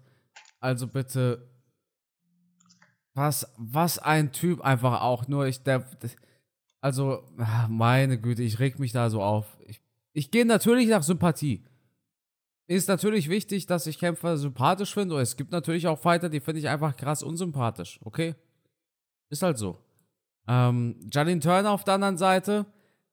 Also 0.59 0.89
bitte, 0.89 1.49
was, 3.15 3.53
was 3.57 4.01
ein 4.01 4.33
Typ 4.33 4.61
einfach 4.63 5.03
auch. 5.03 5.29
Nur 5.29 5.47
ich, 5.47 5.63
der, 5.63 5.85
also, 6.87 7.25
ah, 7.39 7.67
meine 7.69 8.17
Güte, 8.17 8.45
ich 8.45 8.61
reg 8.61 8.79
mich 8.79 8.93
da 8.93 9.11
so 9.11 9.21
auf. 9.21 9.59
Ich, 9.67 9.81
ich 10.13 10.31
gehe 10.31 10.47
natürlich 10.47 10.87
nach 10.87 11.03
Sympathie. 11.03 11.65
Ist 12.69 12.87
natürlich 12.87 13.29
wichtig, 13.29 13.67
dass 13.67 13.89
ich 13.89 13.99
Kämpfer 13.99 14.37
sympathisch 14.37 14.95
finde. 14.95 15.19
Es 15.19 15.37
gibt 15.37 15.51
natürlich 15.51 15.89
auch 15.89 15.99
Fighter, 15.99 16.29
die 16.29 16.39
finde 16.39 16.61
ich 16.61 16.69
einfach 16.69 16.97
krass 16.97 17.25
unsympathisch. 17.25 17.99
Okay? 18.05 18.37
Ist 19.31 19.43
halt 19.43 19.59
so. 19.59 19.79
Ähm, 20.47 20.95
Jalin 21.13 21.41
Turner 21.41 21.73
auf 21.73 21.83
der 21.83 21.95
anderen 21.95 22.19
Seite, 22.19 22.67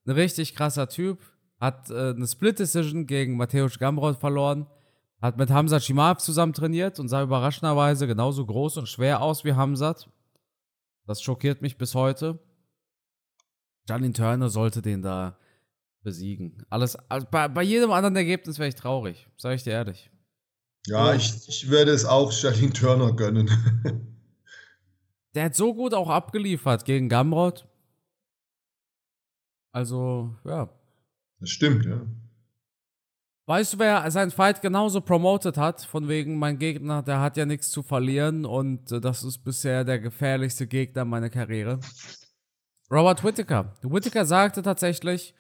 ein 0.06 0.12
richtig 0.12 0.54
krasser 0.54 0.88
Typ. 0.88 1.18
Hat 1.60 1.90
äh, 1.90 2.12
eine 2.12 2.28
Split-Decision 2.28 3.08
gegen 3.08 3.38
Mateusz 3.38 3.80
Gamrot 3.80 4.18
verloren. 4.20 4.68
Hat 5.20 5.38
mit 5.38 5.50
Hamzat 5.50 5.82
Shimaev 5.82 6.20
zusammen 6.20 6.54
trainiert 6.54 7.00
und 7.00 7.08
sah 7.08 7.24
überraschenderweise 7.24 8.06
genauso 8.06 8.46
groß 8.46 8.78
und 8.78 8.88
schwer 8.88 9.24
aus 9.24 9.44
wie 9.44 9.54
Hamzat. 9.54 10.12
Das 11.08 11.24
schockiert 11.24 11.64
mich 11.64 11.80
bis 11.80 11.96
heute. 11.96 12.38
Justin 13.88 14.14
Turner 14.14 14.50
sollte 14.50 14.82
den 14.82 15.02
da 15.02 15.38
besiegen. 16.04 16.66
Alles, 16.70 16.96
also 17.10 17.28
bei, 17.30 17.48
bei 17.48 17.64
jedem 17.64 17.92
anderen 17.92 18.16
Ergebnis 18.16 18.60
wäre 18.60 18.70
ich 18.70 18.76
traurig, 18.76 19.28
sage 19.38 19.56
ich 19.56 19.64
dir 19.64 19.72
ehrlich. 19.72 20.12
Ja, 20.86 21.14
ich, 21.14 21.48
ich 21.48 21.70
werde 21.70 21.92
es 21.92 22.06
auch 22.06 22.32
Justin 22.32 22.74
Turner 22.74 23.14
gönnen. 23.14 23.50
Der 25.34 25.46
hat 25.46 25.56
so 25.56 25.74
gut 25.74 25.94
auch 25.94 26.10
abgeliefert 26.10 26.86
gegen 26.86 27.10
Gamrot. 27.10 27.68
Also, 29.72 30.36
ja. 30.46 30.70
Das 31.40 31.50
stimmt, 31.50 31.86
ja. 31.86 32.06
Weißt 33.46 33.74
du, 33.74 33.80
wer 33.80 34.10
seinen 34.12 34.32
Fight 34.32 34.62
genauso 34.62 35.02
promoted 35.02 35.58
hat? 35.58 35.82
Von 35.82 36.08
wegen, 36.08 36.38
mein 36.38 36.60
Gegner, 36.60 37.02
der 37.02 37.20
hat 37.20 37.36
ja 37.36 37.46
nichts 37.46 37.72
zu 37.72 37.84
verlieren 37.84 38.46
und 38.46 38.92
äh, 38.92 39.02
das 39.02 39.24
ist 39.24 39.40
bisher 39.40 39.84
der 39.84 40.00
gefährlichste 40.00 40.68
Gegner 40.68 41.04
meiner 41.04 41.30
Karriere. 41.30 41.80
Robert 42.94 43.24
Whittaker. 43.24 43.74
Whittaker 43.82 44.24
sagte 44.24 44.62
tatsächlich, 44.62 45.34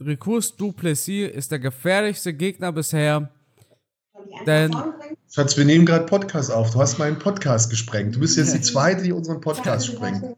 Recurs 0.00 0.56
Duplessis 0.56 1.30
ist 1.30 1.52
der 1.52 1.60
gefährlichste 1.60 2.34
Gegner 2.34 2.72
bisher. 2.72 3.30
Denn. 4.44 4.74
Schatz, 5.30 5.56
wir 5.56 5.64
nehmen 5.64 5.86
gerade 5.86 6.06
Podcast 6.06 6.50
auf. 6.50 6.72
Du 6.72 6.80
hast 6.80 6.98
meinen 6.98 7.16
Podcast 7.16 7.70
gesprengt. 7.70 8.16
Du 8.16 8.20
bist 8.20 8.36
jetzt 8.36 8.54
die 8.54 8.60
zweite, 8.60 9.04
die 9.04 9.12
unseren 9.12 9.40
Podcast 9.40 9.86
sprengt. 9.86 10.36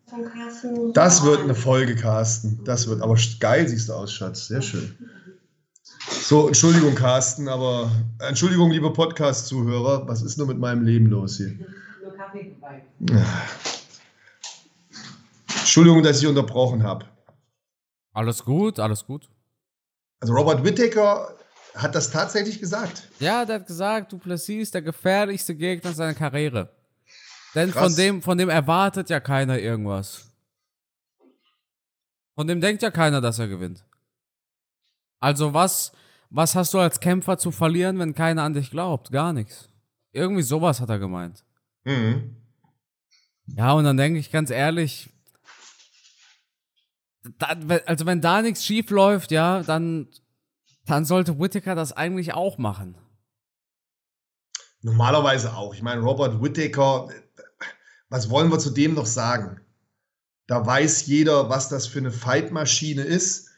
Das 0.92 1.24
wird 1.24 1.40
eine 1.40 1.54
Folge, 1.54 1.96
Carsten. 1.96 2.60
Das 2.64 2.86
wird. 2.86 3.00
Aber 3.00 3.16
geil 3.40 3.66
siehst 3.66 3.88
du 3.88 3.94
aus, 3.94 4.12
Schatz. 4.12 4.48
Sehr 4.48 4.60
schön. 4.60 4.94
So, 6.10 6.48
Entschuldigung, 6.48 6.94
Carsten, 6.94 7.48
aber 7.48 7.90
Entschuldigung, 8.18 8.70
liebe 8.70 8.92
Podcast-Zuhörer, 8.92 10.06
was 10.06 10.22
ist 10.22 10.36
nur 10.36 10.46
mit 10.46 10.58
meinem 10.58 10.84
Leben 10.84 11.06
los 11.06 11.38
hier? 11.38 11.54
Nur 12.02 12.14
Kaffee 12.14 12.54
vorbei. 12.60 12.82
Entschuldigung, 15.66 16.04
dass 16.04 16.22
ich 16.22 16.26
unterbrochen 16.28 16.84
habe. 16.84 17.06
Alles 18.12 18.44
gut, 18.44 18.78
alles 18.78 19.04
gut. 19.04 19.28
Also 20.20 20.32
Robert 20.32 20.62
Whittaker 20.62 21.36
hat 21.74 21.96
das 21.96 22.12
tatsächlich 22.12 22.60
gesagt. 22.60 23.08
Ja, 23.18 23.44
der 23.44 23.56
hat 23.56 23.66
gesagt, 23.66 24.12
Duplessis 24.12 24.62
ist 24.62 24.74
der 24.74 24.82
gefährlichste 24.82 25.56
Gegner 25.56 25.92
seiner 25.92 26.14
Karriere. 26.14 26.70
Denn 27.56 27.72
von 27.72 27.94
dem, 27.96 28.22
von 28.22 28.38
dem 28.38 28.48
erwartet 28.48 29.10
ja 29.10 29.18
keiner 29.18 29.58
irgendwas. 29.58 30.30
Von 32.36 32.46
dem 32.46 32.60
denkt 32.60 32.82
ja 32.82 32.92
keiner, 32.92 33.20
dass 33.20 33.40
er 33.40 33.48
gewinnt. 33.48 33.84
Also 35.18 35.52
was, 35.52 35.90
was 36.30 36.54
hast 36.54 36.74
du 36.74 36.78
als 36.78 37.00
Kämpfer 37.00 37.38
zu 37.38 37.50
verlieren, 37.50 37.98
wenn 37.98 38.14
keiner 38.14 38.44
an 38.44 38.54
dich 38.54 38.70
glaubt? 38.70 39.10
Gar 39.10 39.32
nichts. 39.32 39.68
Irgendwie 40.12 40.42
sowas 40.42 40.80
hat 40.80 40.90
er 40.90 41.00
gemeint. 41.00 41.44
Mhm. 41.82 42.36
Ja, 43.48 43.72
und 43.72 43.82
dann 43.82 43.96
denke 43.96 44.20
ich 44.20 44.30
ganz 44.30 44.50
ehrlich, 44.50 45.10
da, 47.38 47.78
also 47.86 48.06
wenn 48.06 48.20
da 48.20 48.42
nichts 48.42 48.64
schief 48.64 48.90
läuft, 48.90 49.30
ja, 49.30 49.62
dann, 49.62 50.08
dann 50.84 51.04
sollte 51.04 51.38
Whittaker 51.38 51.74
das 51.74 51.92
eigentlich 51.92 52.34
auch 52.34 52.58
machen. 52.58 52.96
Normalerweise 54.82 55.54
auch. 55.54 55.74
Ich 55.74 55.82
meine, 55.82 56.02
Robert 56.02 56.40
Whittaker, 56.40 57.08
was 58.08 58.30
wollen 58.30 58.50
wir 58.50 58.58
zu 58.58 58.70
dem 58.70 58.94
noch 58.94 59.06
sagen? 59.06 59.60
Da 60.46 60.64
weiß 60.64 61.06
jeder, 61.06 61.48
was 61.48 61.68
das 61.68 61.86
für 61.86 61.98
eine 61.98 62.12
Fightmaschine 62.12 63.02
ist. 63.02 63.50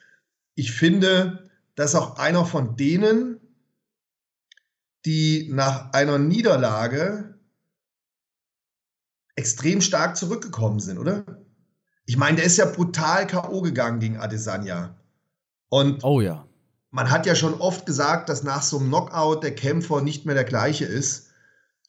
Ich 0.54 0.72
finde, 0.72 1.50
dass 1.74 1.94
auch 1.94 2.16
einer 2.16 2.44
von 2.46 2.76
denen, 2.76 3.40
die 5.04 5.48
nach 5.52 5.92
einer 5.92 6.18
Niederlage 6.18 7.38
extrem 9.36 9.80
stark 9.80 10.16
zurückgekommen 10.16 10.80
sind, 10.80 10.98
oder? 10.98 11.24
Ich 12.08 12.16
meine, 12.16 12.38
der 12.38 12.46
ist 12.46 12.56
ja 12.56 12.64
brutal 12.64 13.26
K.O. 13.26 13.60
gegangen 13.60 14.00
gegen 14.00 14.16
Adesanya. 14.16 14.96
Und 15.68 16.02
oh 16.04 16.22
ja. 16.22 16.46
man 16.90 17.10
hat 17.10 17.26
ja 17.26 17.34
schon 17.34 17.52
oft 17.60 17.84
gesagt, 17.84 18.30
dass 18.30 18.42
nach 18.42 18.62
so 18.62 18.78
einem 18.78 18.88
Knockout 18.88 19.42
der 19.42 19.54
Kämpfer 19.54 20.00
nicht 20.00 20.24
mehr 20.24 20.34
der 20.34 20.44
gleiche 20.44 20.86
ist. 20.86 21.28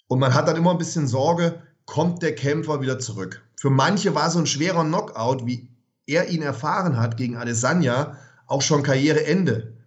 Und 0.07 0.19
man 0.19 0.33
hat 0.33 0.49
dann 0.49 0.57
immer 0.57 0.71
ein 0.71 0.77
bisschen 0.77 1.07
Sorge, 1.07 1.63
kommt 1.85 2.21
der 2.21 2.35
Kämpfer 2.35 2.81
wieder 2.81 2.99
zurück. 2.99 3.41
Für 3.55 3.69
manche 3.69 4.13
war 4.13 4.29
so 4.29 4.39
ein 4.39 4.45
schwerer 4.45 4.83
Knockout, 4.83 5.45
wie 5.45 5.69
er 6.05 6.27
ihn 6.27 6.41
erfahren 6.41 6.97
hat 6.97 7.15
gegen 7.15 7.37
Adesanya, 7.37 8.17
auch 8.45 8.61
schon 8.61 8.83
Karriereende. 8.83 9.77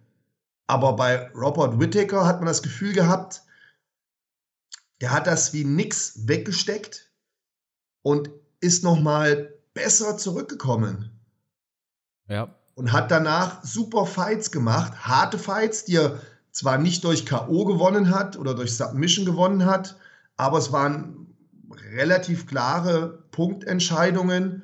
Aber 0.65 0.95
bei 0.95 1.29
Robert 1.35 1.79
Whittaker 1.79 2.25
hat 2.25 2.39
man 2.39 2.47
das 2.47 2.63
Gefühl 2.63 2.93
gehabt, 2.93 3.43
der 4.99 5.11
hat 5.11 5.27
das 5.27 5.53
wie 5.53 5.63
nix 5.63 6.27
weggesteckt 6.27 7.11
und 8.01 8.31
ist 8.61 8.83
nochmal 8.83 9.53
besser 9.73 10.17
zurückgekommen. 10.17 11.11
Ja. 12.27 12.55
Und 12.75 12.91
hat 12.91 13.11
danach 13.11 13.63
super 13.63 14.05
Fights 14.05 14.51
gemacht, 14.51 14.93
harte 15.05 15.37
Fights, 15.37 15.85
die 15.85 15.97
er 15.97 16.19
zwar 16.51 16.77
nicht 16.77 17.03
durch 17.03 17.25
K.O. 17.25 17.65
gewonnen 17.65 18.09
hat 18.09 18.37
oder 18.37 18.53
durch 18.53 18.75
Submission 18.75 19.25
gewonnen 19.25 19.65
hat, 19.65 19.97
aber 20.37 20.57
es 20.57 20.71
waren 20.71 21.27
relativ 21.91 22.47
klare 22.47 23.23
Punktentscheidungen, 23.31 24.63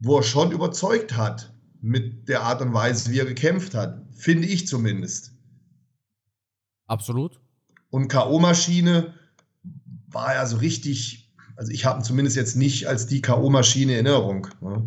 wo 0.00 0.18
er 0.18 0.22
schon 0.22 0.52
überzeugt 0.52 1.16
hat 1.16 1.52
mit 1.80 2.28
der 2.28 2.42
Art 2.42 2.60
und 2.62 2.72
Weise, 2.72 3.10
wie 3.10 3.18
er 3.18 3.26
gekämpft 3.26 3.74
hat. 3.74 4.02
Finde 4.12 4.46
ich 4.46 4.66
zumindest. 4.66 5.32
Absolut. 6.86 7.40
Und 7.90 8.08
K.O.-Maschine 8.08 9.14
war 10.08 10.34
ja 10.34 10.46
so 10.46 10.58
richtig, 10.58 11.29
also 11.60 11.72
ich 11.72 11.84
habe 11.84 12.00
ihn 12.00 12.04
zumindest 12.04 12.36
jetzt 12.36 12.56
nicht 12.56 12.88
als 12.88 13.06
die 13.06 13.20
K.O.-Maschine 13.20 13.98
in 13.98 14.06
Erinnerung. 14.06 14.48
Ne? 14.62 14.82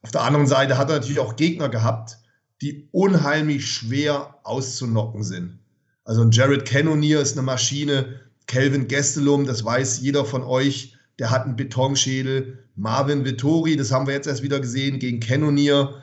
Auf 0.00 0.10
der 0.10 0.22
anderen 0.22 0.46
Seite 0.46 0.78
hat 0.78 0.88
er 0.88 0.96
natürlich 0.96 1.18
auch 1.18 1.36
Gegner 1.36 1.68
gehabt, 1.68 2.16
die 2.62 2.88
unheimlich 2.92 3.70
schwer 3.70 4.36
auszunocken 4.42 5.22
sind. 5.22 5.58
Also 6.04 6.22
ein 6.22 6.30
Jared 6.30 6.64
Cannonier 6.64 7.20
ist 7.20 7.32
eine 7.32 7.42
Maschine, 7.42 8.20
Kelvin 8.46 8.88
Gestelum, 8.88 9.44
das 9.44 9.62
weiß 9.66 10.00
jeder 10.00 10.24
von 10.24 10.44
euch, 10.44 10.96
der 11.18 11.30
hat 11.30 11.44
einen 11.44 11.56
Betonschädel. 11.56 12.64
Marvin 12.74 13.26
Vittori, 13.26 13.76
das 13.76 13.92
haben 13.92 14.06
wir 14.06 14.14
jetzt 14.14 14.28
erst 14.28 14.42
wieder 14.42 14.60
gesehen, 14.60 15.00
gegen 15.00 15.20
Cannonier. 15.20 16.02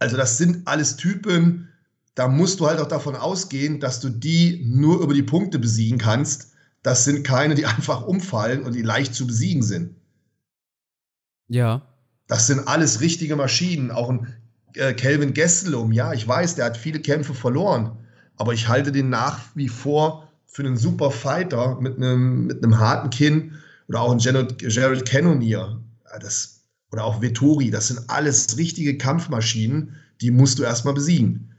Also 0.00 0.16
das 0.16 0.38
sind 0.38 0.66
alles 0.66 0.96
Typen, 0.96 1.68
da 2.16 2.26
musst 2.26 2.58
du 2.58 2.66
halt 2.66 2.80
auch 2.80 2.88
davon 2.88 3.14
ausgehen, 3.14 3.78
dass 3.78 4.00
du 4.00 4.08
die 4.08 4.64
nur 4.66 5.00
über 5.00 5.14
die 5.14 5.22
Punkte 5.22 5.60
besiegen 5.60 5.98
kannst. 5.98 6.51
Das 6.82 7.04
sind 7.04 7.24
keine, 7.24 7.54
die 7.54 7.66
einfach 7.66 8.02
umfallen 8.02 8.62
und 8.62 8.74
die 8.74 8.82
leicht 8.82 9.14
zu 9.14 9.26
besiegen 9.26 9.62
sind. 9.62 9.96
Ja. 11.48 11.82
Das 12.26 12.46
sind 12.46 12.66
alles 12.66 13.00
richtige 13.00 13.36
Maschinen. 13.36 13.90
Auch 13.90 14.08
ein 14.08 14.26
äh, 14.74 14.94
Kelvin 14.94 15.34
Gestelum, 15.34 15.92
ja, 15.92 16.12
ich 16.12 16.26
weiß, 16.26 16.54
der 16.54 16.66
hat 16.66 16.76
viele 16.76 17.00
Kämpfe 17.00 17.34
verloren, 17.34 17.98
aber 18.36 18.54
ich 18.54 18.68
halte 18.68 18.92
den 18.92 19.10
nach 19.10 19.40
wie 19.54 19.68
vor 19.68 20.28
für 20.46 20.62
einen 20.62 20.76
super 20.76 21.10
Fighter 21.10 21.78
mit 21.80 21.96
einem, 21.96 22.46
mit 22.46 22.62
einem 22.62 22.78
harten 22.78 23.10
Kinn 23.10 23.52
oder 23.88 24.00
auch 24.00 24.12
ein 24.12 24.18
Jared 24.18 25.06
Cannonier. 25.06 25.80
Das, 26.20 26.60
oder 26.90 27.04
auch 27.04 27.22
Vettori, 27.22 27.70
das 27.70 27.88
sind 27.88 28.08
alles 28.08 28.58
richtige 28.58 28.98
Kampfmaschinen, 28.98 29.96
die 30.20 30.30
musst 30.30 30.58
du 30.58 30.62
erstmal 30.62 30.94
besiegen. 30.94 31.51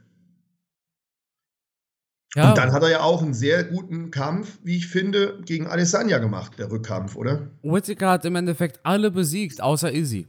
Ja. 2.34 2.48
Und 2.48 2.58
dann 2.58 2.72
hat 2.72 2.82
er 2.82 2.90
ja 2.90 3.00
auch 3.00 3.22
einen 3.22 3.34
sehr 3.34 3.62
guten 3.62 4.10
Kampf, 4.10 4.58
wie 4.64 4.76
ich 4.76 4.88
finde, 4.88 5.40
gegen 5.44 5.68
Alessandria 5.68 6.18
gemacht, 6.18 6.58
der 6.58 6.70
Rückkampf, 6.70 7.14
oder? 7.14 7.48
Whittaker 7.62 8.10
hat 8.10 8.24
im 8.24 8.34
Endeffekt 8.34 8.80
alle 8.82 9.10
besiegt, 9.10 9.60
außer 9.60 9.92
Izzy. 9.92 10.26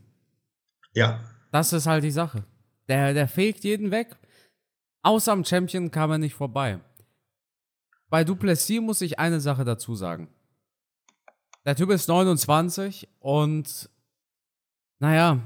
Ja. 0.93 1.19
Das 1.51 1.73
ist 1.73 1.87
halt 1.87 2.03
die 2.03 2.11
Sache. 2.11 2.45
Der, 2.87 3.13
der 3.13 3.27
fegt 3.27 3.63
jeden 3.63 3.89
weg. 3.89 4.17
Außer 5.01 5.31
am 5.31 5.43
Champion 5.43 5.89
kam 5.89 6.11
er 6.11 6.17
nicht 6.19 6.35
vorbei. 6.35 6.79
Bei 8.09 8.23
Duplessis 8.23 8.81
muss 8.81 9.01
ich 9.01 9.17
eine 9.17 9.39
Sache 9.39 9.63
dazu 9.63 9.95
sagen. 9.95 10.29
Der 11.65 11.75
Typ 11.75 11.89
ist 11.89 12.07
29 12.07 13.07
und 13.19 13.89
naja, 14.99 15.41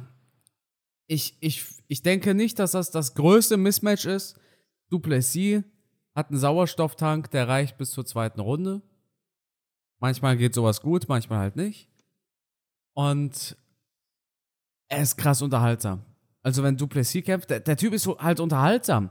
ich, 1.08 1.38
ich, 1.40 1.66
ich 1.88 2.04
denke 2.04 2.34
nicht, 2.34 2.60
dass 2.60 2.72
das 2.72 2.92
das 2.92 3.16
größte 3.16 3.56
Mismatch 3.56 4.06
ist. 4.06 4.38
Duplessis 4.90 5.64
hat 6.20 6.30
einen 6.30 6.40
Sauerstofftank, 6.40 7.32
der 7.32 7.48
reicht 7.48 7.78
bis 7.78 7.92
zur 7.92 8.06
zweiten 8.06 8.40
Runde. 8.40 8.82
Manchmal 10.00 10.38
geht 10.38 10.54
sowas 10.54 10.82
gut, 10.82 11.06
manchmal 11.08 11.40
halt 11.40 11.56
nicht. 11.56 11.90
Und 12.94 13.58
er 14.90 15.02
ist 15.02 15.18
krass 15.18 15.42
unterhaltsam. 15.42 16.04
Also 16.44 16.64
wenn 16.64 16.78
Duplessis 16.78 17.24
kämpft, 17.24 17.50
der, 17.50 17.60
der 17.60 17.78
Typ 17.78 17.94
ist 17.94 18.08
halt 18.08 18.40
unterhaltsam. 18.40 19.10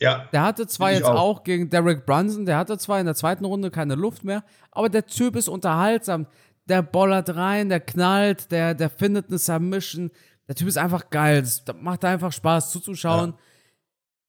Ja. 0.00 0.28
Der 0.32 0.42
hatte 0.42 0.66
zwar 0.66 0.92
jetzt 0.92 1.04
auch. 1.04 1.38
auch. 1.38 1.44
gegen 1.44 1.70
Derek 1.70 2.04
Brunson, 2.04 2.46
der 2.46 2.56
hatte 2.58 2.78
zwar 2.78 2.98
in 3.00 3.06
der 3.06 3.14
zweiten 3.14 3.44
Runde 3.44 3.70
keine 3.70 3.94
Luft 3.94 4.24
mehr, 4.24 4.44
aber 4.70 4.88
der 4.88 5.06
Typ 5.06 5.36
ist 5.36 5.48
unterhaltsam. 5.48 6.26
Der 6.66 6.82
bollert 6.82 7.36
rein, 7.36 7.68
der 7.68 7.80
knallt, 7.80 8.50
der, 8.50 8.74
der 8.74 8.90
findet 8.90 9.28
eine 9.28 9.38
Submission. 9.38 10.10
Der 10.48 10.54
Typ 10.54 10.68
ist 10.68 10.78
einfach 10.78 11.10
geil. 11.10 11.42
Das 11.42 11.64
macht 11.80 12.04
einfach 12.04 12.32
Spaß 12.32 12.70
zuzuschauen. 12.70 13.30
Ja. 13.30 13.38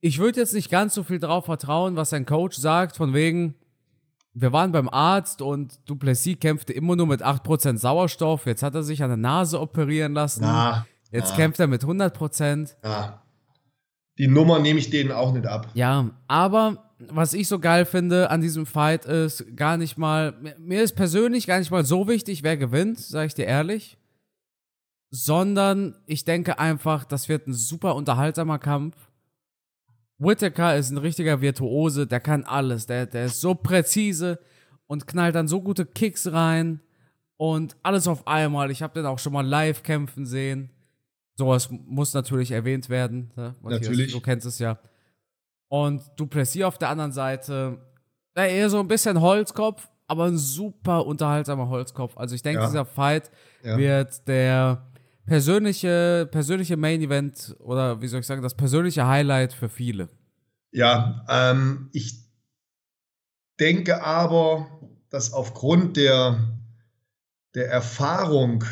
Ich 0.05 0.19
würde 0.19 0.39
jetzt 0.39 0.53
nicht 0.53 0.69
ganz 0.69 0.93
so 0.93 1.01
viel 1.01 1.17
drauf 1.17 1.45
vertrauen, 1.45 1.95
was 1.95 2.11
sein 2.11 2.27
Coach 2.27 2.57
sagt, 2.57 2.95
von 2.95 3.15
wegen, 3.15 3.55
wir 4.35 4.53
waren 4.53 4.71
beim 4.71 4.87
Arzt 4.87 5.41
und 5.41 5.79
Duplessis 5.89 6.37
kämpfte 6.39 6.73
immer 6.73 6.95
nur 6.95 7.07
mit 7.07 7.23
8% 7.23 7.77
Sauerstoff. 7.79 8.45
Jetzt 8.45 8.61
hat 8.61 8.75
er 8.75 8.83
sich 8.83 9.01
an 9.01 9.09
der 9.09 9.17
Nase 9.17 9.59
operieren 9.59 10.13
lassen. 10.13 10.41
Na, 10.41 10.85
Jetzt 11.09 11.31
na. 11.31 11.35
kämpft 11.37 11.59
er 11.59 11.65
mit 11.65 11.83
100%. 11.83 12.75
Na 12.83 13.21
die 14.17 14.27
Nummer 14.27 14.59
nehme 14.59 14.79
ich 14.79 14.89
denen 14.91 15.11
auch 15.11 15.33
nicht 15.33 15.47
ab. 15.47 15.69
Ja, 15.73 16.11
aber 16.27 16.93
was 16.99 17.33
ich 17.33 17.47
so 17.47 17.59
geil 17.59 17.85
finde 17.85 18.29
an 18.29 18.41
diesem 18.41 18.65
Fight 18.65 19.05
ist 19.05 19.57
gar 19.57 19.75
nicht 19.77 19.97
mal, 19.97 20.33
mir 20.57 20.83
ist 20.83 20.95
persönlich 20.95 21.47
gar 21.47 21.59
nicht 21.59 21.71
mal 21.71 21.83
so 21.83 22.07
wichtig, 22.07 22.43
wer 22.43 22.57
gewinnt, 22.57 22.99
sage 22.99 23.27
ich 23.27 23.33
dir 23.33 23.45
ehrlich. 23.45 23.97
Sondern 25.09 25.95
ich 26.05 26.25
denke 26.25 26.59
einfach, 26.59 27.05
das 27.05 27.27
wird 27.27 27.47
ein 27.47 27.53
super 27.53 27.95
unterhaltsamer 27.95 28.59
Kampf. 28.59 28.95
Whittaker 30.17 30.77
ist 30.77 30.91
ein 30.91 30.97
richtiger 30.97 31.41
Virtuose, 31.41 32.07
der 32.07 32.19
kann 32.19 32.43
alles. 32.43 32.85
Der, 32.85 33.05
der 33.05 33.25
ist 33.25 33.41
so 33.41 33.53
präzise 33.55 34.39
und 34.87 35.07
knallt 35.07 35.35
dann 35.35 35.47
so 35.47 35.61
gute 35.61 35.85
Kicks 35.85 36.31
rein 36.31 36.79
und 37.37 37.75
alles 37.83 38.07
auf 38.07 38.27
einmal. 38.27 38.71
Ich 38.71 38.81
habe 38.81 38.93
den 38.93 39.05
auch 39.05 39.19
schon 39.19 39.33
mal 39.33 39.45
live 39.45 39.83
kämpfen 39.83 40.25
sehen. 40.25 40.69
Sowas 41.37 41.69
muss 41.69 42.13
natürlich 42.13 42.51
erwähnt 42.51 42.89
werden. 42.89 43.31
Ne? 43.35 43.55
Natürlich. 43.61 44.13
du 44.13 44.21
kennst 44.21 44.45
es 44.45 44.59
ja. 44.59 44.79
Und 45.67 46.01
Duplessis 46.15 46.63
auf 46.63 46.77
der 46.77 46.89
anderen 46.89 47.11
Seite, 47.11 47.77
ja, 48.37 48.45
eher 48.45 48.69
so 48.69 48.79
ein 48.79 48.87
bisschen 48.87 49.19
Holzkopf, 49.19 49.89
aber 50.07 50.25
ein 50.25 50.37
super 50.37 51.05
unterhaltsamer 51.05 51.67
Holzkopf. 51.67 52.15
Also 52.17 52.35
ich 52.35 52.41
denke, 52.41 52.61
ja. 52.61 52.67
dieser 52.67 52.85
Fight 52.85 53.31
ja. 53.63 53.77
wird 53.77 54.27
der 54.27 54.85
persönliche, 55.25 56.27
persönliche 56.31 56.77
Main 56.77 57.01
Event 57.01 57.55
oder 57.59 58.01
wie 58.01 58.07
soll 58.07 58.19
ich 58.19 58.27
sagen, 58.27 58.41
das 58.41 58.55
persönliche 58.55 59.07
Highlight 59.07 59.53
für 59.53 59.69
viele. 59.69 60.09
Ja, 60.71 61.25
ähm, 61.29 61.89
ich 61.93 62.25
denke 63.59 64.03
aber, 64.03 64.67
dass 65.09 65.33
aufgrund 65.33 65.97
der, 65.97 66.39
der 67.53 67.69
Erfahrung 67.69 68.63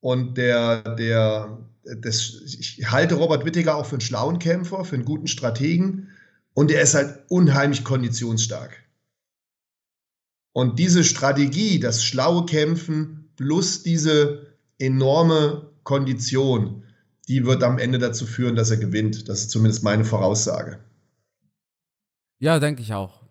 und 0.00 0.36
der, 0.36 0.82
der, 0.96 1.58
das, 2.02 2.42
ich 2.44 2.90
halte 2.90 3.14
Robert 3.14 3.44
Wittiger 3.44 3.76
auch 3.76 3.86
für 3.86 3.92
einen 3.92 4.00
schlauen 4.00 4.38
Kämpfer, 4.38 4.84
für 4.84 4.96
einen 4.96 5.04
guten 5.04 5.28
Strategen. 5.28 6.08
Und 6.54 6.72
er 6.72 6.82
ist 6.82 6.94
halt 6.94 7.20
unheimlich 7.28 7.84
konditionsstark. 7.84 8.82
Und 10.52 10.78
diese 10.78 11.04
Strategie, 11.04 11.78
das 11.78 12.02
schlaue 12.02 12.46
Kämpfen 12.46 13.30
plus 13.36 13.84
diese 13.84 14.57
enorme 14.78 15.70
Kondition, 15.84 16.84
die 17.28 17.44
wird 17.44 17.62
am 17.62 17.78
Ende 17.78 17.98
dazu 17.98 18.26
führen, 18.26 18.56
dass 18.56 18.70
er 18.70 18.78
gewinnt. 18.78 19.28
Das 19.28 19.40
ist 19.40 19.50
zumindest 19.50 19.82
meine 19.84 20.04
Voraussage. 20.04 20.78
Ja, 22.38 22.58
denke 22.58 22.82
ich 22.82 22.92
auch. 22.94 23.22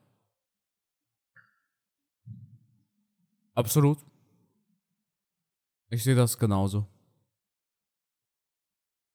Absolut. 3.56 3.98
Ich 5.90 6.04
sehe 6.04 6.16
das 6.16 6.38
genauso. 6.38 6.86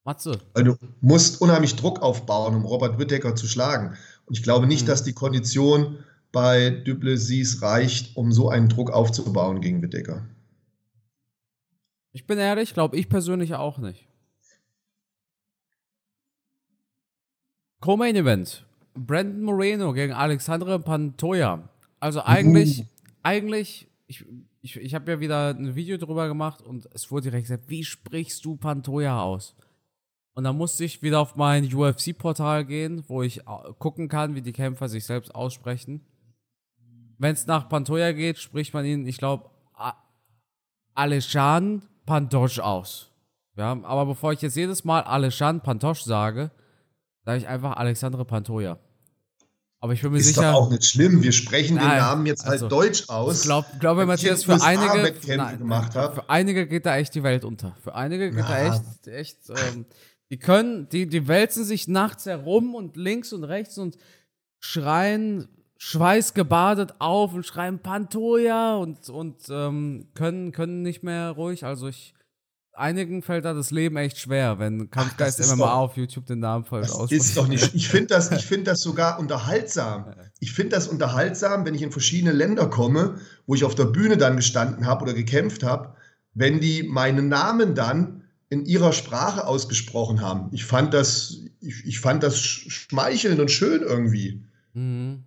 Matze. 0.04 0.40
Weil 0.54 0.64
du 0.64 0.76
musst 1.00 1.40
unheimlich 1.40 1.76
Druck 1.76 2.02
aufbauen, 2.02 2.56
um 2.56 2.64
Robert 2.64 2.98
Whittaker 2.98 3.36
zu 3.36 3.46
schlagen. 3.46 3.96
Und 4.26 4.36
ich 4.36 4.42
glaube 4.42 4.66
nicht, 4.66 4.82
mhm. 4.82 4.86
dass 4.88 5.04
die 5.04 5.12
Kondition 5.12 5.98
bei 6.32 6.70
Duplessis 6.70 7.62
reicht, 7.62 8.16
um 8.16 8.32
so 8.32 8.48
einen 8.48 8.68
Druck 8.68 8.90
aufzubauen 8.90 9.60
gegen 9.60 9.82
Whittaker. 9.82 10.26
Ich 12.12 12.26
bin 12.26 12.38
ehrlich, 12.38 12.74
glaube 12.74 12.96
ich 12.96 13.08
persönlich 13.08 13.54
auch 13.54 13.78
nicht. 13.78 14.06
Co-Main 17.80 18.16
Event. 18.16 18.66
Brandon 18.94 19.42
Moreno 19.42 19.92
gegen 19.92 20.12
Alexandre 20.12 20.78
Pantoja. 20.78 21.68
Also 21.98 22.22
eigentlich, 22.22 22.80
uh. 22.80 22.86
eigentlich, 23.22 23.88
ich 24.06 24.24
ich, 24.62 24.76
ich 24.76 24.94
habe 24.94 25.10
ja 25.10 25.20
wieder 25.20 25.50
ein 25.50 25.74
Video 25.74 25.98
drüber 25.98 26.28
gemacht 26.28 26.62
und 26.62 26.88
es 26.94 27.10
wurde 27.10 27.24
direkt 27.24 27.48
gesagt, 27.48 27.68
wie 27.68 27.84
sprichst 27.84 28.44
du 28.44 28.56
Pantoja 28.56 29.20
aus? 29.20 29.56
Und 30.34 30.44
dann 30.44 30.56
musste 30.56 30.84
ich 30.84 31.02
wieder 31.02 31.20
auf 31.20 31.36
mein 31.36 31.72
UFC-Portal 31.74 32.64
gehen, 32.64 33.04
wo 33.08 33.22
ich 33.22 33.40
äh, 33.40 33.72
gucken 33.78 34.08
kann, 34.08 34.34
wie 34.34 34.40
die 34.40 34.52
Kämpfer 34.52 34.88
sich 34.88 35.04
selbst 35.04 35.34
aussprechen. 35.34 36.06
Wenn 37.18 37.34
es 37.34 37.46
nach 37.46 37.68
Pantoja 37.68 38.12
geht, 38.12 38.38
spricht 38.38 38.72
man 38.72 38.84
ihn, 38.84 39.06
ich 39.06 39.18
glaube, 39.18 39.50
Aleshan 40.94 41.82
Pantosch 42.06 42.58
aus. 42.58 43.10
Ja, 43.56 43.78
aber 43.82 44.06
bevor 44.06 44.32
ich 44.32 44.40
jetzt 44.40 44.56
jedes 44.56 44.84
Mal 44.84 45.02
Aleshan 45.02 45.60
Pantosch 45.60 46.02
sage, 46.02 46.50
sage 47.24 47.38
ich 47.38 47.48
einfach 47.48 47.76
Alexandre 47.76 48.24
Pantoja. 48.24 48.78
Aber 49.82 49.94
ich 49.94 50.00
bin 50.00 50.12
mir 50.12 50.18
ist 50.18 50.28
sicher. 50.28 50.50
Ist 50.50 50.54
auch 50.54 50.70
nicht 50.70 50.84
schlimm. 50.84 51.22
Wir 51.22 51.32
sprechen 51.32 51.74
nein, 51.74 51.90
den 51.90 51.98
Namen 51.98 52.26
jetzt 52.26 52.44
halt 52.44 52.52
also, 52.52 52.68
deutsch 52.68 53.08
aus. 53.08 53.38
Ich 53.38 53.42
glaube, 53.42 53.66
glaub, 53.80 53.98
wenn 53.98 54.06
Matthias 54.06 54.44
für 54.44 54.62
einige. 54.62 55.12
Nein. 55.36 55.58
Für 55.90 56.30
einige 56.30 56.68
geht 56.68 56.86
da 56.86 56.96
echt 56.96 57.14
die 57.16 57.24
Welt 57.24 57.44
unter. 57.44 57.76
Für 57.82 57.94
einige 57.96 58.30
geht 58.30 58.44
Na. 58.48 58.48
da 58.48 58.76
echt, 58.76 59.08
echt. 59.08 59.50
Ähm, 59.50 59.84
die 60.30 60.38
können, 60.38 60.88
die, 60.88 61.08
die 61.08 61.26
wälzen 61.26 61.64
sich 61.64 61.88
nachts 61.88 62.26
herum 62.26 62.76
und 62.76 62.96
links 62.96 63.32
und 63.32 63.42
rechts 63.42 63.76
und 63.76 63.98
schreien 64.60 65.48
schweißgebadet 65.84 66.94
auf 67.00 67.34
und 67.34 67.44
schreien 67.44 67.80
Pantoja 67.80 68.76
und, 68.76 69.08
und 69.08 69.36
ähm, 69.50 70.06
können, 70.14 70.52
können 70.52 70.82
nicht 70.82 71.02
mehr 71.02 71.30
ruhig. 71.30 71.64
Also 71.64 71.88
ich 71.88 72.14
einigen 72.72 73.20
fällt 73.20 73.44
da 73.44 73.52
das 73.52 73.72
Leben 73.72 73.96
echt 73.96 74.16
schwer, 74.16 74.60
wenn 74.60 74.92
Kampfgeist 74.92 75.40
Ach, 75.42 75.56
MMA 75.56 75.72
auf 75.72 75.96
YouTube 75.96 76.26
den 76.26 76.38
Namen 76.38 76.64
falsch 76.64 76.90
ausspricht. 76.90 77.24
Ist 77.24 77.36
doch 77.36 77.48
nicht. 77.48 77.74
Ich 77.74 77.88
finde 77.88 78.06
das, 78.06 78.28
find 78.44 78.68
das 78.68 78.80
sogar 78.80 79.18
unterhaltsam. 79.18 80.14
Ich 80.38 80.52
finde 80.52 80.74
das 80.74 80.88
unterhaltsam, 80.88 81.64
wenn 81.64 81.74
ich 81.76 81.82
in 81.82 81.92
verschiedene 81.92 82.32
Länder 82.32 82.68
komme, 82.68 83.20
wo 83.46 83.54
ich 83.54 83.62
auf 83.62 83.76
der 83.76 83.84
Bühne 83.84 84.16
dann 84.16 84.34
gestanden 84.34 84.86
habe 84.86 85.04
oder 85.04 85.14
gekämpft 85.14 85.62
habe, 85.62 85.94
wenn 86.34 86.58
die 86.58 86.82
meinen 86.82 87.28
Namen 87.28 87.76
dann 87.76 88.24
in 88.48 88.64
ihrer 88.66 88.92
Sprache 88.92 89.46
ausgesprochen 89.46 90.20
haben. 90.20 90.48
Ich 90.50 90.64
fand 90.64 90.94
das, 90.94 91.42
ich, 91.60 91.86
ich 91.86 92.00
fand 92.00 92.24
das 92.24 92.40
schmeichelnd 92.40 93.38
und 93.38 93.52
schön 93.52 93.82
irgendwie. 93.82 94.42
Mhm. 94.74 95.22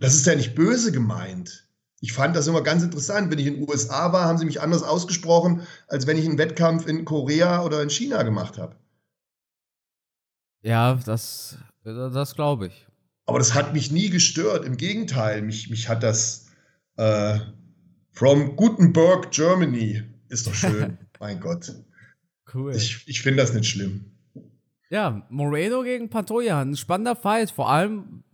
Das 0.00 0.14
ist 0.14 0.26
ja 0.26 0.34
nicht 0.34 0.54
böse 0.54 0.90
gemeint. 0.90 1.68
Ich 2.00 2.14
fand 2.14 2.34
das 2.34 2.46
immer 2.46 2.62
ganz 2.62 2.82
interessant. 2.82 3.30
Wenn 3.30 3.38
ich 3.38 3.46
in 3.46 3.60
den 3.60 3.68
USA 3.68 4.12
war, 4.12 4.24
haben 4.24 4.38
sie 4.38 4.46
mich 4.46 4.62
anders 4.62 4.82
ausgesprochen, 4.82 5.62
als 5.86 6.06
wenn 6.06 6.16
ich 6.16 6.26
einen 6.26 6.38
Wettkampf 6.38 6.86
in 6.86 7.04
Korea 7.04 7.62
oder 7.62 7.82
in 7.82 7.90
China 7.90 8.22
gemacht 8.22 8.56
habe. 8.56 8.76
Ja, 10.62 10.94
das, 11.04 11.58
das 11.84 12.34
glaube 12.34 12.68
ich. 12.68 12.86
Aber 13.26 13.38
das 13.38 13.54
hat 13.54 13.74
mich 13.74 13.90
nie 13.92 14.08
gestört. 14.08 14.64
Im 14.64 14.78
Gegenteil, 14.78 15.42
mich, 15.42 15.68
mich 15.68 15.88
hat 15.88 16.02
das 16.02 16.46
äh, 16.96 17.38
from 18.10 18.56
Gutenberg, 18.56 19.30
Germany. 19.30 20.02
Ist 20.28 20.46
doch 20.46 20.54
schön. 20.54 20.98
mein 21.20 21.40
Gott. 21.40 21.72
Cool. 22.52 22.74
Ich, 22.74 23.04
ich 23.06 23.20
finde 23.20 23.42
das 23.42 23.52
nicht 23.52 23.68
schlimm. 23.68 24.06
Ja, 24.88 25.24
Moreno 25.28 25.82
gegen 25.82 26.08
Pantoja. 26.08 26.60
Ein 26.60 26.76
spannender 26.76 27.14
Fight. 27.14 27.50
Vor 27.50 27.70
allem, 27.70 28.24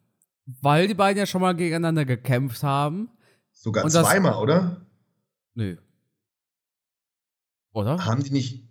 weil 0.47 0.89
die 0.89 0.95
beiden 0.95 1.19
ja 1.19 1.27
schon 1.27 1.41
mal 1.41 1.55
gegeneinander 1.55 2.05
gekämpft 2.05 2.63
haben. 2.63 3.11
Sogar 3.53 3.85
Und 3.85 3.91
zweimal, 3.91 4.33
das, 4.33 4.41
oder? 4.41 4.87
Nö. 5.55 5.77
Oder? 7.73 8.05
Haben 8.05 8.23
die 8.23 8.31
nicht. 8.31 8.65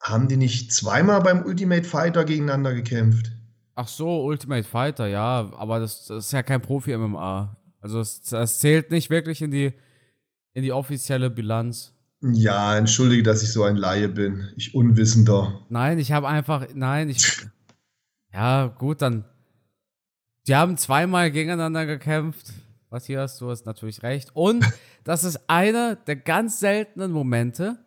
Haben 0.00 0.28
die 0.28 0.36
nicht 0.36 0.72
zweimal 0.72 1.20
beim 1.22 1.44
Ultimate 1.44 1.84
Fighter 1.84 2.24
gegeneinander 2.24 2.74
gekämpft? 2.74 3.32
Ach 3.74 3.88
so, 3.88 4.24
Ultimate 4.24 4.64
Fighter, 4.64 5.06
ja, 5.06 5.50
aber 5.56 5.78
das, 5.78 6.06
das 6.06 6.26
ist 6.26 6.32
ja 6.32 6.42
kein 6.42 6.60
Profi-MMA. 6.60 7.56
Also 7.80 7.98
das, 7.98 8.22
das, 8.22 8.58
zählt 8.58 8.90
nicht 8.90 9.10
wirklich 9.10 9.42
in 9.42 9.50
die, 9.50 9.72
in 10.52 10.62
die 10.62 10.72
offizielle 10.72 11.30
Bilanz. 11.30 11.94
Ja, 12.20 12.76
entschuldige, 12.76 13.22
dass 13.22 13.42
ich 13.42 13.52
so 13.52 13.64
ein 13.64 13.76
Laie 13.76 14.08
bin. 14.08 14.48
Ich 14.56 14.74
Unwissender. 14.74 15.66
Nein, 15.68 15.98
ich 15.98 16.12
habe 16.12 16.28
einfach. 16.28 16.66
Nein, 16.74 17.08
ich. 17.08 17.46
ja, 18.32 18.66
gut, 18.66 19.02
dann. 19.02 19.24
Die 20.46 20.54
haben 20.54 20.76
zweimal 20.76 21.30
gegeneinander 21.30 21.86
gekämpft. 21.86 22.52
Matthias, 22.90 23.38
du 23.38 23.50
hast 23.50 23.64
natürlich 23.64 24.02
recht. 24.02 24.30
Und 24.34 24.64
das 25.04 25.24
ist 25.24 25.40
einer 25.48 25.96
der 25.96 26.16
ganz 26.16 26.60
seltenen 26.60 27.12
Momente, 27.12 27.78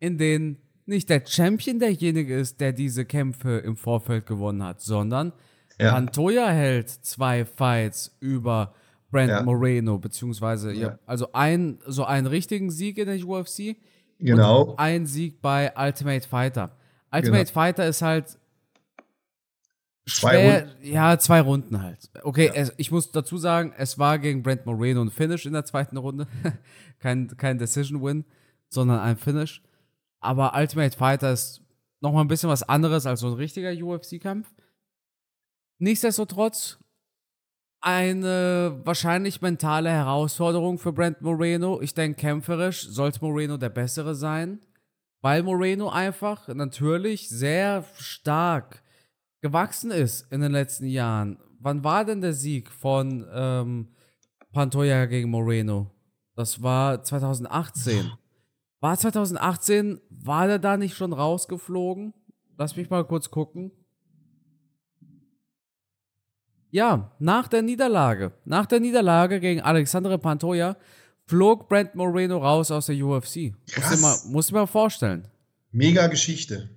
in 0.00 0.18
denen 0.18 0.58
nicht 0.86 1.10
der 1.10 1.22
Champion 1.24 1.78
derjenige 1.78 2.34
ist, 2.34 2.60
der 2.60 2.72
diese 2.72 3.04
Kämpfe 3.04 3.58
im 3.58 3.76
Vorfeld 3.76 4.26
gewonnen 4.26 4.62
hat, 4.64 4.80
sondern 4.80 5.32
ja. 5.78 5.92
Pantoja 5.92 6.48
hält 6.48 6.88
zwei 6.88 7.44
Fights 7.44 8.16
über 8.20 8.74
Brandon 9.10 9.36
ja. 9.36 9.42
Moreno, 9.42 9.98
beziehungsweise 9.98 10.72
ja. 10.72 10.98
also 11.06 11.32
ein, 11.32 11.78
so 11.86 12.04
einen 12.04 12.26
richtigen 12.26 12.70
Sieg 12.70 12.98
in 12.98 13.06
der 13.06 13.26
UFC. 13.26 13.76
Genau. 14.18 14.62
Und 14.62 14.78
ein 14.78 15.06
Sieg 15.06 15.40
bei 15.40 15.72
Ultimate 15.76 16.26
Fighter. 16.26 16.76
Ultimate 17.12 17.44
genau. 17.44 17.52
Fighter 17.52 17.86
ist 17.86 18.02
halt 18.02 18.37
Zwei 20.08 20.60
Runden. 20.60 20.70
Ja, 20.82 21.18
zwei 21.18 21.40
Runden 21.40 21.82
halt. 21.82 22.10
Okay, 22.22 22.46
ja. 22.46 22.54
es, 22.54 22.72
ich 22.76 22.90
muss 22.90 23.10
dazu 23.12 23.36
sagen, 23.36 23.72
es 23.76 23.98
war 23.98 24.18
gegen 24.18 24.42
Brent 24.42 24.66
Moreno 24.66 25.02
ein 25.02 25.10
Finish 25.10 25.46
in 25.46 25.52
der 25.52 25.64
zweiten 25.64 25.96
Runde. 25.96 26.26
kein, 26.98 27.36
kein 27.36 27.58
Decision-Win, 27.58 28.24
sondern 28.68 29.00
ein 29.00 29.16
Finish. 29.16 29.62
Aber 30.20 30.54
Ultimate 30.54 30.96
Fighter 30.96 31.32
ist 31.32 31.62
nochmal 32.00 32.24
ein 32.24 32.28
bisschen 32.28 32.48
was 32.48 32.62
anderes 32.62 33.06
als 33.06 33.20
so 33.20 33.28
ein 33.28 33.34
richtiger 33.34 33.70
UFC-Kampf. 33.70 34.52
Nichtsdestotrotz 35.78 36.78
eine 37.80 38.80
wahrscheinlich 38.84 39.40
mentale 39.40 39.90
Herausforderung 39.90 40.78
für 40.78 40.92
Brent 40.92 41.22
Moreno. 41.22 41.80
Ich 41.80 41.94
denke, 41.94 42.20
kämpferisch 42.20 42.88
sollte 42.88 43.20
Moreno 43.24 43.56
der 43.56 43.68
Bessere 43.68 44.14
sein, 44.14 44.60
weil 45.20 45.42
Moreno 45.44 45.88
einfach 45.88 46.48
natürlich 46.48 47.28
sehr 47.28 47.84
stark 47.96 48.82
gewachsen 49.40 49.90
ist 49.90 50.30
in 50.32 50.40
den 50.40 50.52
letzten 50.52 50.86
Jahren. 50.86 51.38
Wann 51.60 51.84
war 51.84 52.04
denn 52.04 52.20
der 52.20 52.34
Sieg 52.34 52.70
von 52.70 53.26
ähm, 53.32 53.88
Pantoja 54.52 55.06
gegen 55.06 55.30
Moreno? 55.30 55.90
Das 56.34 56.62
war 56.62 57.02
2018. 57.02 58.12
War 58.80 58.96
2018, 58.96 60.00
war 60.08 60.46
der 60.46 60.60
da 60.60 60.76
nicht 60.76 60.96
schon 60.96 61.12
rausgeflogen? 61.12 62.14
Lass 62.56 62.76
mich 62.76 62.88
mal 62.90 63.04
kurz 63.04 63.28
gucken. 63.28 63.72
Ja, 66.70 67.10
nach 67.18 67.48
der 67.48 67.62
Niederlage, 67.62 68.32
nach 68.44 68.66
der 68.66 68.78
Niederlage 68.78 69.40
gegen 69.40 69.62
Alexandre 69.62 70.16
Pantoja 70.18 70.76
flog 71.26 71.68
Brent 71.68 71.94
Moreno 71.94 72.38
raus 72.38 72.70
aus 72.70 72.86
der 72.86 73.04
UFC. 73.04 73.52
Krass. 73.70 74.26
Muss 74.26 74.46
dir 74.46 74.52
mal, 74.54 74.60
dir 74.60 74.60
mal 74.60 74.66
vorstellen. 74.66 75.28
Mega 75.72 76.06
Geschichte. 76.06 76.70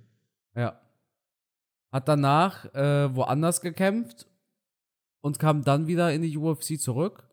Hat 1.92 2.08
danach 2.08 2.64
äh, 2.74 3.14
woanders 3.14 3.60
gekämpft 3.60 4.26
und 5.20 5.38
kam 5.38 5.62
dann 5.62 5.86
wieder 5.86 6.12
in 6.12 6.22
die 6.22 6.36
UFC 6.36 6.80
zurück 6.80 7.28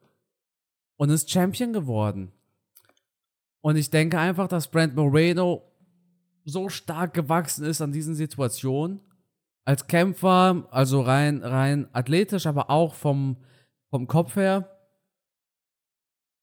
und 0.98 1.10
ist 1.10 1.32
Champion 1.32 1.74
geworden. 1.74 2.32
Und 3.62 3.76
ich 3.76 3.90
denke 3.90 4.20
einfach, 4.20 4.48
dass 4.48 4.70
Brent 4.70 4.96
Moreno 4.96 5.64
so 6.46 6.70
stark 6.70 7.14
gewachsen 7.14 7.66
ist 7.66 7.82
an 7.82 7.92
diesen 7.92 8.16
Situationen. 8.16 9.02
Als 9.66 9.88
Kämpfer, 9.88 10.68
also 10.72 11.02
rein, 11.02 11.44
rein 11.44 11.88
athletisch, 11.94 12.48
aber 12.48 12.70
auch 12.70 12.96
vom, 12.96 13.38
vom 13.90 14.08
Kopf 14.08 14.36
her, 14.36 14.78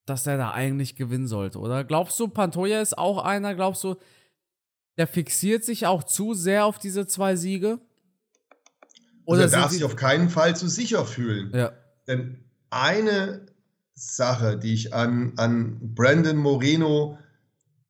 dass 0.05 0.25
er 0.25 0.37
da 0.37 0.51
eigentlich 0.51 0.95
gewinnen 0.95 1.27
sollte, 1.27 1.59
oder? 1.59 1.83
Glaubst 1.83 2.19
du, 2.19 2.29
Pantoja 2.29 2.81
ist 2.81 2.97
auch 2.97 3.23
einer, 3.23 3.55
glaubst 3.55 3.83
du, 3.83 3.95
der 4.97 5.07
fixiert 5.07 5.65
sich 5.65 5.85
auch 5.85 6.03
zu 6.03 6.33
sehr 6.33 6.65
auf 6.65 6.79
diese 6.79 7.05
zwei 7.05 7.35
Siege? 7.35 7.79
Oder 9.27 9.43
also 9.43 9.57
darf 9.57 9.71
sich 9.71 9.83
auf 9.83 9.97
keinen 9.97 10.29
Fall 10.29 10.55
zu 10.55 10.69
sicher 10.69 11.05
fühlen. 11.05 11.51
Ja. 11.53 11.73
Denn 12.07 12.45
eine 12.69 13.45
Sache, 13.93 14.57
die 14.57 14.73
ich 14.73 14.93
an, 14.93 15.33
an 15.35 15.79
Brandon 15.81 16.37
Moreno 16.37 17.17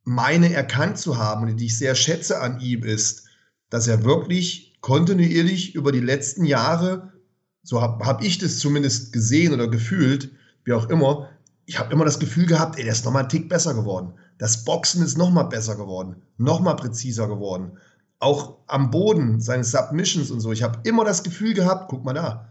meine 0.03 0.51
erkannt 0.51 0.97
zu 0.97 1.19
haben 1.19 1.47
und 1.47 1.57
die 1.57 1.67
ich 1.67 1.77
sehr 1.77 1.93
schätze 1.93 2.41
an 2.41 2.59
ihm, 2.59 2.83
ist, 2.83 3.25
dass 3.69 3.87
er 3.87 4.03
wirklich 4.03 4.77
kontinuierlich 4.81 5.75
über 5.75 5.91
die 5.91 5.99
letzten 5.99 6.43
Jahre, 6.43 7.13
so 7.61 7.81
habe 7.83 8.03
hab 8.03 8.23
ich 8.23 8.39
das 8.39 8.57
zumindest 8.57 9.13
gesehen 9.13 9.53
oder 9.53 9.67
gefühlt, 9.67 10.31
wie 10.63 10.73
auch 10.73 10.89
immer, 10.89 11.29
ich 11.67 11.77
habe 11.77 11.93
immer 11.93 12.05
das 12.05 12.17
Gefühl 12.17 12.47
gehabt, 12.47 12.79
ey, 12.79 12.83
der 12.83 12.93
ist 12.93 13.05
nochmal 13.05 13.23
einen 13.23 13.29
Tick 13.29 13.47
besser 13.47 13.75
geworden. 13.75 14.13
Das 14.39 14.65
Boxen 14.65 15.03
ist 15.03 15.17
nochmal 15.19 15.49
besser 15.49 15.75
geworden, 15.75 16.23
nochmal 16.37 16.77
präziser 16.77 17.27
geworden 17.27 17.77
auch 18.19 18.57
am 18.67 18.89
Boden, 18.89 19.39
seine 19.39 19.63
Submissions 19.63 20.31
und 20.31 20.39
so, 20.39 20.51
ich 20.51 20.63
habe 20.63 20.79
immer 20.83 21.05
das 21.05 21.23
Gefühl 21.23 21.53
gehabt, 21.53 21.89
guck 21.89 22.03
mal 22.03 22.13
da, 22.13 22.49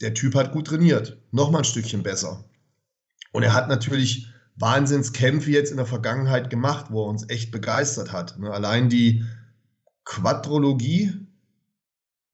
der 0.00 0.14
Typ 0.14 0.34
hat 0.34 0.52
gut 0.52 0.66
trainiert, 0.68 1.18
noch 1.30 1.50
mal 1.50 1.58
ein 1.58 1.64
Stückchen 1.64 2.02
besser. 2.02 2.44
Und 3.32 3.42
er 3.42 3.54
hat 3.54 3.68
natürlich 3.68 4.28
Wahnsinnskämpfe 4.56 5.50
jetzt 5.50 5.70
in 5.70 5.76
der 5.76 5.86
Vergangenheit 5.86 6.50
gemacht, 6.50 6.86
wo 6.90 7.04
er 7.04 7.08
uns 7.08 7.28
echt 7.28 7.50
begeistert 7.50 8.12
hat. 8.12 8.38
Ne? 8.38 8.50
Allein 8.50 8.88
die 8.88 9.24
Quadrologie 10.04 11.12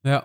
ja. 0.03 0.24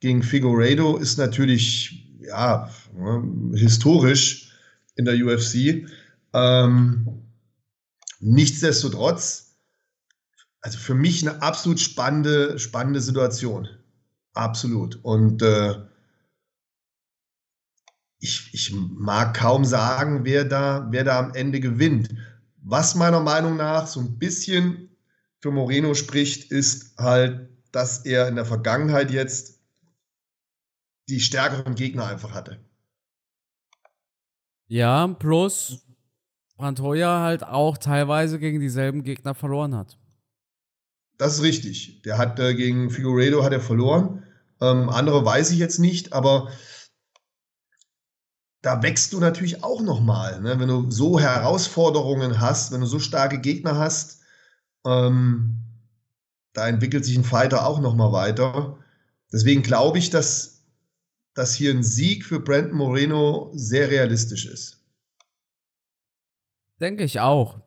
gegen 0.00 0.22
Figueiredo 0.22 0.96
ist 0.96 1.18
natürlich 1.18 2.08
ja, 2.20 2.70
ne, 2.94 3.56
historisch 3.56 4.52
in 4.96 5.04
der 5.04 5.14
UFC. 5.14 5.86
Ähm, 6.32 7.22
nichtsdestotrotz 8.20 9.47
also 10.60 10.78
für 10.78 10.94
mich 10.94 11.26
eine 11.26 11.40
absolut 11.42 11.80
spannende, 11.80 12.58
spannende 12.58 13.00
Situation. 13.00 13.68
Absolut. 14.34 14.96
Und 15.02 15.42
äh, 15.42 15.74
ich, 18.20 18.50
ich 18.52 18.72
mag 18.72 19.36
kaum 19.36 19.64
sagen, 19.64 20.24
wer 20.24 20.44
da, 20.44 20.88
wer 20.90 21.04
da 21.04 21.18
am 21.18 21.34
Ende 21.34 21.60
gewinnt. 21.60 22.14
Was 22.56 22.94
meiner 22.94 23.20
Meinung 23.20 23.56
nach 23.56 23.86
so 23.86 24.00
ein 24.00 24.18
bisschen 24.18 24.90
für 25.40 25.50
Moreno 25.50 25.94
spricht, 25.94 26.50
ist 26.50 26.98
halt, 26.98 27.48
dass 27.72 28.04
er 28.04 28.28
in 28.28 28.34
der 28.34 28.44
Vergangenheit 28.44 29.10
jetzt 29.10 29.60
die 31.08 31.20
stärkeren 31.20 31.74
Gegner 31.74 32.06
einfach 32.06 32.34
hatte. 32.34 32.60
Ja, 34.66 35.06
plus 35.06 35.86
Montoya 36.56 37.22
halt 37.22 37.44
auch 37.44 37.78
teilweise 37.78 38.38
gegen 38.38 38.60
dieselben 38.60 39.02
Gegner 39.02 39.34
verloren 39.34 39.74
hat. 39.74 39.96
Das 41.18 41.34
ist 41.34 41.42
richtig. 41.42 42.02
Der 42.02 42.16
hat 42.16 42.38
äh, 42.38 42.54
gegen 42.54 42.90
Figueredo 42.90 43.44
hat 43.44 43.52
er 43.52 43.60
verloren. 43.60 44.24
Ähm, 44.60 44.88
andere 44.88 45.24
weiß 45.24 45.50
ich 45.50 45.58
jetzt 45.58 45.78
nicht, 45.78 46.12
aber 46.12 46.50
da 48.62 48.82
wächst 48.82 49.12
du 49.12 49.20
natürlich 49.20 49.62
auch 49.62 49.82
nochmal. 49.82 50.40
Ne? 50.40 50.58
Wenn 50.58 50.68
du 50.68 50.90
so 50.90 51.20
Herausforderungen 51.20 52.40
hast, 52.40 52.72
wenn 52.72 52.80
du 52.80 52.86
so 52.86 52.98
starke 52.98 53.40
Gegner 53.40 53.76
hast, 53.76 54.22
ähm, 54.86 55.58
da 56.52 56.68
entwickelt 56.68 57.04
sich 57.04 57.16
ein 57.16 57.24
Fighter 57.24 57.66
auch 57.66 57.80
nochmal 57.80 58.12
weiter. 58.12 58.78
Deswegen 59.32 59.62
glaube 59.62 59.98
ich, 59.98 60.10
dass, 60.10 60.64
dass 61.34 61.54
hier 61.54 61.72
ein 61.72 61.82
Sieg 61.82 62.24
für 62.24 62.40
Brandon 62.40 62.76
Moreno 62.76 63.50
sehr 63.54 63.90
realistisch 63.90 64.46
ist. 64.46 64.84
Denke 66.80 67.04
ich 67.04 67.20
auch. 67.20 67.60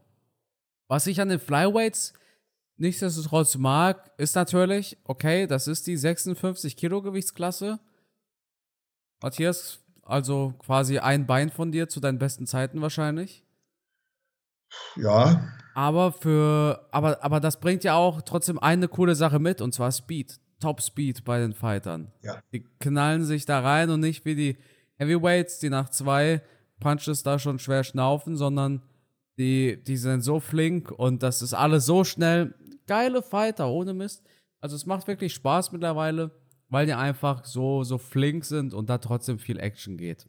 Was 0.88 1.08
ich 1.08 1.22
an 1.22 1.30
den 1.30 1.40
Flyweights 1.40 2.14
nichtsdestotrotz 2.82 3.58
mag, 3.58 4.12
ist 4.18 4.36
natürlich, 4.36 4.98
okay, 5.04 5.48
das 5.48 5.68
ist 5.68 5.88
die 5.88 5.96
56 5.96 6.76
Kilo 6.76 7.02
Gewichtsklasse. 7.02 7.80
Matthias, 9.22 9.80
also 10.04 10.56
quasi 10.60 10.98
ein 10.98 11.28
Bein 11.28 11.52
von 11.52 11.72
dir 11.72 11.88
zu 11.88 12.00
deinen 12.00 12.18
besten 12.18 12.48
Zeiten 12.48 12.82
wahrscheinlich. 12.82 13.46
Ja. 14.96 15.48
Aber 15.76 16.12
für, 16.12 16.88
aber, 16.92 17.24
aber 17.24 17.40
das 17.40 17.60
bringt 17.60 17.84
ja 17.84 17.96
auch 17.96 18.24
trotzdem 18.24 18.58
eine 18.58 18.88
coole 18.88 19.16
Sache 19.16 19.40
mit, 19.40 19.62
und 19.62 19.74
zwar 19.74 19.92
Speed. 19.92 20.40
Top 20.60 20.82
Speed 20.82 21.24
bei 21.24 21.40
den 21.40 21.54
Fightern. 21.54 22.12
Ja. 22.22 22.42
Die 22.52 22.64
knallen 22.80 23.26
sich 23.26 23.46
da 23.46 23.62
rein 23.62 23.90
und 23.90 24.00
nicht 24.00 24.26
wie 24.26 24.36
die 24.36 24.58
Heavyweights, 24.98 25.60
die 25.60 25.70
nach 25.70 25.90
zwei 25.90 26.42
Punches 26.80 27.24
da 27.24 27.40
schon 27.40 27.60
schwer 27.60 27.84
schnaufen, 27.84 28.38
sondern 28.38 28.84
die, 29.38 29.84
die 29.84 29.98
sind 29.98 30.22
so 30.22 30.40
flink 30.40 30.92
und 30.92 31.24
das 31.24 31.42
ist 31.42 31.54
alles 31.54 31.86
so 31.86 32.04
schnell. 32.04 32.54
Geile 32.92 33.22
Fighter, 33.22 33.70
ohne 33.70 33.94
Mist. 33.94 34.22
Also 34.60 34.76
es 34.76 34.86
macht 34.86 35.08
wirklich 35.08 35.34
Spaß 35.34 35.72
mittlerweile, 35.72 36.30
weil 36.68 36.86
die 36.86 36.94
einfach 36.94 37.46
so, 37.46 37.86
so 37.86 37.98
flink 37.98 38.44
sind 38.44 38.74
und 38.74 38.90
da 38.90 38.98
trotzdem 38.98 39.40
viel 39.40 39.60
Action 39.60 39.96
geht. 39.96 40.28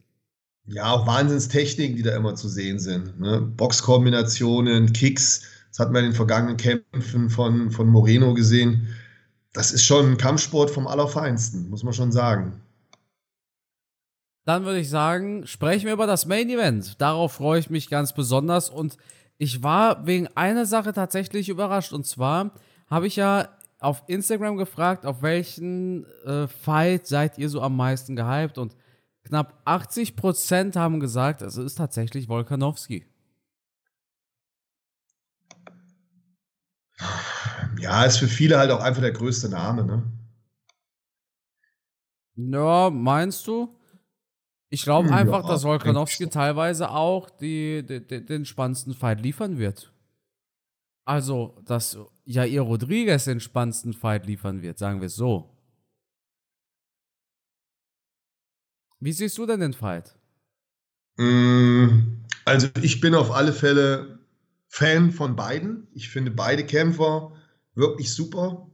Ja, 0.67 0.93
auch 0.93 1.05
Wahnsinnstechniken, 1.05 1.97
die 1.97 2.05
da 2.05 2.15
immer 2.15 2.37
zu 2.37 2.49
sehen 2.49 2.79
sind. 2.79 3.19
Ne? 3.19 3.41
Boxkombinationen, 3.41 4.93
Kicks, 4.93 5.43
das 5.71 5.81
hat 5.81 5.91
man 5.91 6.05
in 6.05 6.11
den 6.11 6.17
vergangenen 6.17 6.57
Kämpfen 6.57 7.31
von, 7.31 7.73
von 7.73 7.89
Moreno 7.89 8.33
gesehen. 8.33 8.95
Das 9.53 9.73
ist 9.73 9.85
schon 9.85 10.13
ein 10.13 10.17
Kampfsport 10.17 10.71
vom 10.71 10.87
Allerfeinsten, 10.87 11.69
muss 11.69 11.83
man 11.83 11.95
schon 11.95 12.13
sagen. 12.13 12.61
Dann 14.45 14.65
würde 14.65 14.79
ich 14.79 14.89
sagen, 14.89 15.49
sprechen 15.49 15.87
wir 15.87 15.95
über 15.95 16.07
das 16.07 16.27
Main 16.27 16.49
Event. 16.49 17.01
Darauf 17.01 17.33
freue 17.33 17.59
ich 17.59 17.71
mich 17.71 17.91
ganz 17.91 18.13
besonders 18.13 18.71
und 18.71 18.99
ich 19.39 19.63
war 19.63 20.07
wegen 20.07 20.29
einer 20.29 20.67
Sache 20.67 20.93
tatsächlich 20.93 21.49
überrascht. 21.49 21.93
Und 21.93 22.07
zwar 22.07 22.53
habe 22.89 23.07
ich 23.07 23.17
ja 23.17 23.49
auf 23.79 24.05
Instagram 24.07 24.57
gefragt, 24.57 25.05
auf 25.07 25.23
welchen 25.23 26.07
äh, 26.25 26.47
Fight 26.47 27.07
seid 27.07 27.39
ihr 27.39 27.49
so 27.49 27.61
am 27.61 27.77
meisten 27.77 28.15
gehypt? 28.15 28.59
Und 28.59 28.77
knapp 29.25 29.61
80% 29.67 30.77
haben 30.77 31.01
gesagt, 31.01 31.43
es 31.43 31.57
ist 31.57 31.75
tatsächlich 31.77 32.29
Volkanowski. 32.29 33.07
Ja, 37.81 38.05
ist 38.05 38.19
für 38.19 38.29
viele 38.29 38.59
halt 38.59 38.71
auch 38.71 38.81
einfach 38.81 39.03
der 39.03 39.13
größte 39.13 39.49
Name, 39.49 39.85
ne? 39.85 40.05
Ja, 42.37 42.91
meinst 42.91 43.47
du? 43.47 43.77
Ich 44.73 44.85
glaube 44.85 45.09
Hm, 45.09 45.15
einfach, 45.15 45.43
ja, 45.43 45.49
dass 45.51 45.65
Volkanowski 45.65 46.25
denk 46.25 46.33
teilweise 46.33 46.91
auch 46.91 47.29
die, 47.29 47.85
die, 47.87 48.07
die, 48.07 48.25
den 48.25 48.47
spannendsten 48.47 48.95
Fight 48.95 49.21
liefern 49.21 49.59
wird. 49.59 49.93
Also, 51.05 51.61
dass 51.67 51.99
Jair 52.25 52.63
Rodriguez 52.63 53.25
den 53.25 53.41
spannendsten 53.41 53.93
Fight 53.93 54.27
liefern 54.27 54.63
wird, 54.63 54.79
sagen 54.79 55.01
wir 55.01 55.07
es 55.07 55.15
so. 55.17 55.51
Wie 59.01 59.13
siehst 59.13 59.37
du 59.37 59.45
denn 59.45 59.61
den 59.61 59.75
Fight? 59.75 60.17
Mm, 61.19 62.25
Also 62.45 62.69
ich 62.83 63.01
bin 63.01 63.15
auf 63.15 63.31
alle 63.31 63.53
Fälle 63.53 64.19
Fan 64.69 65.13
von 65.13 65.37
beiden. 65.37 65.87
Ich 65.93 66.09
finde 66.09 66.31
beide 66.31 66.65
Kämpfer 66.65 67.33
wirklich 67.75 68.13
super. 68.13 68.71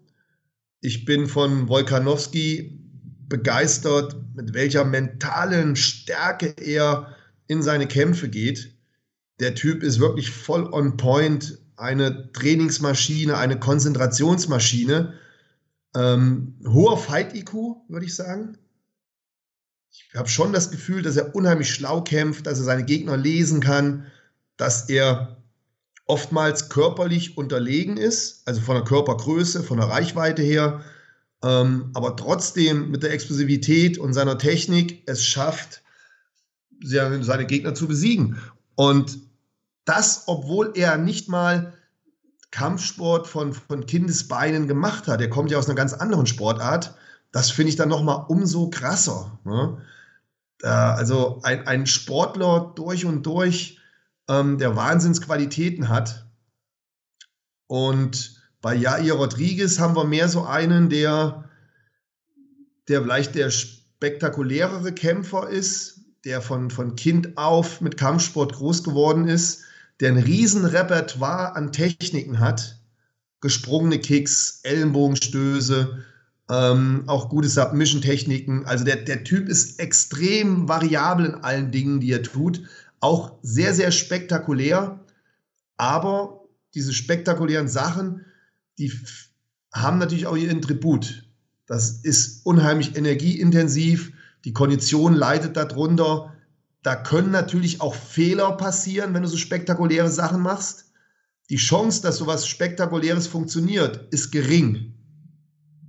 Ich 0.81 1.05
bin 1.05 1.27
von 1.27 1.69
Volkanowski 1.69 2.81
begeistert, 3.29 4.17
mit 4.35 4.55
welcher 4.55 4.85
mentalen 4.85 5.77
Stärke 5.77 6.55
er 6.57 7.15
in 7.47 7.63
seine 7.63 7.87
Kämpfe 7.87 8.29
geht. 8.29 8.73
Der 9.41 9.55
Typ 9.55 9.83
ist 9.83 10.01
wirklich 10.01 10.31
voll 10.31 10.73
on 10.73 10.97
point, 10.97 11.59
eine 11.77 12.33
Trainingsmaschine, 12.33 13.37
eine 13.37 13.59
Konzentrationsmaschine. 13.59 15.15
Ähm, 15.95 16.55
hoher 16.67 16.99
Fight-IQ, 16.99 17.53
würde 17.89 18.07
ich 18.07 18.15
sagen. 18.15 18.59
Ich 19.91 20.15
habe 20.15 20.29
schon 20.29 20.53
das 20.53 20.71
Gefühl, 20.71 21.03
dass 21.03 21.17
er 21.17 21.35
unheimlich 21.35 21.73
schlau 21.73 22.03
kämpft, 22.03 22.47
dass 22.47 22.59
er 22.59 22.65
seine 22.65 22.85
Gegner 22.85 23.17
lesen 23.17 23.61
kann, 23.61 24.07
dass 24.57 24.89
er 24.89 25.39
oftmals 26.07 26.69
körperlich 26.69 27.37
unterlegen 27.37 27.97
ist, 27.97 28.43
also 28.47 28.61
von 28.61 28.75
der 28.75 28.85
Körpergröße, 28.85 29.63
von 29.63 29.79
der 29.79 29.89
Reichweite 29.89 30.43
her, 30.43 30.83
ähm, 31.43 31.91
aber 31.95 32.17
trotzdem 32.17 32.91
mit 32.91 33.03
der 33.03 33.13
Explosivität 33.13 33.99
und 33.99 34.13
seiner 34.13 34.39
Technik 34.39 35.03
es 35.07 35.25
schafft, 35.25 35.83
seine 36.83 37.47
Gegner 37.47 37.75
zu 37.75 37.89
besiegen. 37.89 38.41
Und 38.75 39.19
das, 39.85 40.25
obwohl 40.27 40.73
er 40.75 40.97
nicht 40.99 41.29
mal 41.29 41.73
Kampfsport 42.51 43.27
von, 43.27 43.53
von 43.53 43.87
Kindesbeinen 43.87 44.69
gemacht 44.69 45.07
hat. 45.07 45.21
Er 45.21 45.31
kommt 45.31 45.51
ja 45.51 45.59
aus 45.59 45.67
einer 45.67 45.75
ganz 45.75 45.93
anderen 45.93 46.27
Sportart. 46.27 46.95
Das 47.31 47.51
finde 47.51 47.71
ich 47.71 47.77
dann 47.77 47.89
nochmal 47.89 48.25
umso 48.29 48.71
krasser. 48.71 49.39
Ne? 49.45 49.83
Da, 50.59 50.95
also 50.95 51.41
ein, 51.43 51.67
ein 51.67 51.87
Sportler 51.87 52.73
durch 52.75 53.05
und 53.05 53.25
durch, 53.27 53.79
ähm, 54.29 54.59
der 54.59 54.77
Wahnsinnsqualitäten 54.77 55.89
hat. 55.89 56.27
Und 57.67 58.38
bei 58.61 58.75
Jair 58.75 59.15
Rodriguez 59.15 59.79
haben 59.79 59.95
wir 59.95 60.05
mehr 60.05 60.29
so 60.29 60.45
einen, 60.45 60.91
der, 60.91 61.49
der 62.89 63.03
vielleicht 63.03 63.35
der 63.35 63.51
spektakulärere 63.51 64.93
Kämpfer 64.93 65.49
ist, 65.49 66.01
der 66.25 66.43
von, 66.43 66.71
von 66.71 66.97
Kind 66.97 67.37
auf 67.37 67.81
mit 67.81 67.97
Kampfsport 67.97 68.55
groß 68.55 68.83
geworden 68.83 69.29
ist, 69.29 69.63
der 70.01 70.11
ein 70.11 70.19
riesen 70.19 70.65
Repertoire 70.65 71.55
an 71.57 71.73
Techniken 71.73 72.41
hat, 72.41 72.81
gesprungene 73.41 73.99
Kicks, 73.99 74.61
Ellenbogenstöße, 74.65 76.05
ähm, 76.51 77.05
auch 77.07 77.29
gute 77.29 77.49
Submission-Techniken. 77.49 78.65
Also 78.67 78.85
der, 78.85 78.97
der 78.97 79.25
Typ 79.25 79.49
ist 79.49 79.79
extrem 79.79 80.69
variabel 80.69 81.27
in 81.27 81.35
allen 81.37 81.71
Dingen, 81.71 82.01
die 82.01 82.13
er 82.13 82.23
tut. 82.23 82.63
Auch 83.01 83.33
sehr, 83.43 83.75
sehr 83.75 83.93
spektakulär. 83.93 84.99
Aber 85.77 86.45
diese 86.75 86.93
spektakulären 86.93 87.69
Sachen, 87.69 88.25
die 88.79 88.93
haben 89.73 89.99
natürlich 89.99 90.27
auch 90.27 90.37
ihren 90.37 90.63
Tribut. 90.63 91.25
Das 91.67 91.91
ist 91.91 92.47
unheimlich 92.47 92.97
energieintensiv. 92.97 94.13
Die 94.45 94.53
Kondition 94.53 95.15
leidet 95.15 95.57
darunter. 95.57 96.35
Da 96.83 96.97
können 96.97 97.31
natürlich 97.31 97.81
auch 97.81 97.95
Fehler 97.95 98.53
passieren, 98.53 99.13
wenn 99.13 99.23
du 99.23 99.29
so 99.29 99.37
spektakuläre 99.37 100.11
Sachen 100.11 100.41
machst. 100.41 100.87
Die 101.51 101.57
Chance, 101.57 102.03
dass 102.03 102.17
sowas 102.17 102.47
Spektakuläres 102.47 103.27
funktioniert, 103.27 104.13
ist 104.13 104.31
gering. 104.31 104.95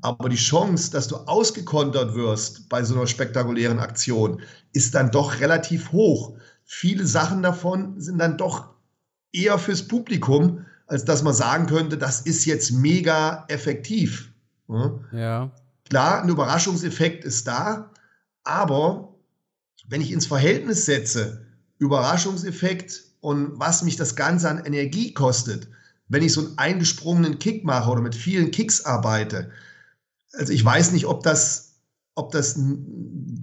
Aber 0.02 0.30
die 0.30 0.38
Chance, 0.38 0.92
dass 0.92 1.08
du 1.08 1.18
ausgekontert 1.18 2.16
wirst 2.16 2.70
bei 2.70 2.84
so 2.84 2.96
einer 2.96 3.08
spektakulären 3.08 3.80
Aktion, 3.80 4.42
ist 4.74 4.96
dann 4.96 5.12
doch 5.12 5.40
relativ 5.40 5.92
hoch. 5.92 6.38
Viele 6.66 7.06
Sachen 7.06 7.44
davon 7.44 8.00
sind 8.00 8.20
dann 8.20 8.38
doch 8.38 8.70
eher 9.34 9.58
fürs 9.60 9.88
Publikum, 9.88 10.66
als 10.90 11.06
dass 11.06 11.24
man 11.24 11.34
sagen 11.34 11.68
könnte, 11.68 11.98
das 11.98 12.22
ist 12.22 12.46
jetzt 12.46 12.72
mega 12.72 13.46
effektiv. 13.48 14.32
Ja? 15.14 15.52
Klar, 15.88 16.24
ein 16.24 16.30
Überraschungseffekt 16.30 17.24
ist 17.24 17.48
da, 17.48 17.92
aber 18.44 19.16
wenn 19.88 20.02
ich 20.02 20.12
ins 20.12 20.26
Verhältnis 20.26 20.86
setze, 20.86 21.46
Überraschungseffekt 21.78 23.04
und 23.22 23.60
was 23.60 23.84
mich 23.84 23.96
das 23.98 24.16
Ganze 24.16 24.50
an 24.50 24.66
Energie 24.66 25.14
kostet, 25.14 25.68
wenn 26.08 26.24
ich 26.24 26.34
so 26.34 26.42
einen 26.42 26.58
eingesprungenen 26.58 27.40
Kick 27.40 27.64
mache 27.64 27.90
oder 27.90 28.02
mit 28.02 28.16
vielen 28.16 28.52
Kicks 28.52 28.86
arbeite, 28.86 29.52
also 30.34 30.52
ich 30.52 30.64
weiß 30.64 30.92
nicht, 30.92 31.06
ob 31.06 31.24
das, 31.24 31.76
ob 32.16 32.32
das 32.32 32.60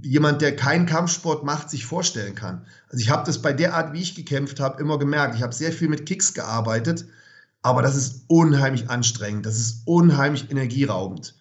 jemand, 0.03 0.43
der 0.43 0.55
keinen 0.55 0.87
Kampfsport 0.87 1.45
macht, 1.45 1.71
sich 1.71 1.87
vorstellen 1.87 2.35
kann. 2.35 2.67
Also 2.89 3.03
ich 3.03 3.11
habe 3.11 3.25
das 3.25 3.41
bei 3.41 3.53
der 3.53 3.75
Art, 3.75 3.93
wie 3.93 4.03
ich 4.03 4.15
gekämpft 4.15 4.59
habe, 4.61 4.81
immer 4.81 4.99
gemerkt. 4.99 5.37
Ich 5.37 5.43
habe 5.43 5.55
sehr 5.55 5.73
viel 5.73 5.89
mit 5.89 6.07
Kicks 6.07 6.35
gearbeitet, 6.35 7.07
aber 7.67 7.83
das 7.83 7.97
ist 7.97 8.27
unheimlich 8.29 8.89
anstrengend, 8.91 9.45
das 9.45 9.59
ist 9.59 9.83
unheimlich 9.87 10.53
energieraubend. 10.53 11.35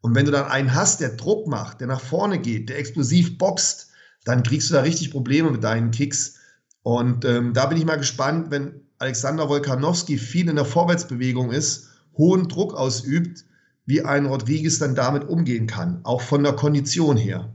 Und 0.00 0.16
wenn 0.16 0.24
du 0.24 0.32
dann 0.32 0.46
einen 0.46 0.74
hast, 0.74 1.00
der 1.00 1.10
Druck 1.10 1.46
macht, 1.46 1.78
der 1.78 1.86
nach 1.86 2.00
vorne 2.00 2.40
geht, 2.40 2.68
der 2.68 2.80
explosiv 2.80 3.38
boxt, 3.38 3.92
dann 4.24 4.42
kriegst 4.42 4.68
du 4.68 4.74
da 4.74 4.80
richtig 4.80 5.12
Probleme 5.12 5.52
mit 5.52 5.62
deinen 5.62 5.92
Kicks. 5.92 6.34
Und 6.82 7.24
ähm, 7.24 7.54
da 7.54 7.66
bin 7.66 7.78
ich 7.78 7.84
mal 7.84 7.94
gespannt, 7.94 8.50
wenn 8.50 8.80
Alexander 8.98 9.48
Wolkanowski 9.48 10.18
viel 10.18 10.48
in 10.48 10.56
der 10.56 10.64
Vorwärtsbewegung 10.64 11.52
ist, 11.52 11.90
hohen 12.16 12.48
Druck 12.48 12.74
ausübt, 12.74 13.44
wie 13.86 14.04
ein 14.04 14.26
Rodriguez 14.26 14.80
dann 14.80 14.96
damit 14.96 15.28
umgehen 15.28 15.68
kann, 15.68 16.00
auch 16.02 16.22
von 16.22 16.42
der 16.42 16.54
Kondition 16.54 17.16
her. 17.16 17.54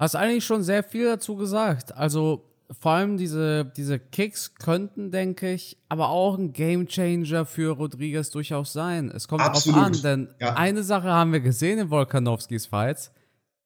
Hast 0.00 0.16
eigentlich 0.16 0.44
schon 0.44 0.64
sehr 0.64 0.82
viel 0.82 1.04
dazu 1.04 1.36
gesagt. 1.36 1.96
Also 1.96 2.53
vor 2.70 2.92
allem 2.92 3.16
diese, 3.16 3.64
diese 3.76 3.98
Kicks 3.98 4.54
könnten, 4.54 5.10
denke 5.10 5.52
ich, 5.52 5.76
aber 5.88 6.08
auch 6.08 6.38
ein 6.38 6.52
Gamechanger 6.52 7.44
für 7.44 7.72
Rodriguez 7.72 8.30
durchaus 8.30 8.72
sein. 8.72 9.10
Es 9.10 9.28
kommt 9.28 9.42
Absolut. 9.42 9.76
darauf 9.76 9.86
an, 9.94 10.02
denn 10.02 10.34
ja. 10.40 10.54
eine 10.54 10.82
Sache 10.82 11.08
haben 11.08 11.32
wir 11.32 11.40
gesehen 11.40 11.78
in 11.78 11.90
Volkanowskis 11.90 12.66
Fights. 12.66 13.12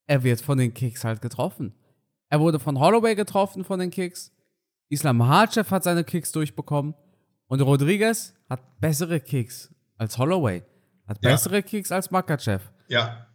Er 0.07 0.22
wird 0.24 0.40
von 0.40 0.59
den 0.59 0.74
Kicks 0.74 1.05
halt 1.05 1.22
getroffen. 1.22 1.74
Er 2.28 2.40
wurde 2.40 2.59
von 2.59 2.78
Holloway 2.78 3.14
getroffen 3.14 3.64
von 3.64 3.78
den 3.78 3.90
Kicks. 3.90 4.32
Islam 4.88 5.18
Makhachev 5.18 5.70
hat 5.70 5.84
seine 5.84 6.05
Kicks 6.05 6.32
durchbekommen. 6.32 6.94
Und 7.46 7.61
Rodriguez 7.61 8.34
hat 8.49 8.80
bessere 8.80 9.20
Kicks 9.20 9.74
als 9.96 10.18
Holloway. 10.18 10.62
Hat 11.07 11.18
ja. 11.22 11.30
bessere 11.30 11.62
Kicks 11.62 11.90
als 11.90 12.11
Makachev. 12.11 12.70
Ja. 12.88 13.26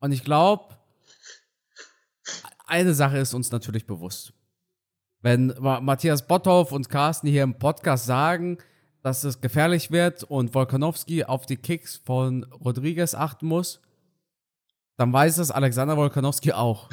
Und 0.00 0.12
ich 0.12 0.22
glaube, 0.22 0.76
eine 2.66 2.94
Sache 2.94 3.18
ist 3.18 3.34
uns 3.34 3.50
natürlich 3.50 3.86
bewusst. 3.86 4.32
Wenn 5.20 5.52
Matthias 5.58 6.26
Botthoff 6.26 6.70
und 6.70 6.88
Carsten 6.88 7.26
hier 7.26 7.42
im 7.42 7.58
Podcast 7.58 8.06
sagen, 8.06 8.58
dass 9.02 9.24
es 9.24 9.40
gefährlich 9.40 9.90
wird 9.90 10.22
und 10.22 10.54
Volkanowski 10.54 11.24
auf 11.24 11.44
die 11.44 11.56
Kicks 11.56 12.00
von 12.04 12.44
Rodriguez 12.64 13.14
achten 13.14 13.46
muss, 13.46 13.80
dann 14.96 15.12
weiß 15.12 15.36
das 15.36 15.50
Alexander 15.50 15.96
Volkanowski 15.96 16.52
auch. 16.52 16.88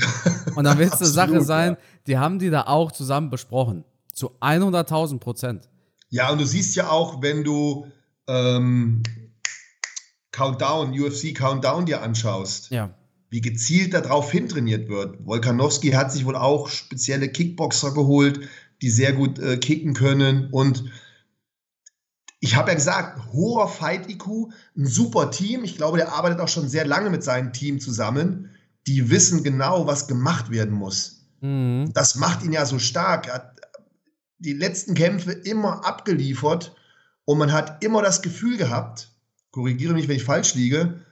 Und 0.56 0.64
dann 0.64 0.78
wird 0.78 0.94
es 0.94 1.02
eine 1.02 1.10
Sache 1.10 1.42
sein, 1.42 1.72
ja. 1.74 1.78
die 2.08 2.18
haben 2.18 2.40
die 2.40 2.50
da 2.50 2.64
auch 2.64 2.92
zusammen 2.92 3.30
besprochen. 3.30 3.84
Zu 4.12 4.32
100.000 4.40 5.20
Prozent. 5.20 5.70
Ja, 6.10 6.32
und 6.32 6.40
du 6.40 6.46
siehst 6.46 6.76
ja 6.76 6.90
auch, 6.90 7.22
wenn 7.22 7.44
du 7.44 7.88
ähm, 8.28 9.04
Countdown, 10.32 11.00
UFC 11.00 11.36
Countdown 11.36 11.86
dir 11.86 12.02
anschaust. 12.02 12.72
Ja 12.72 12.92
wie 13.36 13.42
gezielt 13.42 13.94
darauf 13.94 14.32
hintrainiert 14.32 14.88
wird. 14.88 15.26
Wolkanowski 15.26 15.92
hat 15.92 16.10
sich 16.10 16.24
wohl 16.24 16.38
auch 16.38 16.70
spezielle 16.70 17.28
Kickboxer 17.28 17.94
geholt, 17.94 18.48
die 18.82 18.90
sehr 18.90 19.12
gut 19.12 19.40
äh, 19.40 19.58
kicken 19.58 19.94
können. 19.94 20.48
Und 20.52 20.86
ich 22.40 22.56
habe 22.56 22.70
ja 22.70 22.76
gesagt, 22.76 23.34
hoher 23.34 23.68
Fight-IQ, 23.68 24.54
ein 24.78 24.86
super 24.86 25.32
Team. 25.32 25.66
Ich 25.66 25.76
glaube, 25.76 25.98
der 25.98 26.14
arbeitet 26.14 26.40
auch 26.40 26.48
schon 26.48 26.70
sehr 26.70 26.88
lange 26.88 27.10
mit 27.10 27.26
seinem 27.26 27.52
Team 27.52 27.82
zusammen. 27.82 28.52
Die 28.88 29.10
wissen 29.10 29.44
genau, 29.44 29.86
was 29.86 30.08
gemacht 30.08 30.50
werden 30.50 30.74
muss. 30.74 31.28
Mhm. 31.42 31.92
Das 31.94 32.16
macht 32.16 32.42
ihn 32.42 32.54
ja 32.54 32.66
so 32.66 32.80
stark. 32.80 33.28
Er 33.28 33.34
hat 33.34 33.60
die 34.40 34.54
letzten 34.54 34.94
Kämpfe 34.94 35.34
immer 35.34 35.86
abgeliefert 35.86 36.74
und 37.26 37.38
man 37.38 37.52
hat 37.52 37.84
immer 37.84 38.02
das 38.02 38.22
Gefühl 38.22 38.56
gehabt, 38.56 39.10
korrigiere 39.52 39.94
mich, 39.94 40.08
wenn 40.08 40.16
ich 40.16 40.24
falsch 40.24 40.56
liege, 40.56 41.05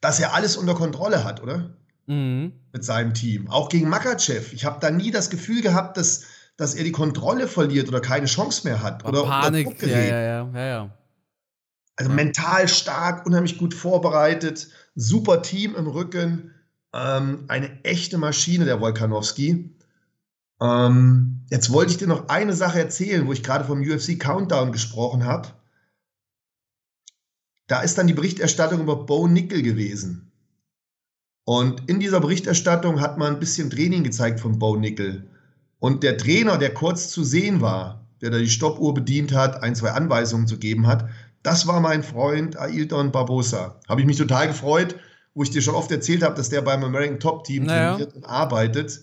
dass 0.00 0.20
er 0.20 0.34
alles 0.34 0.56
unter 0.56 0.74
Kontrolle 0.74 1.24
hat, 1.24 1.42
oder? 1.42 1.76
Mhm. 2.06 2.52
Mit 2.72 2.84
seinem 2.84 3.14
Team. 3.14 3.48
Auch 3.48 3.68
gegen 3.68 3.88
Makachev. 3.88 4.52
Ich 4.54 4.64
habe 4.64 4.78
da 4.80 4.90
nie 4.90 5.10
das 5.10 5.30
Gefühl 5.30 5.60
gehabt, 5.62 5.96
dass, 5.96 6.24
dass 6.56 6.74
er 6.74 6.84
die 6.84 6.92
Kontrolle 6.92 7.48
verliert 7.48 7.88
oder 7.88 8.00
keine 8.00 8.26
Chance 8.26 8.66
mehr 8.66 8.82
hat. 8.82 9.04
Oder, 9.04 9.24
Panik. 9.24 9.80
Ja, 9.82 9.88
ja, 9.88 10.20
ja, 10.20 10.50
ja, 10.54 10.66
ja. 10.66 10.98
Also 11.96 12.12
mental 12.12 12.68
stark, 12.68 13.26
unheimlich 13.26 13.58
gut 13.58 13.74
vorbereitet, 13.74 14.68
super 14.94 15.42
Team 15.42 15.74
im 15.74 15.88
Rücken. 15.88 16.54
Ähm, 16.94 17.44
eine 17.48 17.84
echte 17.84 18.18
Maschine, 18.18 18.64
der 18.64 18.80
Wolkanowski. 18.80 19.76
Ähm, 20.60 21.44
jetzt 21.50 21.72
wollte 21.72 21.90
ich 21.90 21.98
dir 21.98 22.06
noch 22.06 22.28
eine 22.28 22.54
Sache 22.54 22.78
erzählen, 22.78 23.26
wo 23.26 23.32
ich 23.32 23.42
gerade 23.42 23.64
vom 23.64 23.80
UFC 23.80 24.18
Countdown 24.18 24.72
gesprochen 24.72 25.24
habe. 25.24 25.48
Da 27.68 27.82
ist 27.82 27.96
dann 27.98 28.06
die 28.06 28.14
Berichterstattung 28.14 28.80
über 28.80 28.96
Bo 28.96 29.28
Nickel 29.28 29.62
gewesen. 29.62 30.32
Und 31.44 31.88
in 31.88 32.00
dieser 32.00 32.20
Berichterstattung 32.20 33.00
hat 33.00 33.18
man 33.18 33.34
ein 33.34 33.40
bisschen 33.40 33.70
Training 33.70 34.04
gezeigt 34.04 34.40
von 34.40 34.58
Bo 34.58 34.76
Nickel. 34.76 35.28
Und 35.78 36.02
der 36.02 36.18
Trainer, 36.18 36.58
der 36.58 36.74
kurz 36.74 37.10
zu 37.10 37.22
sehen 37.22 37.60
war, 37.60 38.06
der 38.20 38.30
da 38.30 38.38
die 38.38 38.50
Stoppuhr 38.50 38.94
bedient 38.94 39.32
hat, 39.32 39.62
ein, 39.62 39.74
zwei 39.74 39.92
Anweisungen 39.92 40.46
zu 40.46 40.58
geben 40.58 40.86
hat, 40.86 41.08
das 41.42 41.66
war 41.66 41.80
mein 41.80 42.02
Freund 42.02 42.58
Ailton 42.58 43.12
Barbosa. 43.12 43.78
Habe 43.88 44.00
ich 44.00 44.06
mich 44.06 44.16
total 44.16 44.48
gefreut, 44.48 44.96
wo 45.34 45.42
ich 45.42 45.50
dir 45.50 45.62
schon 45.62 45.74
oft 45.74 45.90
erzählt 45.90 46.22
habe, 46.22 46.34
dass 46.34 46.48
der 46.48 46.62
beim 46.62 46.82
American 46.82 47.20
Top 47.20 47.44
Team 47.44 47.64
naja. 47.64 47.92
trainiert 47.92 48.16
und 48.16 48.24
arbeitet. 48.24 49.00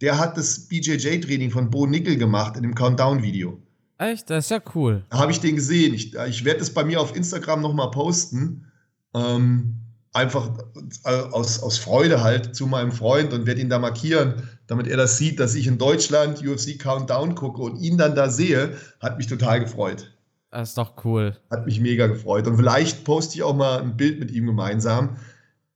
Der 0.00 0.18
hat 0.18 0.36
das 0.36 0.68
BJJ-Training 0.68 1.50
von 1.50 1.70
Bo 1.70 1.86
Nickel 1.86 2.16
gemacht 2.16 2.56
in 2.56 2.62
dem 2.62 2.74
Countdown-Video. 2.74 3.60
Echt? 3.98 4.28
Das 4.30 4.44
ist 4.44 4.50
ja 4.50 4.60
cool. 4.74 5.04
Da 5.10 5.18
habe 5.18 5.32
ich 5.32 5.40
den 5.40 5.56
gesehen. 5.56 5.94
Ich, 5.94 6.14
ich 6.14 6.44
werde 6.44 6.60
es 6.60 6.72
bei 6.72 6.84
mir 6.84 7.00
auf 7.00 7.16
Instagram 7.16 7.62
nochmal 7.62 7.90
posten. 7.90 8.66
Ähm, 9.14 9.80
einfach 10.12 10.50
aus, 11.04 11.62
aus 11.62 11.78
Freude 11.78 12.22
halt 12.22 12.56
zu 12.56 12.66
meinem 12.66 12.92
Freund 12.92 13.32
und 13.32 13.46
werde 13.46 13.60
ihn 13.60 13.68
da 13.68 13.78
markieren, 13.78 14.48
damit 14.66 14.86
er 14.86 14.96
das 14.96 15.18
sieht, 15.18 15.38
dass 15.38 15.54
ich 15.54 15.66
in 15.66 15.78
Deutschland 15.78 16.42
UFC 16.46 16.78
Countdown 16.78 17.34
gucke 17.34 17.62
und 17.62 17.76
ihn 17.76 17.98
dann 17.98 18.14
da 18.14 18.30
sehe. 18.30 18.76
Hat 19.00 19.18
mich 19.18 19.26
total 19.26 19.60
gefreut. 19.60 20.12
Das 20.50 20.70
ist 20.70 20.78
doch 20.78 21.04
cool. 21.04 21.36
Hat 21.50 21.66
mich 21.66 21.80
mega 21.80 22.06
gefreut. 22.06 22.46
Und 22.46 22.56
vielleicht 22.56 23.04
poste 23.04 23.34
ich 23.34 23.42
auch 23.42 23.54
mal 23.54 23.80
ein 23.80 23.96
Bild 23.96 24.18
mit 24.18 24.30
ihm 24.30 24.46
gemeinsam. 24.46 25.16